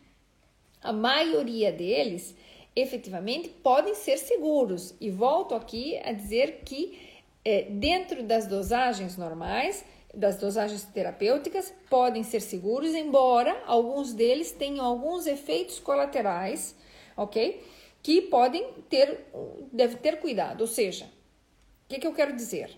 a 0.81 0.91
maioria 0.91 1.71
deles 1.71 2.35
efetivamente 2.75 3.49
podem 3.49 3.95
ser 3.95 4.17
seguros. 4.17 4.95
E 4.99 5.09
volto 5.09 5.55
aqui 5.55 5.97
a 6.03 6.11
dizer 6.11 6.61
que 6.65 6.99
é, 7.45 7.63
dentro 7.63 8.23
das 8.23 8.47
dosagens 8.47 9.17
normais, 9.17 9.83
das 10.13 10.37
dosagens 10.37 10.83
terapêuticas, 10.83 11.73
podem 11.89 12.23
ser 12.23 12.41
seguros, 12.41 12.93
embora 12.93 13.63
alguns 13.65 14.13
deles 14.13 14.51
tenham 14.51 14.85
alguns 14.85 15.25
efeitos 15.25 15.79
colaterais, 15.79 16.75
ok? 17.17 17.63
Que 18.01 18.21
podem 18.21 18.71
ter, 18.89 19.25
deve 19.71 19.95
ter 19.97 20.19
cuidado. 20.19 20.61
Ou 20.61 20.67
seja, 20.67 21.05
o 21.05 21.89
que, 21.89 21.99
que 21.99 22.07
eu 22.07 22.13
quero 22.13 22.35
dizer? 22.35 22.77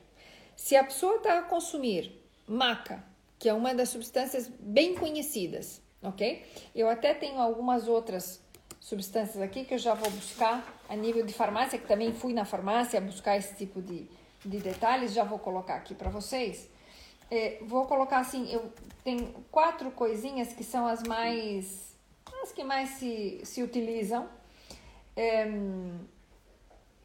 Se 0.56 0.76
a 0.76 0.84
pessoa 0.84 1.18
está 1.18 1.40
a 1.40 1.44
consumir 1.44 2.12
maca, 2.48 3.04
que 3.38 3.50
é 3.50 3.54
uma 3.54 3.74
das 3.74 3.90
substâncias 3.90 4.50
bem 4.60 4.96
conhecidas, 4.96 5.82
ok? 6.02 6.44
Eu 6.74 6.88
até 6.88 7.14
tenho 7.14 7.40
algumas 7.40 7.88
outras 7.88 8.45
substâncias 8.86 9.42
aqui 9.42 9.66
que 9.66 9.74
eu 9.74 9.80
já 9.80 9.96
vou 9.96 10.12
buscar 10.12 10.64
a 10.88 10.96
nível 10.96 11.26
de 11.26 11.34
farmácia, 11.34 11.80
que 11.80 11.88
também 11.88 12.14
fui 12.14 12.34
na 12.34 12.46
farmácia 12.46 13.02
buscar 13.02 13.36
esse 13.36 13.56
tipo 13.56 13.82
de, 13.82 14.08
de 14.46 14.60
detalhes, 14.60 15.12
já 15.12 15.24
vou 15.24 15.40
colocar 15.40 15.74
aqui 15.74 15.96
para 15.96 16.08
vocês. 16.08 16.70
É, 17.32 17.58
vou 17.64 17.88
colocar 17.88 18.20
assim, 18.20 18.48
eu 18.54 18.72
tenho 19.04 19.44
quatro 19.52 19.90
coisinhas 19.90 20.54
que 20.54 20.64
são 20.64 20.86
as 20.86 21.02
mais, 21.02 21.98
as 22.44 22.52
que 22.52 22.64
mais 22.64 22.90
se, 22.90 23.42
se 23.44 23.64
utilizam. 23.64 24.30
É, 25.16 25.48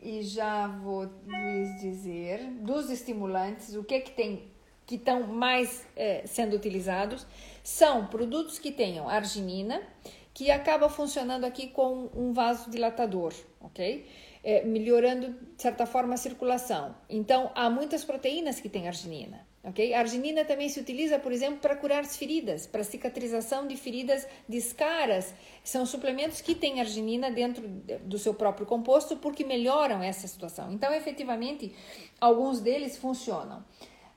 e 0.03 0.23
já 0.23 0.67
vou 0.67 1.09
lhes 1.27 1.81
dizer 1.81 2.45
dos 2.61 2.91
estimulantes, 2.91 3.75
o 3.75 3.83
que 3.83 4.01
que 4.01 4.11
tem 4.11 4.51
que 4.87 4.97
estão 4.97 5.23
mais 5.23 5.87
é, 5.95 6.27
sendo 6.27 6.57
utilizados 6.57 7.25
são 7.63 8.07
produtos 8.09 8.59
que 8.59 8.73
tenham 8.73 9.09
arginina, 9.09 9.81
que 10.33 10.51
acaba 10.51 10.89
funcionando 10.89 11.45
aqui 11.45 11.69
com 11.69 12.09
um 12.15 12.33
vasodilatador, 12.33 13.35
ok? 13.61 14.07
É, 14.43 14.65
melhorando, 14.65 15.33
de 15.57 15.63
certa 15.63 15.85
forma, 15.85 16.15
a 16.15 16.17
circulação. 16.17 16.95
Então, 17.09 17.51
há 17.55 17.69
muitas 17.69 18.05
proteínas 18.05 18.59
que 18.59 18.69
têm 18.69 18.89
arginina, 18.89 19.47
ok? 19.63 19.93
A 19.93 19.99
arginina 19.99 20.45
também 20.45 20.69
se 20.69 20.81
utiliza, 20.81 21.19
por 21.19 21.31
exemplo, 21.31 21.59
para 21.59 21.77
curar 21.77 22.01
as 22.01 22.17
feridas, 22.17 22.67
para 22.67 22.83
cicatrização 22.83 23.67
de 23.67 23.77
feridas 23.77 24.27
de 24.49 24.57
escaras. 24.57 25.35
São 25.63 25.85
suplementos 25.85 26.41
que 26.41 26.55
têm 26.55 26.81
arginina 26.81 27.31
dentro 27.31 27.69
do 28.05 28.19
seu 28.19 28.33
próprio 28.33 28.67
composto 28.67 29.17
porque 29.17 29.45
melhoram 29.45 30.03
essa 30.03 30.27
situação. 30.27 30.73
Então, 30.73 30.95
efetivamente, 30.95 31.75
alguns 32.19 32.61
deles 32.61 32.97
funcionam. 32.97 33.63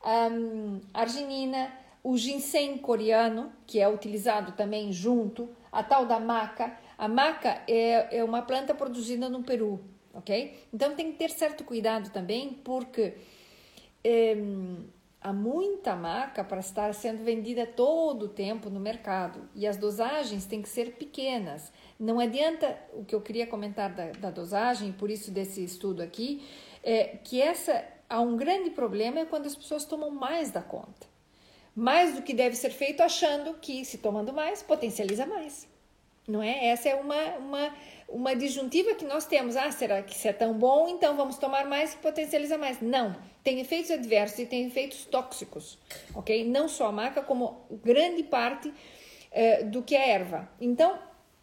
Um, 0.05 0.80
arginina, 0.93 1.74
o 2.01 2.18
ginseng 2.18 2.78
coreano, 2.78 3.51
que 3.66 3.80
é 3.80 3.89
utilizado 3.89 4.53
também 4.53 4.91
junto, 4.91 5.49
a 5.74 5.84
tal 5.84 6.06
da 6.06 6.20
maca. 6.20 6.78
A 6.98 7.08
maca 7.08 7.62
é, 7.68 8.20
é 8.20 8.24
uma 8.24 8.44
planta 8.44 8.74
produzida 8.76 9.28
no 9.28 9.44
Peru, 9.44 9.84
ok? 10.14 10.68
Então 10.72 10.96
tem 10.96 11.12
que 11.12 11.18
ter 11.18 11.32
certo 11.32 11.64
cuidado 11.64 12.12
também, 12.12 12.54
porque 12.64 13.16
é, 14.04 14.38
há 15.20 15.34
muita 15.34 15.96
maca 15.96 16.44
para 16.44 16.60
estar 16.60 16.94
sendo 16.94 17.24
vendida 17.24 17.66
todo 17.66 18.28
o 18.28 18.30
tempo 18.30 18.70
no 18.70 18.80
mercado 18.80 19.50
e 19.56 19.66
as 19.66 19.76
dosagens 19.76 20.46
têm 20.46 20.62
que 20.62 20.70
ser 20.70 20.94
pequenas. 20.94 21.74
Não 22.00 22.20
adianta, 22.20 22.78
o 22.94 23.04
que 23.04 23.16
eu 23.16 23.22
queria 23.22 23.48
comentar 23.48 23.92
da, 23.92 24.12
da 24.12 24.30
dosagem, 24.30 24.92
por 24.92 25.10
isso 25.10 25.32
desse 25.32 25.64
estudo 25.64 26.04
aqui, 26.04 26.46
é 26.84 27.18
que 27.24 27.42
essa 27.42 27.84
há 28.08 28.20
um 28.20 28.38
grande 28.38 28.70
problema 28.70 29.22
é 29.22 29.26
quando 29.26 29.48
as 29.48 29.56
pessoas 29.56 29.86
tomam 29.86 30.12
mais 30.12 30.52
da 30.52 30.62
conta. 30.62 31.12
Mais 31.76 32.16
do 32.16 32.22
que 32.22 32.34
deve 32.34 32.56
ser 32.56 32.70
feito, 32.70 33.02
achando 33.02 33.56
que 33.56 33.84
se 33.84 33.98
tomando 33.98 34.32
mais, 34.32 34.62
potencializa 34.62 35.26
mais. 35.26 35.68
Não 36.28 36.42
é? 36.42 36.68
Essa 36.68 36.90
é 36.90 36.96
uma, 36.96 37.22
uma, 37.38 37.74
uma 38.08 38.36
disjuntiva 38.36 38.94
que 38.94 39.04
nós 39.04 39.26
temos. 39.26 39.58
Ah, 39.58 39.72
será 39.72 40.02
que 40.02 40.14
isso 40.14 40.28
é 40.28 40.34
tão 40.34 40.54
bom? 40.54 40.88
Então 40.88 41.18
vamos 41.18 41.38
tomar 41.38 41.66
mais 41.66 41.94
que 41.94 42.02
potencializa 42.02 42.58
mais. 42.58 42.80
Não. 42.82 43.16
Tem 43.44 43.60
efeitos 43.60 43.92
adversos 43.92 44.40
e 44.40 44.46
tem 44.46 44.68
efeitos 44.68 45.04
tóxicos, 45.06 45.78
ok? 46.16 46.48
Não 46.48 46.70
só 46.70 46.88
a 46.88 46.92
maca, 46.92 47.22
como 47.22 47.66
grande 47.84 48.24
parte 48.24 48.74
eh, 49.32 49.64
do 49.64 49.82
que 49.84 49.96
é 49.96 50.12
erva. 50.12 50.50
Então, 50.62 50.98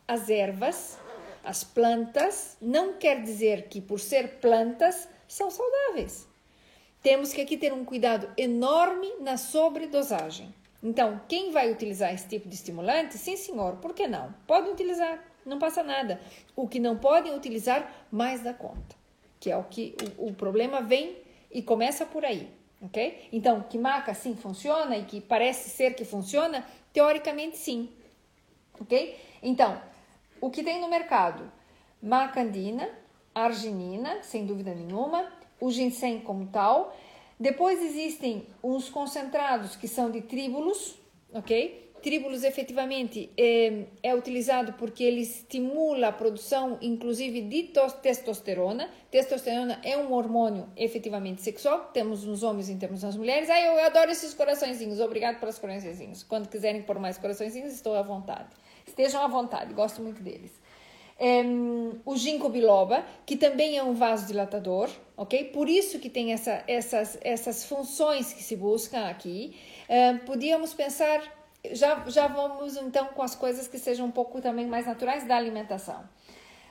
as 0.08 0.30
ervas, 0.30 0.98
as 1.44 1.62
plantas, 1.62 2.56
não 2.60 2.94
quer 2.94 3.22
dizer 3.22 3.68
que 3.68 3.82
por 3.82 4.00
ser 4.00 4.38
plantas 4.38 5.08
são 5.28 5.50
saudáveis. 5.50 6.29
Temos 7.02 7.32
que 7.32 7.40
aqui 7.40 7.56
ter 7.56 7.72
um 7.72 7.84
cuidado 7.84 8.30
enorme 8.36 9.10
na 9.20 9.38
sobredosagem. 9.38 10.54
Então, 10.82 11.20
quem 11.28 11.50
vai 11.50 11.70
utilizar 11.70 12.12
esse 12.12 12.28
tipo 12.28 12.48
de 12.48 12.54
estimulante? 12.54 13.16
Sim, 13.16 13.36
senhor, 13.36 13.76
por 13.76 13.94
que 13.94 14.06
não? 14.06 14.34
Podem 14.46 14.72
utilizar, 14.72 15.22
não 15.44 15.58
passa 15.58 15.82
nada. 15.82 16.20
O 16.54 16.68
que 16.68 16.78
não 16.78 16.98
podem 16.98 17.34
utilizar 17.34 17.90
mais 18.10 18.42
da 18.42 18.52
conta, 18.52 18.96
que 19.38 19.50
é 19.50 19.56
o 19.56 19.64
que 19.64 19.94
o, 20.18 20.28
o 20.28 20.34
problema 20.34 20.82
vem 20.82 21.16
e 21.50 21.62
começa 21.62 22.04
por 22.04 22.24
aí, 22.24 22.50
ok? 22.82 23.28
Então, 23.32 23.62
que 23.62 23.78
maca 23.78 24.12
sim 24.12 24.36
funciona 24.36 24.96
e 24.96 25.04
que 25.04 25.20
parece 25.20 25.70
ser 25.70 25.94
que 25.94 26.04
funciona, 26.04 26.66
teoricamente 26.92 27.56
sim, 27.56 27.90
ok? 28.78 29.18
Então, 29.42 29.80
o 30.40 30.50
que 30.50 30.62
tem 30.62 30.80
no 30.80 30.88
mercado? 30.88 31.50
Macandina, 32.02 32.88
arginina, 33.34 34.22
sem 34.22 34.46
dúvida 34.46 34.74
nenhuma, 34.74 35.30
o 35.60 35.70
ginseng 35.70 36.20
como 36.20 36.46
tal, 36.46 36.96
depois 37.40 37.82
existem 37.82 38.46
uns 38.62 38.90
concentrados 38.90 39.74
que 39.74 39.88
são 39.88 40.10
de 40.10 40.20
tríbulos, 40.20 40.98
ok? 41.32 41.90
Tríbulos 42.02 42.44
efetivamente 42.44 43.30
é, 43.36 43.84
é, 44.02 44.14
utilizado 44.14 44.74
porque 44.74 45.04
ele 45.04 45.20
estimula 45.20 46.08
a 46.08 46.12
produção, 46.12 46.78
inclusive, 46.80 47.42
de 47.42 47.72
testosterona. 48.02 48.90
Testosterona 49.10 49.80
é 49.82 49.96
um 49.96 50.12
hormônio 50.12 50.68
efetivamente 50.76 51.42
sexual, 51.42 51.90
temos 51.92 52.24
nos 52.24 52.42
homens 52.42 52.68
e 52.68 52.76
temos 52.76 53.02
nas 53.02 53.16
mulheres. 53.16 53.48
Ah, 53.48 53.60
eu 53.60 53.84
adoro 53.84 54.10
esses 54.10 54.34
coraçõezinhos, 54.34 55.00
obrigado 55.00 55.40
pelos 55.40 55.58
coraçõezinhos. 55.58 56.22
Quando 56.22 56.48
quiserem 56.48 56.82
pôr 56.82 56.98
mais 56.98 57.16
coraçõezinhos, 57.16 57.72
estou 57.72 57.94
à 57.94 58.02
vontade. 58.02 58.48
Estejam 58.86 59.22
à 59.22 59.28
vontade, 59.28 59.72
gosto 59.72 60.02
muito 60.02 60.22
deles 60.22 60.59
o 62.04 62.16
ginkgo 62.16 62.48
biloba, 62.48 63.04
que 63.26 63.36
também 63.36 63.76
é 63.76 63.82
um 63.82 63.92
vasodilatador, 63.92 64.88
ok? 65.16 65.44
Por 65.44 65.68
isso 65.68 65.98
que 65.98 66.08
tem 66.08 66.32
essa, 66.32 66.64
essas, 66.66 67.18
essas 67.20 67.64
funções 67.64 68.32
que 68.32 68.42
se 68.42 68.56
buscam 68.56 69.06
aqui. 69.06 69.54
podíamos 70.24 70.72
pensar, 70.72 71.22
já, 71.72 72.04
já 72.08 72.26
vamos 72.26 72.76
então 72.76 73.08
com 73.08 73.22
as 73.22 73.34
coisas 73.34 73.68
que 73.68 73.78
sejam 73.78 74.06
um 74.06 74.10
pouco 74.10 74.40
também 74.40 74.66
mais 74.66 74.86
naturais 74.86 75.26
da 75.26 75.36
alimentação. 75.36 76.02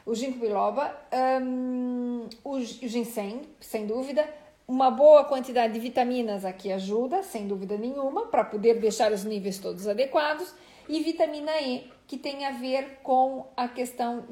O 0.05 0.15
ginkgo 0.15 0.39
biloba, 0.39 0.97
um, 1.43 2.27
o 2.43 2.59
ginseng, 2.59 3.41
sem 3.59 3.85
dúvida, 3.85 4.27
uma 4.67 4.91
boa 4.91 5.23
quantidade 5.25 5.73
de 5.73 5.79
vitaminas 5.79 6.45
aqui 6.45 6.71
ajuda, 6.71 7.23
sem 7.23 7.47
dúvida 7.47 7.77
nenhuma, 7.77 8.27
para 8.27 8.43
poder 8.43 8.79
deixar 8.79 9.11
os 9.11 9.23
níveis 9.23 9.57
todos 9.57 9.87
adequados, 9.87 10.53
e 10.89 11.03
vitamina 11.03 11.61
E, 11.61 11.89
que 12.07 12.17
tem 12.17 12.45
a 12.45 12.51
ver 12.51 12.97
com 13.03 13.47
a 13.55 13.67
questão 13.67 14.25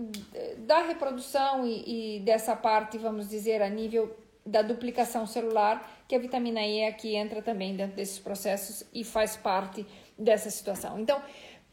da 0.57 0.81
reprodução 0.81 1.63
e, 1.63 2.17
e, 2.17 2.19
dessa 2.21 2.55
parte, 2.55 2.97
vamos 2.97 3.29
dizer, 3.29 3.61
a 3.61 3.69
nível 3.69 4.17
da 4.43 4.63
duplicação 4.63 5.27
celular, 5.27 6.03
que 6.07 6.15
a 6.15 6.19
vitamina 6.19 6.65
E 6.65 6.83
aqui 6.85 7.15
entra 7.15 7.41
também 7.43 7.75
dentro 7.75 7.95
desses 7.95 8.17
processos 8.17 8.83
e 8.91 9.03
faz 9.03 9.37
parte 9.37 9.85
dessa 10.17 10.49
situação. 10.49 10.99
Então, 10.99 11.21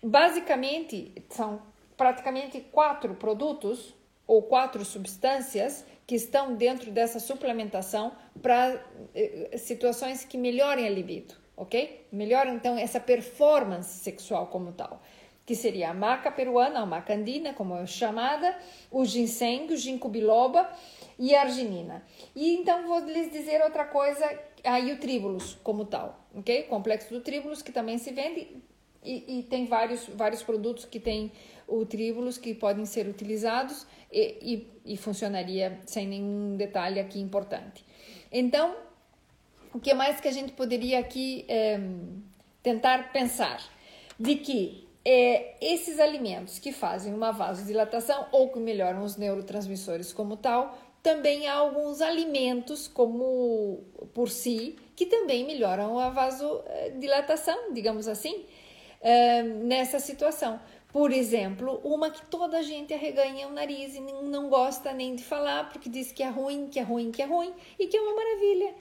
basicamente, 0.02 1.14
são 1.30 1.62
praticamente 1.96 2.60
quatro 2.60 3.14
produtos 3.14 3.94
ou 4.26 4.42
quatro 4.42 4.84
substâncias 4.84 5.84
que 6.06 6.14
estão 6.14 6.54
dentro 6.54 6.90
dessa 6.90 7.18
suplementação 7.18 8.12
para 8.42 8.84
eh, 9.14 9.56
situações 9.56 10.24
que 10.24 10.36
melhorem 10.36 10.86
a 10.86 10.90
libido, 10.90 11.34
ok? 11.56 12.06
Melhoram 12.12 12.54
então 12.54 12.76
essa 12.78 13.00
performance 13.00 13.98
sexual 13.98 14.46
como 14.48 14.72
tal 14.72 15.00
que 15.46 15.54
seria 15.54 15.90
a 15.90 15.94
maca 15.94 16.30
peruana, 16.30 16.80
a 16.80 16.86
maca 16.86 17.14
andina, 17.14 17.52
como 17.52 17.76
é 17.76 17.86
chamada, 17.86 18.56
o 18.90 19.04
ginseng, 19.04 19.70
o 19.72 19.76
ginkgo 19.76 20.08
biloba 20.08 20.70
e 21.18 21.34
a 21.34 21.42
arginina. 21.42 22.02
E 22.34 22.54
então 22.54 22.86
vou 22.86 23.00
lhes 23.00 23.30
dizer 23.30 23.60
outra 23.62 23.84
coisa, 23.84 24.26
aí 24.64 24.90
o 24.92 24.98
tríbulos 24.98 25.58
como 25.62 25.84
tal, 25.84 26.18
ok? 26.34 26.62
Complexo 26.62 27.12
do 27.12 27.20
tríbulos 27.20 27.60
que 27.60 27.72
também 27.72 27.98
se 27.98 28.10
vende 28.12 28.62
e, 29.04 29.38
e 29.38 29.42
tem 29.42 29.66
vários, 29.66 30.08
vários 30.08 30.42
produtos 30.42 30.86
que 30.86 30.98
tem 30.98 31.30
o 31.68 31.84
tríbulos 31.84 32.38
que 32.38 32.54
podem 32.54 32.86
ser 32.86 33.06
utilizados 33.06 33.86
e, 34.10 34.66
e, 34.86 34.94
e 34.94 34.96
funcionaria 34.96 35.78
sem 35.84 36.06
nenhum 36.06 36.56
detalhe 36.56 36.98
aqui 36.98 37.20
importante. 37.20 37.84
Então, 38.32 38.74
o 39.74 39.80
que 39.80 39.92
mais 39.92 40.20
que 40.20 40.28
a 40.28 40.32
gente 40.32 40.52
poderia 40.52 41.00
aqui 41.00 41.44
é, 41.48 41.80
tentar 42.62 43.12
pensar? 43.12 43.60
De 44.18 44.36
que 44.36 44.86
é, 45.04 45.56
esses 45.60 45.98
alimentos 45.98 46.60
que 46.60 46.72
fazem 46.72 47.12
uma 47.12 47.32
vasodilatação 47.32 48.26
ou 48.30 48.50
que 48.50 48.60
melhoram 48.60 49.02
os 49.02 49.16
neurotransmissores 49.16 50.12
como 50.12 50.36
tal, 50.36 50.78
também 51.02 51.48
há 51.48 51.54
alguns 51.54 52.00
alimentos 52.00 52.88
como 52.88 53.84
por 54.14 54.30
si 54.30 54.76
que 54.96 55.04
também 55.04 55.44
melhoram 55.44 55.98
a 55.98 56.08
vasodilatação, 56.08 57.74
digamos 57.74 58.06
assim, 58.08 58.46
é, 59.00 59.42
nessa 59.42 59.98
situação. 59.98 60.60
Por 60.92 61.10
exemplo, 61.10 61.80
uma 61.82 62.08
que 62.08 62.24
toda 62.26 62.58
a 62.58 62.62
gente 62.62 62.94
arreganha 62.94 63.48
o 63.48 63.52
nariz 63.52 63.96
e 63.96 64.00
não 64.00 64.48
gosta 64.48 64.92
nem 64.92 65.16
de 65.16 65.24
falar 65.24 65.68
porque 65.68 65.88
diz 65.88 66.12
que 66.12 66.22
é 66.22 66.28
ruim, 66.28 66.68
que 66.68 66.78
é 66.78 66.82
ruim, 66.82 67.10
que 67.10 67.20
é 67.20 67.26
ruim 67.26 67.52
e 67.76 67.88
que 67.88 67.96
é 67.96 68.00
uma 68.00 68.14
maravilha, 68.14 68.72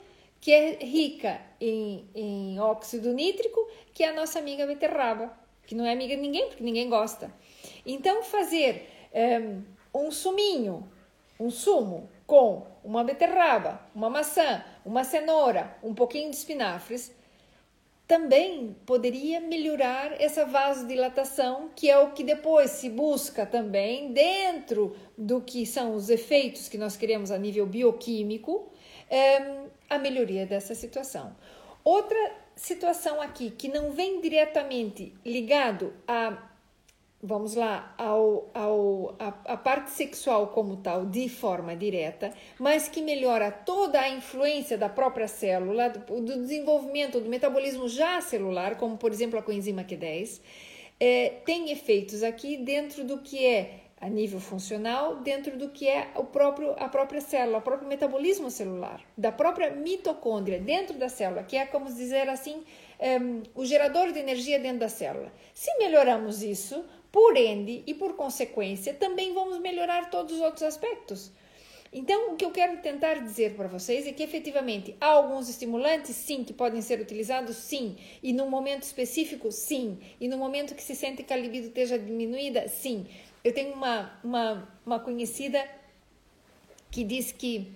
que 0.44 0.52
é 0.52 0.74
rica 0.84 1.40
em, 1.58 2.06
em 2.14 2.60
óxido 2.60 3.14
nítrico, 3.14 3.66
que 3.94 4.04
é 4.04 4.10
a 4.10 4.12
nossa 4.12 4.38
amiga 4.38 4.66
beterraba 4.66 5.32
que 5.66 5.74
não 5.74 5.86
é 5.86 5.92
amiga 5.94 6.14
de 6.14 6.20
ninguém, 6.20 6.48
porque 6.48 6.62
ninguém 6.62 6.86
gosta. 6.86 7.32
Então, 7.86 8.22
fazer 8.22 8.86
um, 9.14 9.18
ehm, 9.18 9.64
um 9.94 10.10
suminho, 10.10 10.86
um 11.40 11.50
sumo 11.50 12.10
com 12.26 12.66
uma 12.84 13.02
beterraba, 13.02 13.80
uma 13.94 14.10
maçã, 14.10 14.62
uma 14.84 15.02
cenoura, 15.02 15.74
um 15.82 15.94
pouquinho 15.94 16.28
de 16.28 16.36
espinafres, 16.36 17.10
também 18.06 18.76
poderia 18.84 19.40
melhorar 19.40 20.20
essa 20.20 20.44
vasodilatação, 20.44 21.70
que 21.74 21.88
é 21.88 21.98
o 21.98 22.10
que 22.10 22.22
depois 22.22 22.70
se 22.72 22.90
busca 22.90 23.46
também 23.46 24.12
dentro 24.12 24.94
do 25.16 25.40
que 25.40 25.64
são 25.64 25.94
os 25.94 26.10
efeitos 26.10 26.68
que 26.68 26.76
nós 26.76 26.98
queremos 26.98 27.30
a 27.30 27.38
nível 27.38 27.64
bioquímico, 27.64 28.70
ehm, 29.10 29.63
a 29.88 29.98
melhoria 29.98 30.46
dessa 30.46 30.74
situação. 30.74 31.34
Outra 31.82 32.32
situação 32.56 33.20
aqui 33.20 33.50
que 33.50 33.68
não 33.68 33.90
vem 33.90 34.20
diretamente 34.20 35.12
ligado 35.24 35.92
a 36.06 36.50
vamos 37.26 37.54
lá, 37.54 37.94
ao, 37.96 38.50
ao, 38.52 39.16
a, 39.18 39.28
a, 39.54 39.56
parte 39.56 39.90
sexual 39.90 40.48
como 40.48 40.76
tal, 40.76 41.06
de 41.06 41.26
forma 41.26 41.74
direta, 41.74 42.30
mas 42.58 42.86
que 42.86 43.00
melhora 43.00 43.50
toda 43.50 43.98
a 43.98 44.10
influência 44.10 44.76
da 44.76 44.90
própria 44.90 45.26
célula, 45.26 45.88
do, 45.88 46.20
do 46.20 46.42
desenvolvimento 46.42 47.18
do 47.18 47.30
metabolismo 47.30 47.88
já 47.88 48.20
celular, 48.20 48.76
como 48.76 48.98
por 48.98 49.10
exemplo 49.10 49.38
a 49.38 49.42
coenzima 49.42 49.82
Q10, 49.82 50.42
é, 51.00 51.30
tem 51.46 51.70
efeitos 51.70 52.22
aqui 52.22 52.58
dentro 52.58 53.02
do 53.04 53.18
que 53.18 53.44
é 53.44 53.83
a 54.04 54.08
nível 54.10 54.38
funcional 54.38 55.16
dentro 55.16 55.56
do 55.56 55.70
que 55.70 55.88
é 55.88 56.10
o 56.14 56.24
próprio, 56.24 56.74
a 56.76 56.90
própria 56.90 57.22
célula, 57.22 57.56
o 57.56 57.62
próprio 57.62 57.88
metabolismo 57.88 58.50
celular, 58.50 59.00
da 59.16 59.32
própria 59.32 59.70
mitocôndria 59.70 60.60
dentro 60.60 60.98
da 60.98 61.08
célula, 61.08 61.42
que 61.42 61.56
é 61.56 61.64
como 61.64 61.86
dizer 61.86 62.28
assim, 62.28 62.62
um, 63.00 63.42
o 63.54 63.64
gerador 63.64 64.12
de 64.12 64.18
energia 64.18 64.58
dentro 64.58 64.80
da 64.80 64.90
célula. 64.90 65.32
Se 65.54 65.74
melhoramos 65.78 66.42
isso, 66.42 66.84
por 67.10 67.34
ende 67.34 67.82
e 67.86 67.94
por 67.94 68.14
consequência, 68.14 68.92
também 68.92 69.32
vamos 69.32 69.58
melhorar 69.58 70.10
todos 70.10 70.34
os 70.34 70.40
outros 70.42 70.64
aspectos. 70.64 71.32
Então, 71.96 72.32
o 72.32 72.36
que 72.36 72.44
eu 72.44 72.50
quero 72.50 72.78
tentar 72.78 73.22
dizer 73.22 73.54
para 73.54 73.68
vocês 73.68 74.04
é 74.04 74.12
que 74.12 74.24
efetivamente 74.24 74.96
há 75.00 75.06
alguns 75.06 75.48
estimulantes, 75.48 76.16
sim, 76.16 76.42
que 76.42 76.52
podem 76.52 76.82
ser 76.82 77.00
utilizados, 77.00 77.56
sim, 77.56 77.96
e 78.20 78.32
num 78.32 78.50
momento 78.50 78.82
específico, 78.82 79.52
sim, 79.52 80.00
e 80.20 80.26
no 80.26 80.36
momento 80.36 80.74
que 80.74 80.82
se 80.82 80.96
sente 80.96 81.22
que 81.22 81.32
a 81.32 81.36
libido 81.36 81.68
esteja 81.68 81.96
diminuída, 81.96 82.66
sim, 82.66 83.06
eu 83.44 83.52
tenho 83.52 83.74
uma, 83.74 84.10
uma, 84.24 84.68
uma 84.86 84.98
conhecida 84.98 85.62
que 86.90 87.04
diz 87.04 87.30
que, 87.30 87.70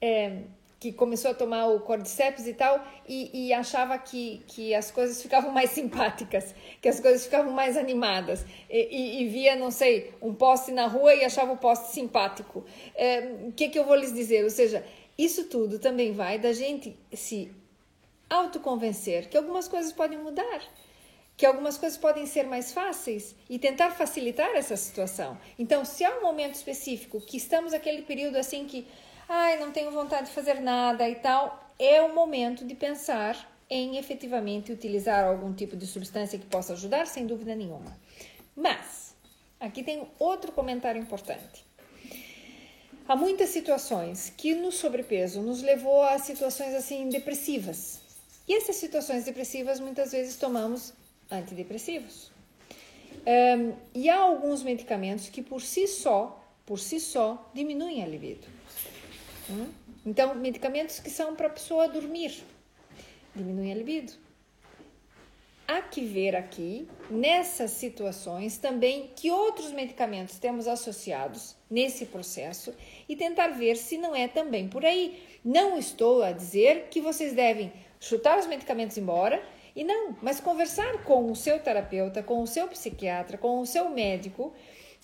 é, 0.00 0.38
que 0.80 0.92
começou 0.92 1.30
a 1.30 1.34
tomar 1.34 1.68
o 1.68 1.80
cordyceps 1.80 2.48
e 2.48 2.54
tal 2.54 2.84
e, 3.08 3.46
e, 3.46 3.52
achava 3.52 3.96
que, 3.96 4.42
que 4.48 4.74
as 4.74 4.90
coisas 4.90 5.22
ficavam 5.22 5.52
mais 5.52 5.70
simpáticas, 5.70 6.52
que 6.82 6.88
as 6.88 6.98
coisas 6.98 7.24
ficavam 7.24 7.52
mais 7.52 7.76
animadas 7.76 8.44
e, 8.68 8.88
e, 8.90 9.22
e 9.22 9.28
via, 9.28 9.54
não 9.54 9.70
sei, 9.70 10.12
um 10.20 10.34
poste 10.34 10.72
na 10.72 10.86
rua 10.86 11.14
e 11.14 11.24
achava 11.24 11.52
o 11.52 11.56
poste 11.56 11.92
simpático. 11.92 12.64
É, 12.96 13.20
o 13.46 13.52
que, 13.52 13.68
que 13.68 13.78
eu 13.78 13.84
vou 13.84 13.94
lhes 13.94 14.12
dizer? 14.12 14.42
Ou 14.42 14.50
seja, 14.50 14.84
isso 15.16 15.44
tudo 15.44 15.78
também 15.78 16.12
vai 16.12 16.40
da 16.40 16.52
gente 16.52 16.96
se 17.12 17.52
autoconvencer 18.28 19.28
que 19.28 19.36
algumas 19.36 19.68
coisas 19.68 19.92
podem 19.92 20.18
mudar, 20.18 20.62
que 21.36 21.44
algumas 21.44 21.76
coisas 21.76 21.98
podem 21.98 22.26
ser 22.26 22.44
mais 22.44 22.72
fáceis 22.72 23.34
e 23.50 23.58
tentar 23.58 23.90
facilitar 23.90 24.50
essa 24.54 24.76
situação. 24.76 25.36
Então, 25.58 25.84
se 25.84 26.04
há 26.04 26.18
um 26.18 26.22
momento 26.22 26.54
específico 26.54 27.20
que 27.20 27.36
estamos 27.36 27.72
naquele 27.72 28.02
período 28.02 28.36
assim 28.36 28.66
que, 28.66 28.86
ai, 29.28 29.58
não 29.58 29.72
tenho 29.72 29.90
vontade 29.90 30.28
de 30.28 30.32
fazer 30.32 30.60
nada 30.60 31.08
e 31.08 31.16
tal, 31.16 31.72
é 31.78 32.00
o 32.02 32.14
momento 32.14 32.64
de 32.64 32.74
pensar 32.74 33.52
em 33.68 33.96
efetivamente 33.96 34.72
utilizar 34.72 35.24
algum 35.24 35.52
tipo 35.52 35.76
de 35.76 35.86
substância 35.86 36.38
que 36.38 36.46
possa 36.46 36.74
ajudar, 36.74 37.06
sem 37.06 37.26
dúvida 37.26 37.54
nenhuma. 37.54 37.96
Mas, 38.54 39.16
aqui 39.58 39.82
tem 39.82 40.06
outro 40.18 40.52
comentário 40.52 41.00
importante. 41.00 41.64
Há 43.08 43.16
muitas 43.16 43.50
situações 43.50 44.32
que 44.36 44.54
no 44.54 44.70
sobrepeso 44.70 45.42
nos 45.42 45.60
levou 45.60 46.02
a 46.02 46.18
situações 46.18 46.74
assim 46.74 47.08
depressivas. 47.08 48.00
E 48.46 48.54
essas 48.54 48.76
situações 48.76 49.24
depressivas 49.24 49.80
muitas 49.80 50.12
vezes 50.12 50.36
tomamos 50.36 50.94
antidepressivos. 51.30 52.32
Um, 53.26 53.74
e 53.94 54.10
há 54.10 54.18
alguns 54.18 54.62
medicamentos 54.62 55.28
que 55.28 55.42
por 55.42 55.62
si 55.62 55.86
só, 55.86 56.42
por 56.66 56.78
si 56.78 57.00
só, 57.00 57.50
diminuem 57.54 58.02
a 58.02 58.06
libido. 58.06 58.46
Hum? 59.50 59.66
Então, 60.04 60.34
medicamentos 60.34 61.00
que 61.00 61.08
são 61.08 61.34
para 61.34 61.46
a 61.46 61.50
pessoa 61.50 61.88
dormir, 61.88 62.42
diminuem 63.34 63.72
a 63.72 63.74
libido. 63.74 64.12
Há 65.66 65.80
que 65.80 66.04
ver 66.04 66.36
aqui, 66.36 66.86
nessas 67.08 67.70
situações, 67.70 68.58
também 68.58 69.10
que 69.16 69.30
outros 69.30 69.72
medicamentos 69.72 70.38
temos 70.38 70.68
associados 70.68 71.56
nesse 71.70 72.04
processo 72.04 72.74
e 73.08 73.16
tentar 73.16 73.48
ver 73.48 73.76
se 73.76 73.96
não 73.96 74.14
é 74.14 74.28
também 74.28 74.68
por 74.68 74.84
aí. 74.84 75.22
Não 75.42 75.78
estou 75.78 76.22
a 76.22 76.32
dizer 76.32 76.88
que 76.90 77.00
vocês 77.00 77.32
devem 77.32 77.72
chutar 77.98 78.38
os 78.38 78.46
medicamentos 78.46 78.98
embora 78.98 79.42
e 79.74 79.82
não, 79.82 80.16
mas 80.22 80.40
conversar 80.40 81.02
com 81.04 81.30
o 81.30 81.36
seu 81.36 81.58
terapeuta, 81.58 82.22
com 82.22 82.42
o 82.42 82.46
seu 82.46 82.68
psiquiatra, 82.68 83.36
com 83.36 83.60
o 83.60 83.66
seu 83.66 83.88
médico 83.90 84.52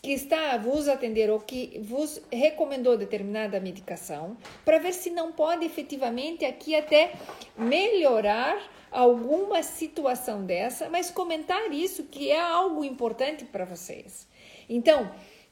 que 0.02 0.12
está 0.12 0.52
a 0.52 0.58
vos 0.58 0.88
atender 0.88 1.28
ou 1.30 1.38
que 1.38 1.78
vos 1.82 2.22
recomendou 2.32 2.96
determinada 2.96 3.60
medicação, 3.60 4.36
para 4.64 4.78
ver 4.78 4.94
se 4.94 5.10
não 5.10 5.30
pode 5.30 5.64
efetivamente 5.64 6.44
aqui 6.44 6.74
até 6.74 7.12
melhorar 7.56 8.58
alguma 8.90 9.62
situação 9.62 10.44
dessa, 10.44 10.88
mas 10.88 11.10
comentar 11.10 11.70
isso 11.72 12.04
que 12.04 12.30
é 12.30 12.40
algo 12.40 12.82
importante 12.82 13.44
para 13.44 13.64
vocês. 13.64 14.26
Então, 14.68 15.10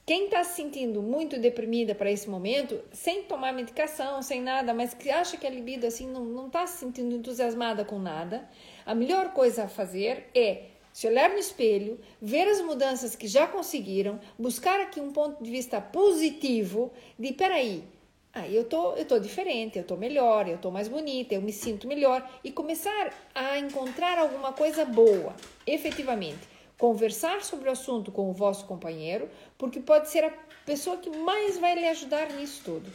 quem 0.08 0.24
está 0.24 0.42
se 0.42 0.56
sentindo 0.56 1.02
muito 1.02 1.38
deprimida 1.38 1.94
para 1.94 2.10
esse 2.10 2.30
momento, 2.30 2.80
sem 2.90 3.24
tomar 3.24 3.52
medicação, 3.52 4.22
sem 4.22 4.40
nada, 4.40 4.72
mas 4.72 4.94
que 4.94 5.10
acha 5.10 5.36
que 5.36 5.46
a 5.46 5.50
libido 5.50 5.86
assim 5.86 6.06
não 6.06 6.46
está 6.46 6.66
se 6.66 6.78
sentindo 6.78 7.14
entusiasmada 7.14 7.84
com 7.84 7.98
nada, 7.98 8.48
a 8.86 8.94
melhor 8.94 9.34
coisa 9.34 9.64
a 9.64 9.68
fazer 9.68 10.30
é 10.34 10.62
se 10.94 11.06
olhar 11.06 11.28
no 11.28 11.36
espelho, 11.36 12.00
ver 12.22 12.48
as 12.48 12.62
mudanças 12.62 13.14
que 13.14 13.28
já 13.28 13.46
conseguiram, 13.46 14.18
buscar 14.38 14.80
aqui 14.80 14.98
um 14.98 15.12
ponto 15.12 15.44
de 15.44 15.50
vista 15.50 15.78
positivo 15.78 16.90
de 17.18 17.34
peraí, 17.34 17.84
ah, 18.32 18.48
eu 18.48 18.64
tô, 18.64 18.94
eu 18.94 19.04
tô 19.04 19.18
diferente, 19.18 19.76
eu 19.76 19.84
tô 19.84 19.94
melhor, 19.94 20.48
eu 20.48 20.56
tô 20.56 20.70
mais 20.70 20.88
bonita, 20.88 21.34
eu 21.34 21.42
me 21.42 21.52
sinto 21.52 21.86
melhor 21.86 22.26
e 22.42 22.50
começar 22.50 23.12
a 23.34 23.58
encontrar 23.58 24.18
alguma 24.18 24.54
coisa 24.54 24.86
boa, 24.86 25.36
efetivamente. 25.66 26.57
Conversar 26.78 27.42
sobre 27.42 27.68
o 27.68 27.72
assunto 27.72 28.12
com 28.12 28.30
o 28.30 28.32
vosso 28.32 28.64
companheiro, 28.64 29.28
porque 29.58 29.80
pode 29.80 30.08
ser 30.08 30.24
a 30.24 30.32
pessoa 30.64 30.96
que 30.96 31.10
mais 31.10 31.58
vai 31.58 31.74
lhe 31.74 31.88
ajudar 31.88 32.32
nisso 32.34 32.62
tudo. 32.64 32.88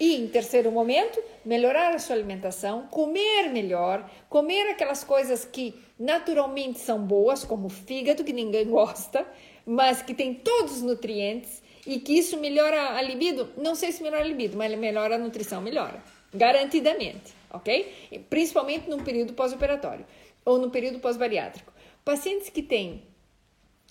E 0.00 0.16
em 0.16 0.26
terceiro 0.26 0.72
momento, 0.72 1.22
melhorar 1.44 1.94
a 1.94 1.98
sua 1.98 2.16
alimentação, 2.16 2.86
comer 2.86 3.50
melhor, 3.50 4.10
comer 4.28 4.70
aquelas 4.70 5.04
coisas 5.04 5.44
que 5.44 5.74
naturalmente 5.98 6.80
são 6.80 7.00
boas, 7.00 7.44
como 7.44 7.68
fígado, 7.68 8.24
que 8.24 8.32
ninguém 8.32 8.66
gosta, 8.66 9.26
mas 9.64 10.02
que 10.02 10.14
tem 10.14 10.34
todos 10.34 10.78
os 10.78 10.82
nutrientes 10.82 11.62
e 11.86 12.00
que 12.00 12.14
isso 12.18 12.36
melhora 12.38 12.96
a 12.96 13.02
libido. 13.02 13.50
Não 13.56 13.74
sei 13.74 13.92
se 13.92 14.02
melhora 14.02 14.24
a 14.24 14.26
libido, 14.26 14.56
mas 14.56 14.76
melhora 14.76 15.16
a 15.16 15.18
nutrição, 15.18 15.60
melhora. 15.60 16.02
Garantidamente, 16.32 17.34
ok? 17.50 18.24
Principalmente 18.30 18.88
no 18.88 19.02
período 19.04 19.34
pós-operatório 19.34 20.06
ou 20.44 20.58
no 20.58 20.70
período 20.70 20.98
pós-bariátrico. 20.98 21.71
Pacientes 22.04 22.48
que 22.48 22.62
têm 22.62 23.06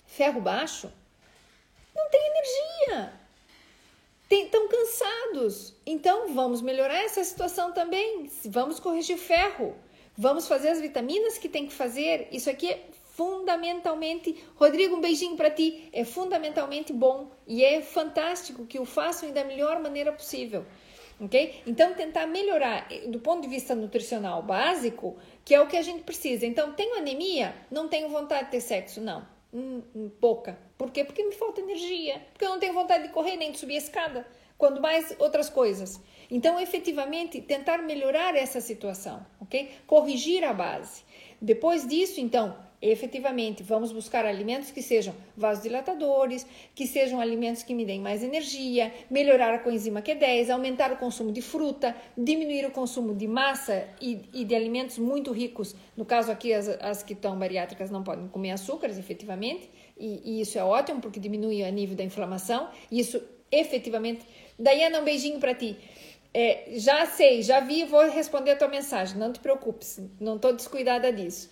ferro 0.06 0.40
baixo 0.40 0.92
não 1.94 2.08
têm 2.10 2.20
energia 2.20 3.22
estão 4.40 4.68
cansados. 4.68 5.74
Então, 5.84 6.32
vamos 6.34 6.62
melhorar 6.62 7.02
essa 7.04 7.22
situação 7.24 7.72
também. 7.72 8.30
Vamos 8.44 8.80
corrigir 8.80 9.16
o 9.16 9.18
ferro. 9.18 9.74
Vamos 10.16 10.46
fazer 10.46 10.68
as 10.68 10.80
vitaminas 10.80 11.38
que 11.38 11.48
tem 11.48 11.66
que 11.66 11.72
fazer. 11.72 12.28
Isso 12.30 12.48
aqui 12.48 12.70
é 12.70 12.84
fundamentalmente. 13.14 14.42
Rodrigo, 14.56 14.96
um 14.96 15.00
beijinho 15.00 15.36
para 15.36 15.50
ti. 15.50 15.88
É 15.92 16.04
fundamentalmente 16.04 16.92
bom 16.92 17.30
e 17.46 17.64
é 17.64 17.80
fantástico 17.80 18.66
que 18.66 18.78
o 18.78 18.84
façam 18.84 19.30
da 19.32 19.44
melhor 19.44 19.80
maneira 19.80 20.12
possível. 20.12 20.64
Ok? 21.20 21.62
Então, 21.66 21.94
tentar 21.94 22.26
melhorar 22.26 22.86
eh, 22.90 23.06
do 23.06 23.20
ponto 23.20 23.42
de 23.42 23.48
vista 23.48 23.74
nutricional 23.74 24.42
básico, 24.42 25.16
que 25.44 25.54
é 25.54 25.60
o 25.60 25.66
que 25.66 25.76
a 25.76 25.82
gente 25.82 26.04
precisa. 26.04 26.46
Então, 26.46 26.72
tenho 26.72 26.96
anemia? 26.96 27.54
Não 27.70 27.88
tenho 27.88 28.08
vontade 28.08 28.46
de 28.46 28.50
ter 28.52 28.60
sexo? 28.60 29.00
Não. 29.00 29.26
Hum, 29.52 29.82
hum, 29.94 30.10
pouca. 30.20 30.58
Por 30.78 30.90
quê? 30.90 31.04
Porque 31.04 31.24
me 31.24 31.32
falta 31.32 31.60
energia. 31.60 32.20
Porque 32.32 32.44
eu 32.44 32.50
não 32.50 32.58
tenho 32.58 32.72
vontade 32.72 33.04
de 33.08 33.12
correr 33.12 33.36
nem 33.36 33.52
de 33.52 33.58
subir 33.58 33.74
a 33.74 33.78
escada. 33.78 34.26
Quando 34.56 34.80
mais 34.80 35.14
outras 35.18 35.50
coisas. 35.50 36.00
Então, 36.30 36.58
efetivamente, 36.58 37.40
tentar 37.40 37.78
melhorar 37.78 38.36
essa 38.36 38.60
situação, 38.60 39.26
ok? 39.40 39.70
Corrigir 39.86 40.44
a 40.44 40.52
base. 40.52 41.02
Depois 41.40 41.86
disso, 41.86 42.20
então, 42.20 42.56
efetivamente, 42.82 43.62
vamos 43.62 43.92
buscar 43.92 44.26
alimentos 44.26 44.72
que 44.72 44.82
sejam 44.82 45.14
vasodilatadores, 45.36 46.44
que 46.74 46.86
sejam 46.86 47.20
alimentos 47.20 47.62
que 47.62 47.72
me 47.74 47.84
deem 47.84 48.00
mais 48.00 48.24
energia, 48.24 48.92
melhorar 49.08 49.54
a 49.54 49.58
coenzima 49.60 50.02
Q10, 50.02 50.50
aumentar 50.50 50.92
o 50.92 50.96
consumo 50.96 51.30
de 51.30 51.40
fruta, 51.40 51.94
diminuir 52.18 52.66
o 52.66 52.72
consumo 52.72 53.14
de 53.14 53.28
massa 53.28 53.86
e, 54.00 54.20
e 54.34 54.44
de 54.44 54.54
alimentos 54.54 54.98
muito 54.98 55.30
ricos. 55.30 55.76
No 55.96 56.04
caso 56.04 56.32
aqui, 56.32 56.52
as, 56.52 56.68
as 56.68 57.02
que 57.04 57.12
estão 57.12 57.38
bariátricas 57.38 57.90
não 57.90 58.02
podem 58.02 58.26
comer 58.26 58.50
açúcares, 58.50 58.98
efetivamente, 58.98 59.70
e, 59.96 60.20
e 60.24 60.40
isso 60.40 60.58
é 60.58 60.64
ótimo 60.64 61.00
porque 61.00 61.20
diminui 61.20 61.62
o 61.62 61.70
nível 61.70 61.94
da 61.94 62.02
inflamação. 62.02 62.68
Isso 62.90 63.22
efetivamente. 63.52 64.26
Daiana, 64.58 65.00
um 65.00 65.04
beijinho 65.04 65.38
para 65.38 65.54
ti. 65.54 65.76
É, 66.34 66.70
já 66.76 67.04
sei, 67.04 67.42
já 67.42 67.60
vi, 67.60 67.84
vou 67.84 68.08
responder 68.10 68.52
a 68.52 68.56
tua 68.56 68.68
mensagem. 68.68 69.18
Não 69.18 69.32
te 69.32 69.38
preocupes, 69.38 70.00
não 70.18 70.36
estou 70.36 70.52
descuidada 70.52 71.12
disso. 71.12 71.50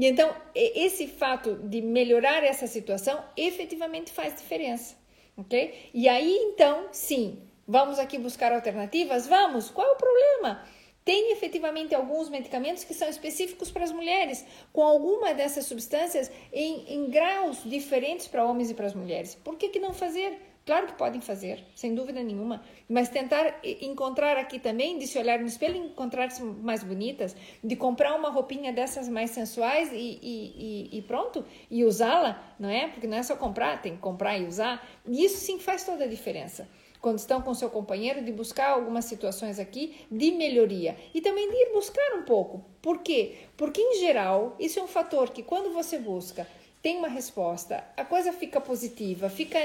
E 0.00 0.06
então, 0.06 0.34
esse 0.54 1.06
fato 1.06 1.56
de 1.56 1.82
melhorar 1.82 2.42
essa 2.42 2.66
situação 2.66 3.22
efetivamente 3.36 4.10
faz 4.10 4.34
diferença, 4.34 4.96
ok? 5.36 5.90
E 5.92 6.08
aí, 6.08 6.38
então, 6.38 6.88
sim, 6.90 7.38
vamos 7.68 7.98
aqui 7.98 8.16
buscar 8.18 8.50
alternativas? 8.50 9.26
Vamos! 9.26 9.68
Qual 9.68 9.86
é 9.86 9.90
o 9.92 9.96
problema? 9.96 10.64
Tem 11.04 11.32
efetivamente 11.32 11.94
alguns 11.94 12.30
medicamentos 12.30 12.82
que 12.82 12.94
são 12.94 13.10
específicos 13.10 13.70
para 13.70 13.84
as 13.84 13.92
mulheres, 13.92 14.42
com 14.72 14.82
alguma 14.82 15.34
dessas 15.34 15.66
substâncias 15.66 16.32
em, 16.50 16.94
em 16.94 17.10
graus 17.10 17.62
diferentes 17.62 18.26
para 18.26 18.46
homens 18.46 18.70
e 18.70 18.74
para 18.74 18.86
as 18.86 18.94
mulheres. 18.94 19.34
Por 19.34 19.58
que, 19.58 19.68
que 19.68 19.78
não 19.78 19.92
fazer? 19.92 20.49
Claro 20.70 20.86
que 20.86 20.92
podem 20.92 21.20
fazer, 21.20 21.64
sem 21.74 21.96
dúvida 21.96 22.22
nenhuma, 22.22 22.62
mas 22.88 23.08
tentar 23.08 23.58
encontrar 23.64 24.36
aqui 24.36 24.56
também, 24.56 24.98
de 24.98 25.06
se 25.08 25.18
olhar 25.18 25.40
no 25.40 25.46
espelho 25.46 25.74
e 25.74 25.78
encontrar-se 25.80 26.44
mais 26.44 26.84
bonitas, 26.84 27.34
de 27.60 27.74
comprar 27.74 28.14
uma 28.14 28.30
roupinha 28.30 28.72
dessas 28.72 29.08
mais 29.08 29.30
sensuais 29.30 29.90
e, 29.92 29.96
e, 29.96 30.90
e, 30.92 30.98
e 30.98 31.02
pronto, 31.02 31.44
e 31.68 31.84
usá-la, 31.84 32.54
não 32.56 32.68
é? 32.68 32.86
Porque 32.86 33.08
não 33.08 33.16
é 33.16 33.22
só 33.24 33.34
comprar, 33.34 33.82
tem 33.82 33.96
que 33.96 34.00
comprar 34.00 34.38
e 34.38 34.46
usar. 34.46 34.88
E 35.04 35.24
isso 35.24 35.38
sim 35.38 35.58
faz 35.58 35.82
toda 35.82 36.04
a 36.04 36.06
diferença 36.06 36.68
quando 37.00 37.18
estão 37.18 37.42
com 37.42 37.52
seu 37.52 37.68
companheiro, 37.68 38.22
de 38.22 38.30
buscar 38.30 38.68
algumas 38.68 39.06
situações 39.06 39.58
aqui 39.58 39.96
de 40.08 40.30
melhoria 40.30 40.96
e 41.12 41.20
também 41.20 41.50
de 41.50 41.56
ir 41.56 41.72
buscar 41.72 42.14
um 42.14 42.22
pouco. 42.22 42.64
Por 42.80 42.98
quê? 42.98 43.38
Porque, 43.56 43.80
em 43.80 43.98
geral, 43.98 44.54
isso 44.60 44.78
é 44.78 44.82
um 44.84 44.86
fator 44.86 45.30
que, 45.30 45.42
quando 45.42 45.72
você 45.72 45.98
busca, 45.98 46.46
tem 46.82 46.96
uma 46.96 47.08
resposta, 47.08 47.84
a 47.94 48.04
coisa 48.04 48.32
fica 48.32 48.60
positiva, 48.60 49.28
fica 49.28 49.58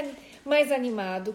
mais 0.46 0.72
animado. 0.72 1.34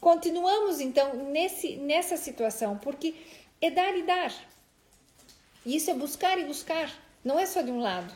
Continuamos 0.00 0.80
então 0.80 1.14
nesse, 1.30 1.76
nessa 1.76 2.16
situação, 2.16 2.78
porque 2.78 3.14
é 3.60 3.70
dar 3.70 3.96
e 3.96 4.02
dar. 4.02 4.32
Isso 5.64 5.90
é 5.90 5.94
buscar 5.94 6.38
e 6.38 6.44
buscar, 6.44 6.90
não 7.24 7.38
é 7.38 7.46
só 7.46 7.60
de 7.60 7.70
um 7.70 7.80
lado. 7.80 8.12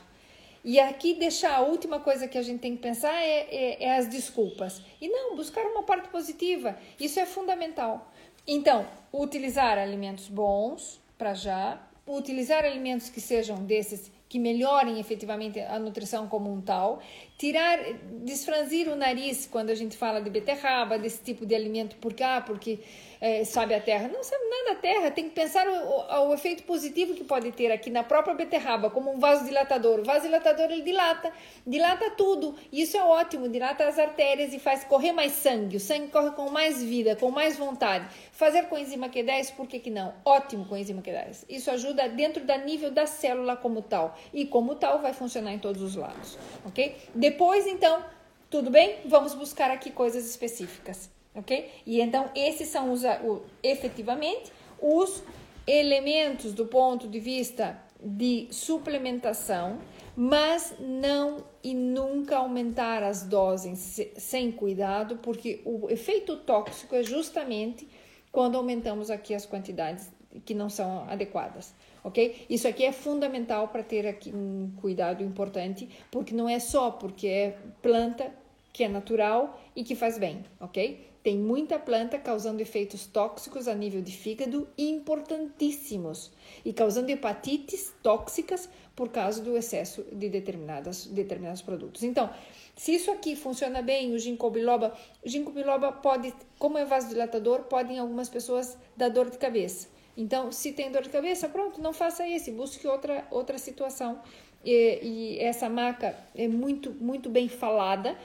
E 0.63 0.79
aqui 0.79 1.15
deixar 1.15 1.55
a 1.55 1.61
última 1.61 2.01
coisa 2.01 2.29
que 2.29 2.37
a 2.37 2.43
gente 2.43 2.61
tem 2.61 2.77
que 2.77 2.83
pensar 2.83 3.15
é, 3.15 3.49
é, 3.51 3.85
é 3.85 3.97
as 3.97 4.07
desculpas. 4.07 4.83
E 5.01 5.09
não, 5.09 5.35
buscar 5.35 5.65
uma 5.65 5.83
parte 5.83 6.09
positiva. 6.09 6.79
Isso 6.99 7.19
é 7.19 7.25
fundamental. 7.25 8.13
Então, 8.47 8.87
utilizar 9.13 9.79
alimentos 9.79 10.29
bons 10.29 11.01
para 11.17 11.33
já, 11.35 11.81
utilizar 12.07 12.65
alimentos 12.65 13.09
que 13.09 13.21
sejam 13.21 13.65
desses 13.65 14.11
que 14.31 14.39
melhorem 14.39 15.01
efetivamente 15.01 15.59
a 15.59 15.77
nutrição 15.77 16.29
como 16.29 16.53
um 16.53 16.61
tal, 16.61 17.03
tirar, 17.37 17.79
desfranzir 18.23 18.89
o 18.89 18.95
nariz 18.95 19.45
quando 19.51 19.71
a 19.71 19.75
gente 19.75 19.97
fala 19.97 20.21
de 20.21 20.31
beterraba, 20.31 20.97
desse 20.97 21.21
tipo 21.21 21.45
de 21.45 21.53
alimento, 21.53 21.97
porque, 22.01 22.23
ah, 22.23 22.41
porque 22.41 22.79
é, 23.21 23.45
sabe 23.45 23.75
a 23.75 23.81
terra. 23.81 24.09
Não 24.09 24.25
sabe 24.25 24.43
nada 24.49 24.75
da 24.75 24.81
terra, 24.81 25.11
tem 25.11 25.25
que 25.29 25.35
pensar 25.35 25.67
o, 25.69 25.73
o, 25.73 26.29
o, 26.29 26.35
efeito 26.35 26.63
positivo 26.63 27.15
que 27.15 27.25
pode 27.25 27.53
ter 27.53 27.71
aqui 27.71 27.91
na 27.91 28.03
própria 28.03 28.35
beterraba, 28.35 28.89
como 28.91 29.13
um 29.13 29.19
vasodilatador. 29.19 30.01
O 30.01 30.05
vasodilatador 30.05 30.71
ele 30.71 30.83
dilata, 30.83 31.33
dilata 31.67 32.11
tudo, 32.13 32.55
isso 32.73 32.97
é 32.97 33.05
ótimo, 33.05 33.49
dilata 33.49 33.87
as 33.87 33.99
artérias 33.99 34.55
e 34.55 34.59
faz 34.59 34.85
correr 34.85 35.13
mais 35.13 35.33
sangue, 35.33 35.77
o 35.77 35.81
sangue 35.81 36.09
corre 36.09 36.31
com 36.31 36.51
mais 36.51 36.83
vida, 36.83 37.15
com 37.17 37.31
mais 37.31 37.57
vontade. 37.57 38.07
Fazer 38.33 38.65
com 38.65 38.79
enzima 38.79 39.09
Q10, 39.09 39.55
por 39.55 39.67
que, 39.67 39.79
que 39.79 39.91
não? 39.91 40.15
Ótimo 40.25 40.65
com 40.65 40.77
enzima 40.77 41.03
Q10. 41.03 41.45
Isso 41.49 41.71
ajuda 41.71 42.09
dentro 42.09 42.45
da 42.45 42.57
nível 42.57 42.91
da 42.91 43.07
célula 43.07 43.57
como 43.57 43.83
tal 43.83 44.17
e 44.33 44.47
como 44.47 44.75
tal 44.77 45.01
vai 45.01 45.13
funcionar 45.13 45.53
em 45.53 45.59
todos 45.59 45.83
os 45.83 45.97
lados, 45.97 46.39
ok? 46.65 46.97
Depois, 47.15 47.67
então, 47.67 48.03
tudo 48.49 48.71
bem? 48.71 48.97
Vamos 49.05 49.35
buscar 49.35 49.71
aqui 49.71 49.91
coisas 49.91 50.29
específicas, 50.29 51.11
ok? 51.35 51.71
E 51.87 52.01
então, 52.01 52.31
esses 52.35 52.69
são 52.69 52.93
os, 52.93 53.03
o, 53.05 53.43
efetivamente, 53.63 54.53
os 54.81 55.23
elementos 55.67 56.53
do 56.53 56.67
ponto 56.67 57.07
de 57.07 57.21
vista 57.21 57.81
de 58.03 58.49
suplementação, 58.51 59.79
mas 60.17 60.75
não 60.79 61.45
e 61.63 61.75
nunca 61.75 62.39
aumentar 62.39 63.03
as 63.03 63.23
doses 63.23 64.01
sem 64.17 64.51
cuidado, 64.51 65.17
porque 65.19 65.61
o 65.65 65.89
efeito 65.91 66.37
tóxico 66.37 66.95
é 66.95 67.03
justamente 67.03 67.87
quando 68.33 68.57
aumentamos 68.57 69.11
aqui 69.11 69.35
as 69.35 69.45
quantidades 69.45 70.11
que 70.45 70.55
não 70.55 70.71
são 70.71 71.05
adequadas 71.11 71.75
ok? 72.03 72.47
Isso 72.49 72.67
aqui 72.67 72.85
é 72.85 72.93
fundamental 72.93 73.69
para 73.69 73.83
ter 73.83 74.07
aqui 74.07 74.33
um 74.35 74.73
cuidado 74.81 75.23
importante, 75.23 75.89
porque 76.11 76.35
não 76.35 76.49
é 76.49 76.59
só 76.59 76.91
porque 76.91 77.27
é 77.27 77.59
planta 77.83 78.33
que 78.73 78.85
é 78.85 78.89
natural 78.89 79.61
e 79.75 79.83
que 79.85 79.95
faz 79.95 80.19
bem, 80.19 80.45
ok? 80.61 81.10
Tem 81.23 81.37
muita 81.37 81.79
planta 81.79 82.19
causando 82.19 82.63
efeitos 82.63 83.07
tóxicos 83.07 83.69
a 83.69 83.75
nível 83.75 84.01
de 84.01 84.13
fígado 84.13 84.67
importantíssimos 84.79 86.33
e 86.65 86.73
causando 86.73 87.11
hepatites 87.11 87.93
tóxicas 88.03 88.71
por 88.97 89.11
causa 89.11 89.43
do 89.43 89.55
excesso 89.57 90.03
de 90.13 90.31
determinadas, 90.31 91.07
determinados 91.07 91.61
produtos. 91.61 92.03
Então, 92.03 92.31
se 92.75 92.95
isso 92.95 93.11
aqui 93.11 93.37
funciona 93.37 93.83
bem, 93.83 94.15
o 94.15 94.19
ginkgo 94.19 94.49
biloba, 94.49 94.97
o 95.25 95.29
ginkgo 95.29 95.53
biloba 95.53 95.93
pode, 95.93 96.33
como 96.59 96.79
é 96.79 96.87
vasodilatador, 96.87 97.65
pode 97.65 97.93
em 97.93 97.99
algumas 97.99 98.31
pessoas 98.31 98.79
dar 98.97 99.11
dor 99.11 99.29
de 99.29 99.37
cabeça. 99.37 99.89
Então, 100.17 100.51
se 100.51 100.73
tem 100.73 100.91
dor 100.91 101.03
de 101.03 101.11
cabeça, 101.11 101.49
pronto, 101.49 101.81
não 101.81 101.93
faça 101.93 102.27
esse, 102.27 102.51
busque 102.51 102.87
outra, 102.87 103.27
outra 103.31 103.59
situação. 103.59 104.21
E, 104.65 105.01
e 105.03 105.39
essa 105.39 105.69
maca 105.69 106.15
é 106.35 106.49
muito, 106.49 106.93
muito 106.93 107.29
bem 107.29 107.49
falada. 107.49 108.17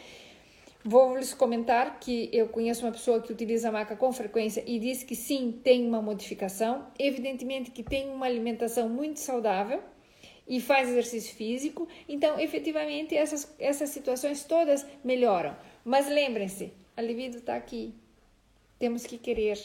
Vou 0.88 1.18
lhes 1.18 1.34
comentar 1.34 2.00
que 2.00 2.30
eu 2.32 2.48
conheço 2.48 2.86
uma 2.86 2.92
pessoa 2.92 3.20
que 3.20 3.32
utiliza 3.32 3.70
a 3.70 3.72
maca 3.72 3.96
com 3.96 4.14
frequência 4.14 4.64
e 4.68 4.78
diz 4.78 5.02
que 5.02 5.16
sim, 5.16 5.60
tem 5.64 5.88
uma 5.88 6.00
modificação. 6.00 6.86
Evidentemente 7.00 7.72
que 7.72 7.82
tem 7.82 8.08
uma 8.12 8.28
alimentação 8.28 8.88
muito 8.88 9.20
saudável 9.20 9.82
e 10.48 10.62
faz 10.62 10.88
exercício 10.88 11.34
físico. 11.36 11.88
Então, 12.08 12.40
efetivamente, 12.40 13.18
essas, 13.18 13.52
essas 13.58 13.90
situações 13.90 14.44
todas 14.44 14.86
melhoram. 15.04 15.58
Mas 15.84 16.08
lembrem-se, 16.08 16.72
a 16.96 17.02
libido 17.02 17.38
está 17.38 17.56
aqui. 17.56 17.96
Temos 18.78 19.08
que 19.08 19.18
querer 19.18 19.58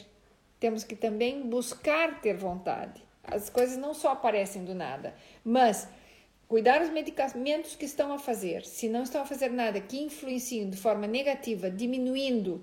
temos 0.61 0.85
que 0.85 0.95
também 0.95 1.49
buscar 1.49 2.21
ter 2.21 2.37
vontade. 2.37 3.03
As 3.25 3.49
coisas 3.49 3.79
não 3.79 3.95
só 3.95 4.13
aparecem 4.13 4.63
do 4.63 4.75
nada, 4.75 5.15
mas 5.43 5.89
cuidar 6.51 6.81
dos 6.81 6.91
medicamentos 6.91 7.77
que 7.77 7.85
estão 7.85 8.13
a 8.13 8.19
fazer. 8.19 8.67
Se 8.67 8.89
não 8.89 9.05
estão 9.05 9.23
a 9.23 9.25
fazer 9.25 9.51
nada 9.51 9.81
que 9.81 10.03
influenciem 10.03 10.69
de 10.69 10.77
forma 10.77 11.07
negativa, 11.07 11.71
diminuindo 11.71 12.61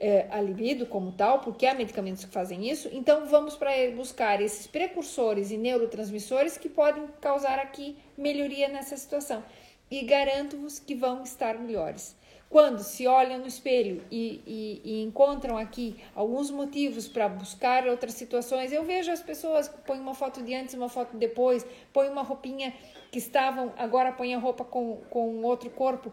eh, 0.00 0.26
a 0.30 0.40
libido 0.40 0.84
como 0.84 1.12
tal, 1.12 1.38
porque 1.38 1.64
há 1.64 1.72
medicamentos 1.72 2.24
que 2.24 2.32
fazem 2.32 2.68
isso, 2.68 2.88
então 2.92 3.26
vamos 3.26 3.54
para 3.54 3.70
buscar 3.94 4.40
esses 4.40 4.66
precursores 4.66 5.52
e 5.52 5.56
neurotransmissores 5.56 6.58
que 6.58 6.68
podem 6.68 7.06
causar 7.20 7.60
aqui 7.60 7.96
melhoria 8.18 8.68
nessa 8.68 8.96
situação. 8.96 9.44
E 9.88 10.02
garanto-vos 10.02 10.80
que 10.80 10.96
vão 10.96 11.22
estar 11.22 11.56
melhores. 11.56 12.16
Quando 12.50 12.80
se 12.80 13.06
olham 13.06 13.38
no 13.38 13.46
espelho 13.46 14.02
e, 14.10 14.42
e, 14.44 14.80
e 14.84 15.02
encontram 15.04 15.56
aqui 15.56 15.96
alguns 16.16 16.50
motivos 16.50 17.06
para 17.06 17.28
buscar 17.28 17.86
outras 17.86 18.14
situações, 18.14 18.72
eu 18.72 18.82
vejo 18.82 19.12
as 19.12 19.22
pessoas 19.22 19.68
que 19.68 19.78
põem 19.82 20.00
uma 20.00 20.14
foto 20.14 20.42
de 20.42 20.52
antes, 20.52 20.74
uma 20.74 20.88
foto 20.88 21.16
depois, 21.16 21.64
põem 21.92 22.10
uma 22.10 22.22
roupinha 22.22 22.74
que 23.12 23.18
estavam, 23.18 23.72
agora 23.78 24.10
põem 24.10 24.34
a 24.34 24.38
roupa 24.38 24.64
com, 24.64 24.96
com 25.08 25.44
outro 25.44 25.70
corpo. 25.70 26.12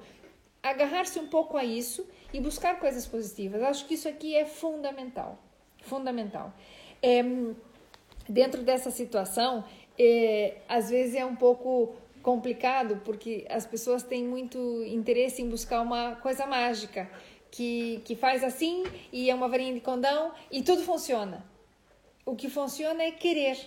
Agarrar-se 0.62 1.18
um 1.18 1.26
pouco 1.28 1.58
a 1.58 1.64
isso 1.64 2.08
e 2.32 2.40
buscar 2.40 2.80
coisas 2.80 3.08
positivas. 3.08 3.64
Acho 3.64 3.88
que 3.88 3.96
isso 3.96 4.08
aqui 4.08 4.36
é 4.36 4.46
fundamental. 4.46 5.40
Fundamental. 5.82 6.54
É, 7.02 7.24
dentro 8.30 8.62
dessa 8.62 8.92
situação, 8.92 9.64
é, 9.98 10.58
às 10.70 10.92
vezes 10.92 11.16
é 11.16 11.26
um 11.26 11.36
pouco 11.36 11.96
complicado 12.28 13.02
porque 13.06 13.46
as 13.50 13.66
pessoas 13.66 14.04
têm 14.04 14.22
muito 14.22 14.84
interesse 14.84 15.42
em 15.42 15.48
buscar 15.48 15.80
uma 15.80 16.18
coisa 16.18 16.46
mágica 16.46 17.10
que, 17.50 18.02
que 18.04 18.18
faz 18.18 18.44
assim 18.44 18.84
e 19.14 19.30
é 19.30 19.34
uma 19.34 19.48
varinha 19.48 19.74
de 19.74 19.80
condão 19.80 20.34
e 20.52 20.62
tudo 20.62 20.82
funciona. 20.82 21.46
O 22.26 22.36
que 22.36 22.50
funciona 22.50 23.02
é 23.02 23.12
querer. 23.12 23.58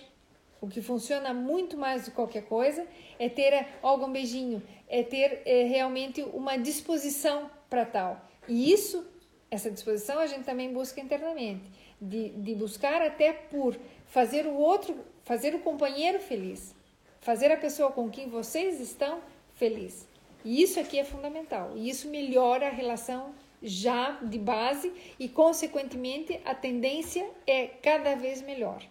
O 0.61 0.67
que 0.67 0.79
funciona 0.79 1.33
muito 1.33 1.75
mais 1.75 2.03
do 2.03 2.11
que 2.11 2.15
qualquer 2.15 2.43
coisa 2.43 2.85
é 3.17 3.27
ter 3.27 3.65
algum 3.81 4.11
beijinho, 4.11 4.61
é 4.87 5.01
ter 5.01 5.41
é, 5.43 5.63
realmente 5.63 6.21
uma 6.21 6.55
disposição 6.55 7.49
para 7.67 7.83
tal. 7.83 8.29
E 8.47 8.71
isso, 8.71 9.03
essa 9.49 9.71
disposição, 9.71 10.19
a 10.19 10.27
gente 10.27 10.43
também 10.43 10.71
busca 10.71 11.01
internamente, 11.01 11.63
de, 11.99 12.29
de 12.29 12.53
buscar 12.53 13.01
até 13.01 13.33
por 13.33 13.75
fazer 14.05 14.45
o 14.45 14.53
outro, 14.53 14.95
fazer 15.23 15.55
o 15.55 15.59
companheiro 15.61 16.19
feliz 16.19 16.79
fazer 17.21 17.51
a 17.51 17.57
pessoa 17.57 17.91
com 17.91 18.09
quem 18.09 18.27
vocês 18.27 18.79
estão 18.81 19.21
feliz. 19.55 20.07
E 20.43 20.61
isso 20.61 20.79
aqui 20.79 20.99
é 20.99 21.03
fundamental. 21.03 21.73
E 21.75 21.89
isso 21.89 22.09
melhora 22.09 22.67
a 22.67 22.71
relação 22.71 23.33
já 23.61 24.17
de 24.23 24.39
base 24.39 24.91
e, 25.19 25.29
consequentemente, 25.29 26.39
a 26.43 26.55
tendência 26.55 27.29
é 27.45 27.67
cada 27.67 28.15
vez 28.15 28.41
melhor. 28.41 28.81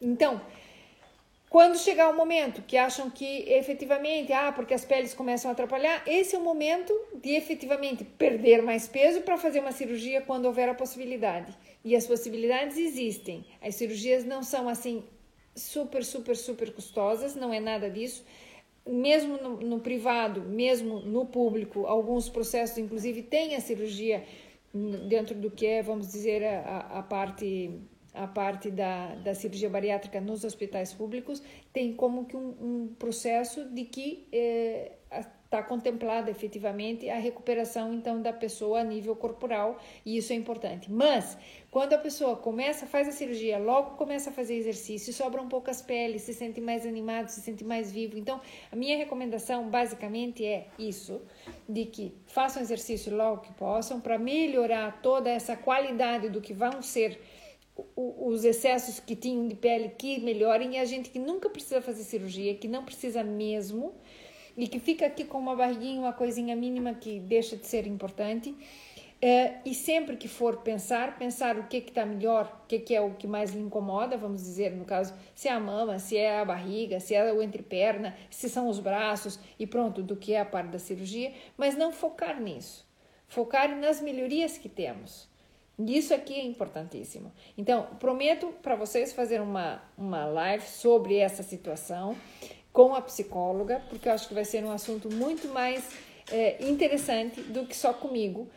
Então, 0.00 0.40
quando 1.48 1.78
chegar 1.78 2.10
o 2.10 2.16
momento 2.16 2.60
que 2.60 2.76
acham 2.76 3.08
que 3.08 3.50
efetivamente, 3.50 4.34
ah, 4.34 4.52
porque 4.52 4.74
as 4.74 4.84
peles 4.84 5.14
começam 5.14 5.50
a 5.50 5.52
atrapalhar, 5.52 6.02
esse 6.06 6.36
é 6.36 6.38
o 6.38 6.42
momento 6.42 6.92
de 7.14 7.30
efetivamente 7.30 8.04
perder 8.04 8.62
mais 8.62 8.86
peso 8.86 9.22
para 9.22 9.38
fazer 9.38 9.60
uma 9.60 9.72
cirurgia 9.72 10.20
quando 10.20 10.44
houver 10.44 10.68
a 10.68 10.74
possibilidade. 10.74 11.56
E 11.82 11.96
as 11.96 12.06
possibilidades 12.06 12.76
existem. 12.76 13.46
As 13.62 13.76
cirurgias 13.76 14.26
não 14.26 14.42
são 14.42 14.68
assim 14.68 15.02
super, 15.58 16.04
super, 16.04 16.36
super 16.36 16.72
custosas, 16.72 17.34
não 17.34 17.52
é 17.52 17.60
nada 17.60 17.90
disso. 17.90 18.24
Mesmo 18.86 19.36
no, 19.36 19.56
no 19.60 19.80
privado, 19.80 20.40
mesmo 20.42 21.00
no 21.00 21.26
público, 21.26 21.86
alguns 21.86 22.28
processos, 22.28 22.78
inclusive, 22.78 23.22
têm 23.22 23.54
a 23.54 23.60
cirurgia 23.60 24.24
dentro 25.08 25.34
do 25.34 25.50
que 25.50 25.66
é, 25.66 25.82
vamos 25.82 26.08
dizer, 26.08 26.44
a, 26.44 26.98
a 26.98 27.02
parte 27.02 27.80
a 28.18 28.26
parte 28.26 28.70
da, 28.70 29.14
da 29.16 29.34
cirurgia 29.34 29.70
bariátrica 29.70 30.20
nos 30.20 30.44
hospitais 30.44 30.92
públicos 30.92 31.42
tem 31.72 31.94
como 31.94 32.24
que 32.24 32.36
um, 32.36 32.54
um 32.60 32.94
processo 32.98 33.64
de 33.66 33.84
que 33.84 34.26
eh, 34.32 34.92
está 35.48 35.62
contemplada 35.62 36.30
efetivamente 36.30 37.08
a 37.08 37.18
recuperação 37.18 37.94
então 37.94 38.20
da 38.20 38.34
pessoa 38.34 38.80
a 38.80 38.84
nível 38.84 39.16
corporal 39.16 39.78
e 40.04 40.18
isso 40.18 40.30
é 40.30 40.36
importante. 40.36 40.92
Mas 40.92 41.38
quando 41.70 41.94
a 41.94 41.98
pessoa 41.98 42.36
começa, 42.36 42.86
faz 42.86 43.08
a 43.08 43.12
cirurgia, 43.12 43.58
logo 43.58 43.96
começa 43.96 44.28
a 44.28 44.32
fazer 44.32 44.56
exercício, 44.56 45.10
sobram 45.10 45.48
poucas 45.48 45.80
peles, 45.80 46.22
se 46.22 46.34
sente 46.34 46.60
mais 46.60 46.84
animado, 46.84 47.28
se 47.28 47.40
sente 47.40 47.64
mais 47.64 47.90
vivo. 47.90 48.18
Então, 48.18 48.40
a 48.70 48.76
minha 48.76 48.98
recomendação 48.98 49.70
basicamente 49.70 50.44
é 50.44 50.66
isso, 50.78 51.22
de 51.66 51.86
que 51.86 52.14
façam 52.26 52.60
exercício 52.60 53.16
logo 53.16 53.40
que 53.40 53.52
possam 53.54 54.00
para 54.00 54.18
melhorar 54.18 55.00
toda 55.00 55.30
essa 55.30 55.56
qualidade 55.56 56.28
do 56.28 56.42
que 56.42 56.52
vão 56.52 56.82
ser 56.82 57.18
os 57.96 58.44
excessos 58.44 59.00
que 59.00 59.14
tinham 59.14 59.46
de 59.46 59.54
pele 59.54 59.90
que 59.90 60.20
melhorem 60.20 60.74
e 60.74 60.78
a 60.78 60.84
gente 60.84 61.10
que 61.10 61.18
nunca 61.18 61.48
precisa 61.48 61.80
fazer 61.80 62.02
cirurgia, 62.04 62.54
que 62.54 62.68
não 62.68 62.84
precisa 62.84 63.22
mesmo, 63.22 63.94
e 64.56 64.66
que 64.66 64.80
fica 64.80 65.06
aqui 65.06 65.24
com 65.24 65.38
uma 65.38 65.54
barriguinha, 65.54 66.00
uma 66.00 66.12
coisinha 66.12 66.56
mínima 66.56 66.94
que 66.94 67.20
deixa 67.20 67.56
de 67.56 67.66
ser 67.66 67.86
importante. 67.86 68.54
É, 69.20 69.58
e 69.64 69.74
sempre 69.74 70.16
que 70.16 70.28
for 70.28 70.58
pensar, 70.58 71.18
pensar 71.18 71.58
o 71.58 71.66
que 71.66 71.78
está 71.78 72.06
melhor, 72.06 72.60
o 72.64 72.66
que, 72.68 72.78
que, 72.78 72.94
é 72.94 73.00
o 73.00 73.14
que 73.14 73.26
mais 73.26 73.52
lhe 73.52 73.60
incomoda, 73.60 74.16
vamos 74.16 74.42
dizer, 74.42 74.70
no 74.70 74.84
caso, 74.84 75.12
se 75.34 75.48
é 75.48 75.52
a 75.52 75.58
mama, 75.58 75.98
se 75.98 76.16
é 76.16 76.38
a 76.38 76.44
barriga, 76.44 77.00
se 77.00 77.16
é 77.16 77.32
o 77.32 77.42
entreperna, 77.42 78.16
se 78.30 78.48
são 78.48 78.68
os 78.68 78.78
braços 78.78 79.38
e 79.58 79.66
pronto, 79.66 80.04
do 80.04 80.14
que 80.14 80.34
é 80.34 80.40
a 80.40 80.44
parte 80.44 80.70
da 80.70 80.78
cirurgia, 80.78 81.32
mas 81.56 81.76
não 81.76 81.90
focar 81.90 82.40
nisso. 82.40 82.86
Focar 83.26 83.76
nas 83.76 84.00
melhorias 84.00 84.56
que 84.56 84.68
temos. 84.68 85.28
Isso 85.86 86.12
aqui 86.12 86.34
é 86.34 86.44
importantíssimo. 86.44 87.32
Então, 87.56 87.86
prometo 88.00 88.48
para 88.62 88.74
vocês 88.74 89.12
fazer 89.12 89.40
uma, 89.40 89.80
uma 89.96 90.26
live 90.26 90.66
sobre 90.66 91.16
essa 91.16 91.42
situação 91.42 92.16
com 92.72 92.94
a 92.94 93.00
psicóloga, 93.00 93.82
porque 93.88 94.08
eu 94.08 94.12
acho 94.12 94.26
que 94.26 94.34
vai 94.34 94.44
ser 94.44 94.64
um 94.64 94.72
assunto 94.72 95.12
muito 95.12 95.48
mais 95.48 95.88
é, 96.30 96.68
interessante 96.68 97.40
do 97.42 97.64
que 97.64 97.76
só 97.76 97.92
comigo. 97.92 98.48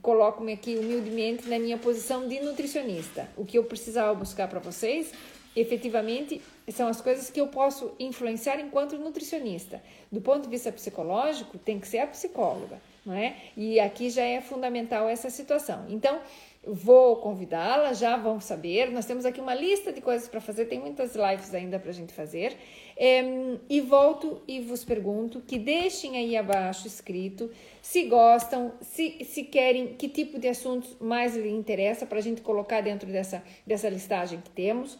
Coloco-me 0.00 0.52
aqui 0.52 0.76
humildemente 0.76 1.48
na 1.48 1.58
minha 1.58 1.78
posição 1.78 2.26
de 2.26 2.40
nutricionista. 2.40 3.28
O 3.36 3.44
que 3.44 3.58
eu 3.58 3.64
precisava 3.64 4.14
buscar 4.14 4.48
para 4.48 4.60
vocês, 4.60 5.12
efetivamente, 5.54 6.40
são 6.68 6.88
as 6.88 7.00
coisas 7.00 7.30
que 7.30 7.40
eu 7.40 7.48
posso 7.48 7.94
influenciar 7.98 8.60
enquanto 8.60 8.98
nutricionista. 8.98 9.82
Do 10.10 10.20
ponto 10.20 10.42
de 10.42 10.48
vista 10.48 10.72
psicológico, 10.72 11.58
tem 11.58 11.78
que 11.78 11.88
ser 11.88 11.98
a 11.98 12.06
psicóloga, 12.06 12.80
não 13.04 13.14
é? 13.14 13.36
E 13.56 13.80
aqui 13.80 14.10
já 14.10 14.22
é 14.22 14.40
fundamental 14.40 15.08
essa 15.08 15.30
situação. 15.30 15.86
Então, 15.88 16.20
Vou 16.64 17.16
convidá-la, 17.16 17.92
já 17.92 18.16
vão 18.16 18.38
saber. 18.38 18.88
Nós 18.92 19.04
temos 19.04 19.24
aqui 19.24 19.40
uma 19.40 19.52
lista 19.52 19.92
de 19.92 20.00
coisas 20.00 20.28
para 20.28 20.40
fazer, 20.40 20.66
tem 20.66 20.78
muitas 20.78 21.16
lives 21.16 21.52
ainda 21.52 21.76
para 21.76 21.90
a 21.90 21.92
gente 21.92 22.12
fazer. 22.12 22.56
É, 22.96 23.20
e 23.68 23.80
volto 23.80 24.40
e 24.46 24.60
vos 24.60 24.84
pergunto 24.84 25.40
que 25.40 25.58
deixem 25.58 26.16
aí 26.16 26.36
abaixo 26.36 26.86
escrito 26.86 27.50
se 27.80 28.04
gostam, 28.04 28.72
se, 28.80 29.24
se 29.24 29.42
querem, 29.42 29.94
que 29.94 30.08
tipo 30.08 30.38
de 30.38 30.46
assuntos 30.46 30.96
mais 31.00 31.34
lhe 31.34 31.50
interessa 31.50 32.06
para 32.06 32.18
a 32.18 32.22
gente 32.22 32.42
colocar 32.42 32.80
dentro 32.80 33.10
dessa, 33.10 33.42
dessa 33.66 33.88
listagem 33.88 34.40
que 34.40 34.50
temos. 34.50 34.96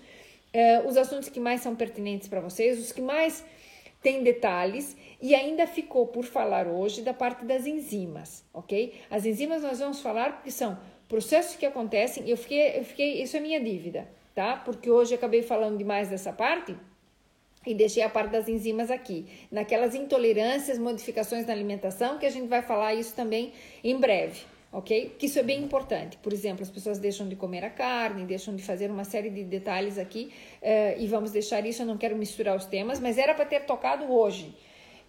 É, 0.52 0.80
os 0.80 0.96
assuntos 0.96 1.28
que 1.28 1.38
mais 1.38 1.60
são 1.60 1.76
pertinentes 1.76 2.26
para 2.26 2.40
vocês, 2.40 2.80
os 2.80 2.90
que 2.90 3.00
mais 3.00 3.44
têm 4.02 4.24
detalhes 4.24 4.96
e 5.22 5.36
ainda 5.36 5.68
ficou 5.68 6.08
por 6.08 6.24
falar 6.24 6.66
hoje 6.66 7.00
da 7.00 7.14
parte 7.14 7.44
das 7.44 7.64
enzimas, 7.64 8.44
ok? 8.52 8.92
As 9.08 9.24
enzimas 9.24 9.62
nós 9.62 9.78
vamos 9.78 10.00
falar 10.00 10.32
porque 10.32 10.50
são 10.50 10.76
processos 11.08 11.54
que 11.54 11.64
acontecem, 11.64 12.28
eu 12.28 12.36
fiquei, 12.36 12.80
eu 12.80 12.84
fiquei, 12.84 13.22
isso 13.22 13.36
é 13.36 13.40
minha 13.40 13.60
dívida, 13.60 14.08
tá? 14.34 14.56
Porque 14.56 14.90
hoje 14.90 15.12
eu 15.12 15.18
acabei 15.18 15.42
falando 15.42 15.78
demais 15.78 16.08
dessa 16.08 16.32
parte 16.32 16.76
e 17.64 17.72
deixei 17.72 18.02
a 18.02 18.08
parte 18.08 18.32
das 18.32 18.48
enzimas 18.48 18.90
aqui, 18.90 19.26
naquelas 19.48 19.94
intolerâncias, 19.94 20.76
modificações 20.76 21.46
na 21.46 21.52
alimentação, 21.52 22.18
que 22.18 22.26
a 22.26 22.30
gente 22.30 22.48
vai 22.48 22.60
falar 22.60 22.92
isso 22.94 23.14
também 23.14 23.52
em 23.84 23.96
breve, 23.96 24.40
ok? 24.72 25.14
Que 25.16 25.26
isso 25.26 25.38
é 25.38 25.44
bem 25.44 25.62
importante. 25.62 26.16
Por 26.16 26.32
exemplo, 26.32 26.64
as 26.64 26.70
pessoas 26.70 26.98
deixam 26.98 27.28
de 27.28 27.36
comer 27.36 27.64
a 27.64 27.70
carne, 27.70 28.24
deixam 28.24 28.56
de 28.56 28.62
fazer 28.64 28.90
uma 28.90 29.04
série 29.04 29.30
de 29.30 29.44
detalhes 29.44 29.98
aqui, 29.98 30.32
uh, 30.60 31.00
e 31.00 31.06
vamos 31.06 31.30
deixar 31.30 31.64
isso, 31.64 31.82
eu 31.82 31.86
não 31.86 31.96
quero 31.96 32.16
misturar 32.16 32.56
os 32.56 32.66
temas, 32.66 32.98
mas 32.98 33.18
era 33.18 33.32
para 33.34 33.44
ter 33.44 33.60
tocado 33.60 34.12
hoje. 34.12 34.52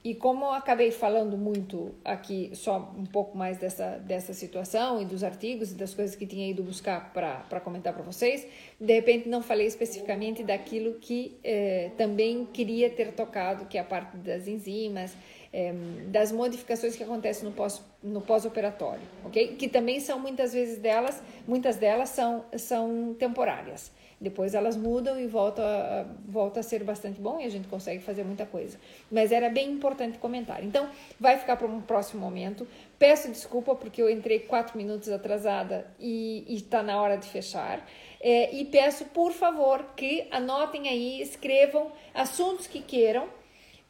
E 0.03 0.13
como 0.13 0.51
acabei 0.51 0.91
falando 0.91 1.37
muito 1.37 1.95
aqui, 2.03 2.51
só 2.53 2.93
um 2.97 3.05
pouco 3.05 3.37
mais 3.37 3.57
dessa, 3.57 3.97
dessa 3.99 4.33
situação 4.33 5.01
e 5.01 5.05
dos 5.05 5.23
artigos 5.23 5.71
e 5.71 5.75
das 5.75 5.93
coisas 5.93 6.13
que 6.13 6.25
tinha 6.25 6.49
ido 6.49 6.61
buscar 6.61 7.13
para 7.13 7.61
comentar 7.61 7.93
para 7.93 8.03
vocês, 8.03 8.45
de 8.77 8.93
repente 8.93 9.29
não 9.29 9.41
falei 9.41 9.65
especificamente 9.65 10.43
daquilo 10.43 10.95
que 10.95 11.37
eh, 11.41 11.91
também 11.97 12.45
queria 12.51 12.89
ter 12.89 13.13
tocado, 13.13 13.65
que 13.65 13.77
é 13.77 13.81
a 13.81 13.85
parte 13.85 14.17
das 14.17 14.45
enzimas, 14.45 15.15
eh, 15.53 15.73
das 16.07 16.33
modificações 16.33 16.97
que 16.97 17.03
acontecem 17.03 17.45
no 17.45 17.53
pós 17.53 17.81
no 18.03 18.19
pós-operatório, 18.19 19.07
ok? 19.23 19.55
Que 19.55 19.69
também 19.69 20.01
são 20.01 20.19
muitas 20.19 20.51
vezes 20.51 20.77
delas, 20.79 21.23
muitas 21.47 21.77
delas 21.77 22.09
são, 22.09 22.43
são 22.57 23.15
temporárias. 23.17 23.89
Depois 24.19 24.53
elas 24.53 24.75
mudam 24.75 25.19
e 25.19 25.27
volta 25.27 26.07
volta 26.25 26.59
a 26.59 26.63
ser 26.63 26.83
bastante 26.83 27.19
bom 27.19 27.39
e 27.39 27.45
a 27.45 27.49
gente 27.49 27.67
consegue 27.67 28.01
fazer 28.03 28.23
muita 28.23 28.45
coisa. 28.45 28.79
Mas 29.11 29.31
era 29.31 29.49
bem 29.49 29.71
importante 29.71 30.17
comentar. 30.17 30.63
Então, 30.63 30.89
vai 31.19 31.37
ficar 31.37 31.57
para 31.57 31.67
um 31.67 31.81
próximo 31.81 32.21
momento. 32.21 32.67
Peço 32.97 33.29
desculpa 33.29 33.75
porque 33.75 34.01
eu 34.01 34.09
entrei 34.09 34.39
quatro 34.39 34.77
minutos 34.77 35.09
atrasada 35.09 35.87
e 35.99 36.45
está 36.47 36.81
na 36.81 37.01
hora 37.01 37.17
de 37.17 37.27
fechar. 37.27 37.85
É, 38.19 38.55
e 38.55 38.65
peço, 38.65 39.05
por 39.05 39.33
favor, 39.33 39.83
que 39.95 40.27
anotem 40.31 40.87
aí, 40.87 41.21
escrevam 41.21 41.91
assuntos 42.13 42.67
que 42.67 42.81
queiram 42.81 43.27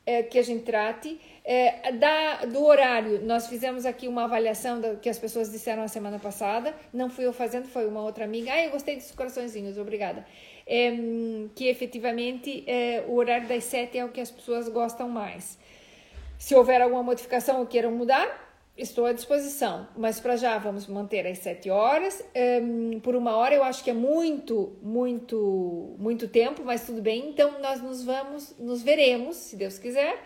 é, 0.06 0.24
que 0.24 0.38
a 0.38 0.44
gente 0.44 0.64
trate. 0.64 1.20
É, 1.46 1.92
da, 1.94 2.46
do 2.46 2.64
horário, 2.64 3.22
nós 3.26 3.48
fizemos 3.48 3.86
aqui 3.86 4.08
uma 4.08 4.26
avaliação 4.26 4.80
do 4.80 4.98
que 4.98 5.10
as 5.10 5.20
pessoas 5.20 5.52
disseram 5.52 5.84
a 5.84 5.88
semana 5.88 6.20
passada. 6.20 6.74
Não 6.94 7.10
fui 7.10 7.26
eu 7.26 7.34
fazendo, 7.34 7.68
foi 7.68 7.88
uma 7.88 8.02
outra 8.02 8.24
amiga. 8.24 8.52
Ah, 8.52 8.64
eu 8.64 8.72
gostei 8.72 8.96
dos 8.96 9.12
coraçõezinhos, 9.12 9.78
obrigada. 9.78 10.26
É, 10.66 10.92
que 11.56 11.68
efetivamente 11.68 12.64
é, 12.68 13.04
o 13.08 13.16
horário 13.16 13.48
das 13.48 13.66
sete 13.66 13.98
é 13.98 14.06
o 14.06 14.10
que 14.10 14.22
as 14.22 14.32
pessoas 14.32 14.70
gostam 14.70 15.10
mais. 15.10 15.58
Se 16.38 16.56
houver 16.56 16.82
alguma 16.82 17.04
modificação 17.04 17.60
ou 17.60 17.66
queiram 17.66 17.92
mudar, 17.92 18.53
estou 18.78 19.06
à 19.06 19.14
disposição. 19.14 19.88
Mas 19.96 20.20
para 20.20 20.36
já 20.36 20.58
vamos 20.58 20.88
manter 20.88 21.26
às 21.28 21.40
sete 21.40 21.70
horas. 21.70 22.24
Um, 22.62 23.00
por 23.00 23.16
uma 23.16 23.36
hora 23.36 23.54
eu 23.56 23.64
acho 23.64 23.84
que 23.84 23.90
é 23.90 23.94
muito, 23.94 24.78
muito, 24.82 25.96
muito 25.98 26.28
tempo, 26.28 26.64
mas 26.64 26.86
tudo 26.86 27.02
bem. 27.02 27.30
Então 27.30 27.60
nós 27.62 27.82
nos 27.82 28.04
vamos, 28.04 28.56
nos 28.58 28.82
veremos, 28.82 29.36
se 29.36 29.56
Deus 29.56 29.78
quiser 29.78 30.18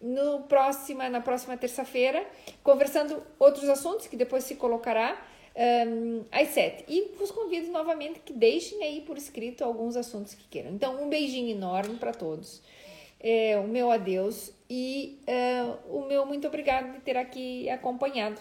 no 0.00 0.44
próxima, 0.44 1.08
na 1.10 1.20
próxima 1.20 1.56
terça-feira, 1.56 2.26
conversando 2.62 3.22
outros 3.38 3.68
assuntos 3.68 4.06
que 4.06 4.16
depois 4.16 4.44
se 4.44 4.54
colocará 4.54 5.22
um, 5.86 6.24
às 6.32 6.48
sete. 6.48 6.84
E 6.88 7.12
vos 7.18 7.30
convido 7.30 7.70
novamente 7.70 8.20
que 8.20 8.32
deixem 8.32 8.82
aí 8.82 9.02
por 9.02 9.18
escrito 9.18 9.62
alguns 9.62 9.96
assuntos 9.96 10.34
que 10.34 10.44
queiram. 10.48 10.70
Então, 10.70 11.02
um 11.02 11.08
beijinho 11.08 11.50
enorme 11.50 11.96
para 11.96 12.12
todos. 12.12 12.62
É, 13.22 13.58
o 13.58 13.68
meu 13.68 13.90
adeus 13.90 14.52
e 14.68 15.20
é, 15.26 15.62
o 15.88 16.06
meu 16.06 16.24
muito 16.24 16.46
obrigado 16.46 16.92
de 16.92 17.00
ter 17.00 17.16
aqui 17.16 17.68
acompanhado 17.68 18.40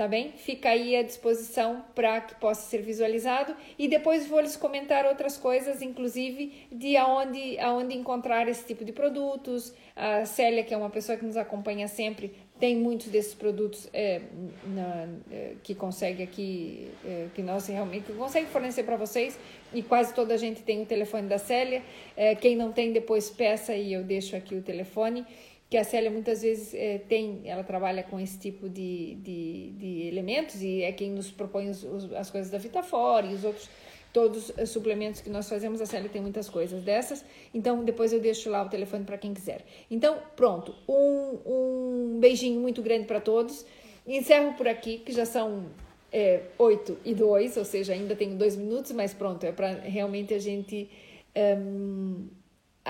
tá 0.00 0.08
bem? 0.08 0.32
Fica 0.32 0.70
aí 0.70 0.96
à 0.96 1.02
disposição 1.02 1.84
para 1.94 2.22
que 2.22 2.34
possa 2.36 2.62
ser 2.70 2.80
visualizado 2.80 3.54
e 3.78 3.86
depois 3.86 4.26
vou 4.26 4.40
lhes 4.40 4.56
comentar 4.56 5.04
outras 5.04 5.36
coisas, 5.36 5.82
inclusive 5.82 6.66
de 6.72 6.96
aonde, 6.96 7.58
aonde 7.58 7.94
encontrar 7.94 8.48
esse 8.48 8.64
tipo 8.66 8.82
de 8.82 8.92
produtos. 8.92 9.74
A 9.94 10.24
Célia, 10.24 10.64
que 10.64 10.72
é 10.72 10.76
uma 10.78 10.88
pessoa 10.88 11.18
que 11.18 11.24
nos 11.26 11.36
acompanha 11.36 11.86
sempre, 11.86 12.32
tem 12.58 12.76
muitos 12.76 13.08
desses 13.08 13.34
produtos 13.34 13.90
é, 13.92 14.22
na, 14.64 15.06
é, 15.30 15.56
que 15.62 15.74
consegue 15.74 16.22
aqui, 16.22 16.90
é, 17.04 17.26
que 17.34 17.42
nós 17.42 17.66
realmente 17.66 18.10
consegue 18.12 18.46
fornecer 18.46 18.84
para 18.84 18.96
vocês 18.96 19.38
e 19.74 19.82
quase 19.82 20.14
toda 20.14 20.32
a 20.32 20.36
gente 20.38 20.62
tem 20.62 20.80
o 20.80 20.86
telefone 20.86 21.28
da 21.28 21.36
Célia. 21.36 21.82
É, 22.16 22.34
quem 22.34 22.56
não 22.56 22.72
tem, 22.72 22.90
depois 22.90 23.28
peça 23.28 23.74
e 23.74 23.92
eu 23.92 24.02
deixo 24.02 24.34
aqui 24.34 24.54
o 24.54 24.62
telefone 24.62 25.26
que 25.70 25.76
a 25.76 25.84
Célia 25.84 26.10
muitas 26.10 26.42
vezes 26.42 26.74
é, 26.74 26.98
tem, 26.98 27.42
ela 27.44 27.62
trabalha 27.62 28.02
com 28.02 28.18
esse 28.18 28.36
tipo 28.36 28.68
de, 28.68 29.14
de, 29.14 29.70
de, 29.70 30.08
elementos 30.08 30.60
e 30.60 30.82
é 30.82 30.90
quem 30.90 31.12
nos 31.12 31.30
propõe 31.30 31.70
os, 31.70 31.84
os, 31.84 32.12
as 32.12 32.28
coisas 32.28 32.50
da 32.50 32.58
Vitafora 32.58 33.24
e 33.28 33.34
os 33.34 33.44
outros, 33.44 33.70
todos 34.12 34.50
os 34.50 34.68
suplementos 34.68 35.20
que 35.20 35.30
nós 35.30 35.48
fazemos, 35.48 35.80
a 35.80 35.86
Célia 35.86 36.10
tem 36.10 36.20
muitas 36.20 36.50
coisas 36.50 36.82
dessas, 36.82 37.24
então 37.54 37.84
depois 37.84 38.12
eu 38.12 38.18
deixo 38.18 38.50
lá 38.50 38.64
o 38.64 38.68
telefone 38.68 39.04
para 39.04 39.16
quem 39.16 39.32
quiser. 39.32 39.64
Então, 39.88 40.18
pronto, 40.34 40.74
um, 40.88 41.38
um 41.46 42.18
beijinho 42.18 42.60
muito 42.60 42.82
grande 42.82 43.06
para 43.06 43.20
todos, 43.20 43.64
encerro 44.04 44.54
por 44.54 44.66
aqui, 44.66 44.98
que 44.98 45.12
já 45.12 45.24
são 45.24 45.66
é, 46.10 46.40
8 46.58 46.98
e 47.04 47.14
2, 47.14 47.56
ou 47.56 47.64
seja, 47.64 47.92
ainda 47.92 48.16
tenho 48.16 48.36
dois 48.36 48.56
minutos, 48.56 48.90
mas 48.90 49.14
pronto, 49.14 49.44
é 49.44 49.52
para 49.52 49.68
realmente 49.68 50.34
a 50.34 50.38
gente... 50.40 50.90
Um, 51.36 52.39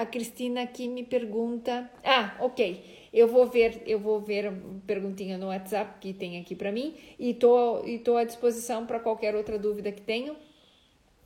a 0.01 0.07
Cristina 0.07 0.63
aqui 0.63 0.89
me 0.89 1.05
pergunta. 1.05 1.91
Ah, 2.03 2.35
ok. 2.41 3.09
Eu 3.13 3.29
vou 3.29 3.47
ver, 3.47 3.83
eu 3.87 3.99
vou 3.99 4.19
ver 4.19 4.51
perguntinha 4.87 5.37
no 5.37 5.49
WhatsApp 5.49 5.99
que 6.01 6.15
tem 6.15 6.41
aqui 6.41 6.55
para 6.55 6.73
mim 6.73 6.95
e 7.19 7.35
tô, 7.35 7.85
e 7.85 7.99
tô 7.99 8.17
à 8.17 8.25
disposição 8.25 8.87
para 8.87 8.99
qualquer 8.99 9.35
outra 9.35 9.59
dúvida 9.59 9.93
que 9.93 10.01
tenham. 10.01 10.37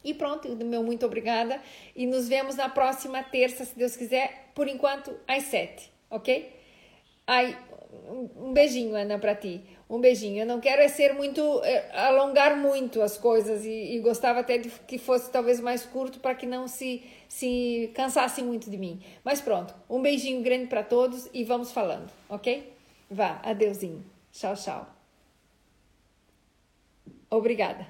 E 0.03 0.13
pronto, 0.13 0.49
meu 0.57 0.83
muito 0.83 1.07
obrigada. 1.07 1.61
E 1.95 2.05
nos 2.05 2.29
vemos 2.29 2.57
na 2.57 2.69
próxima 2.69 3.23
terça, 3.23 3.65
se 3.65 3.79
Deus 3.79 3.95
quiser, 3.95 4.51
por 4.55 4.67
enquanto 4.67 5.15
às 5.29 5.45
sete, 5.45 5.91
ok? 6.11 6.53
Ai, 7.27 7.57
um 8.37 8.53
beijinho, 8.53 8.95
Ana, 8.95 9.19
para 9.19 9.35
ti. 9.35 9.63
Um 9.89 10.01
beijinho. 10.01 10.41
Eu 10.43 10.47
não 10.47 10.61
quero 10.61 10.83
é 10.83 10.89
ser 10.89 11.15
muito, 11.15 11.41
é, 11.63 11.91
alongar 11.93 12.57
muito 12.57 13.01
as 13.01 13.17
coisas 13.17 13.65
e, 13.65 13.95
e, 13.95 14.01
gostava 14.01 14.41
até 14.41 14.59
de 14.59 14.69
que 14.87 14.99
fosse 14.99 15.31
talvez 15.31 15.61
mais 15.61 15.85
curto 15.85 16.21
para 16.21 16.35
que 16.35 16.47
não 16.47 16.67
se, 16.67 17.03
se 17.35 17.91
cansassem 17.97 18.45
muito 18.45 18.71
de 18.71 18.77
mim. 18.79 19.03
Mas 19.25 19.41
pronto, 19.41 19.75
um 19.91 20.01
beijinho 20.01 20.41
grande 20.41 20.69
para 20.69 20.85
todos 20.85 21.29
e 21.35 21.43
vamos 21.43 21.73
falando, 21.73 22.09
ok? 22.29 22.73
Vá, 23.11 23.41
adeusinho. 23.43 24.05
Tchau, 24.31 24.55
tchau. 24.55 24.87
Obrigada. 27.29 27.89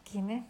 Aqui, 0.00 0.20
né? 0.20 0.44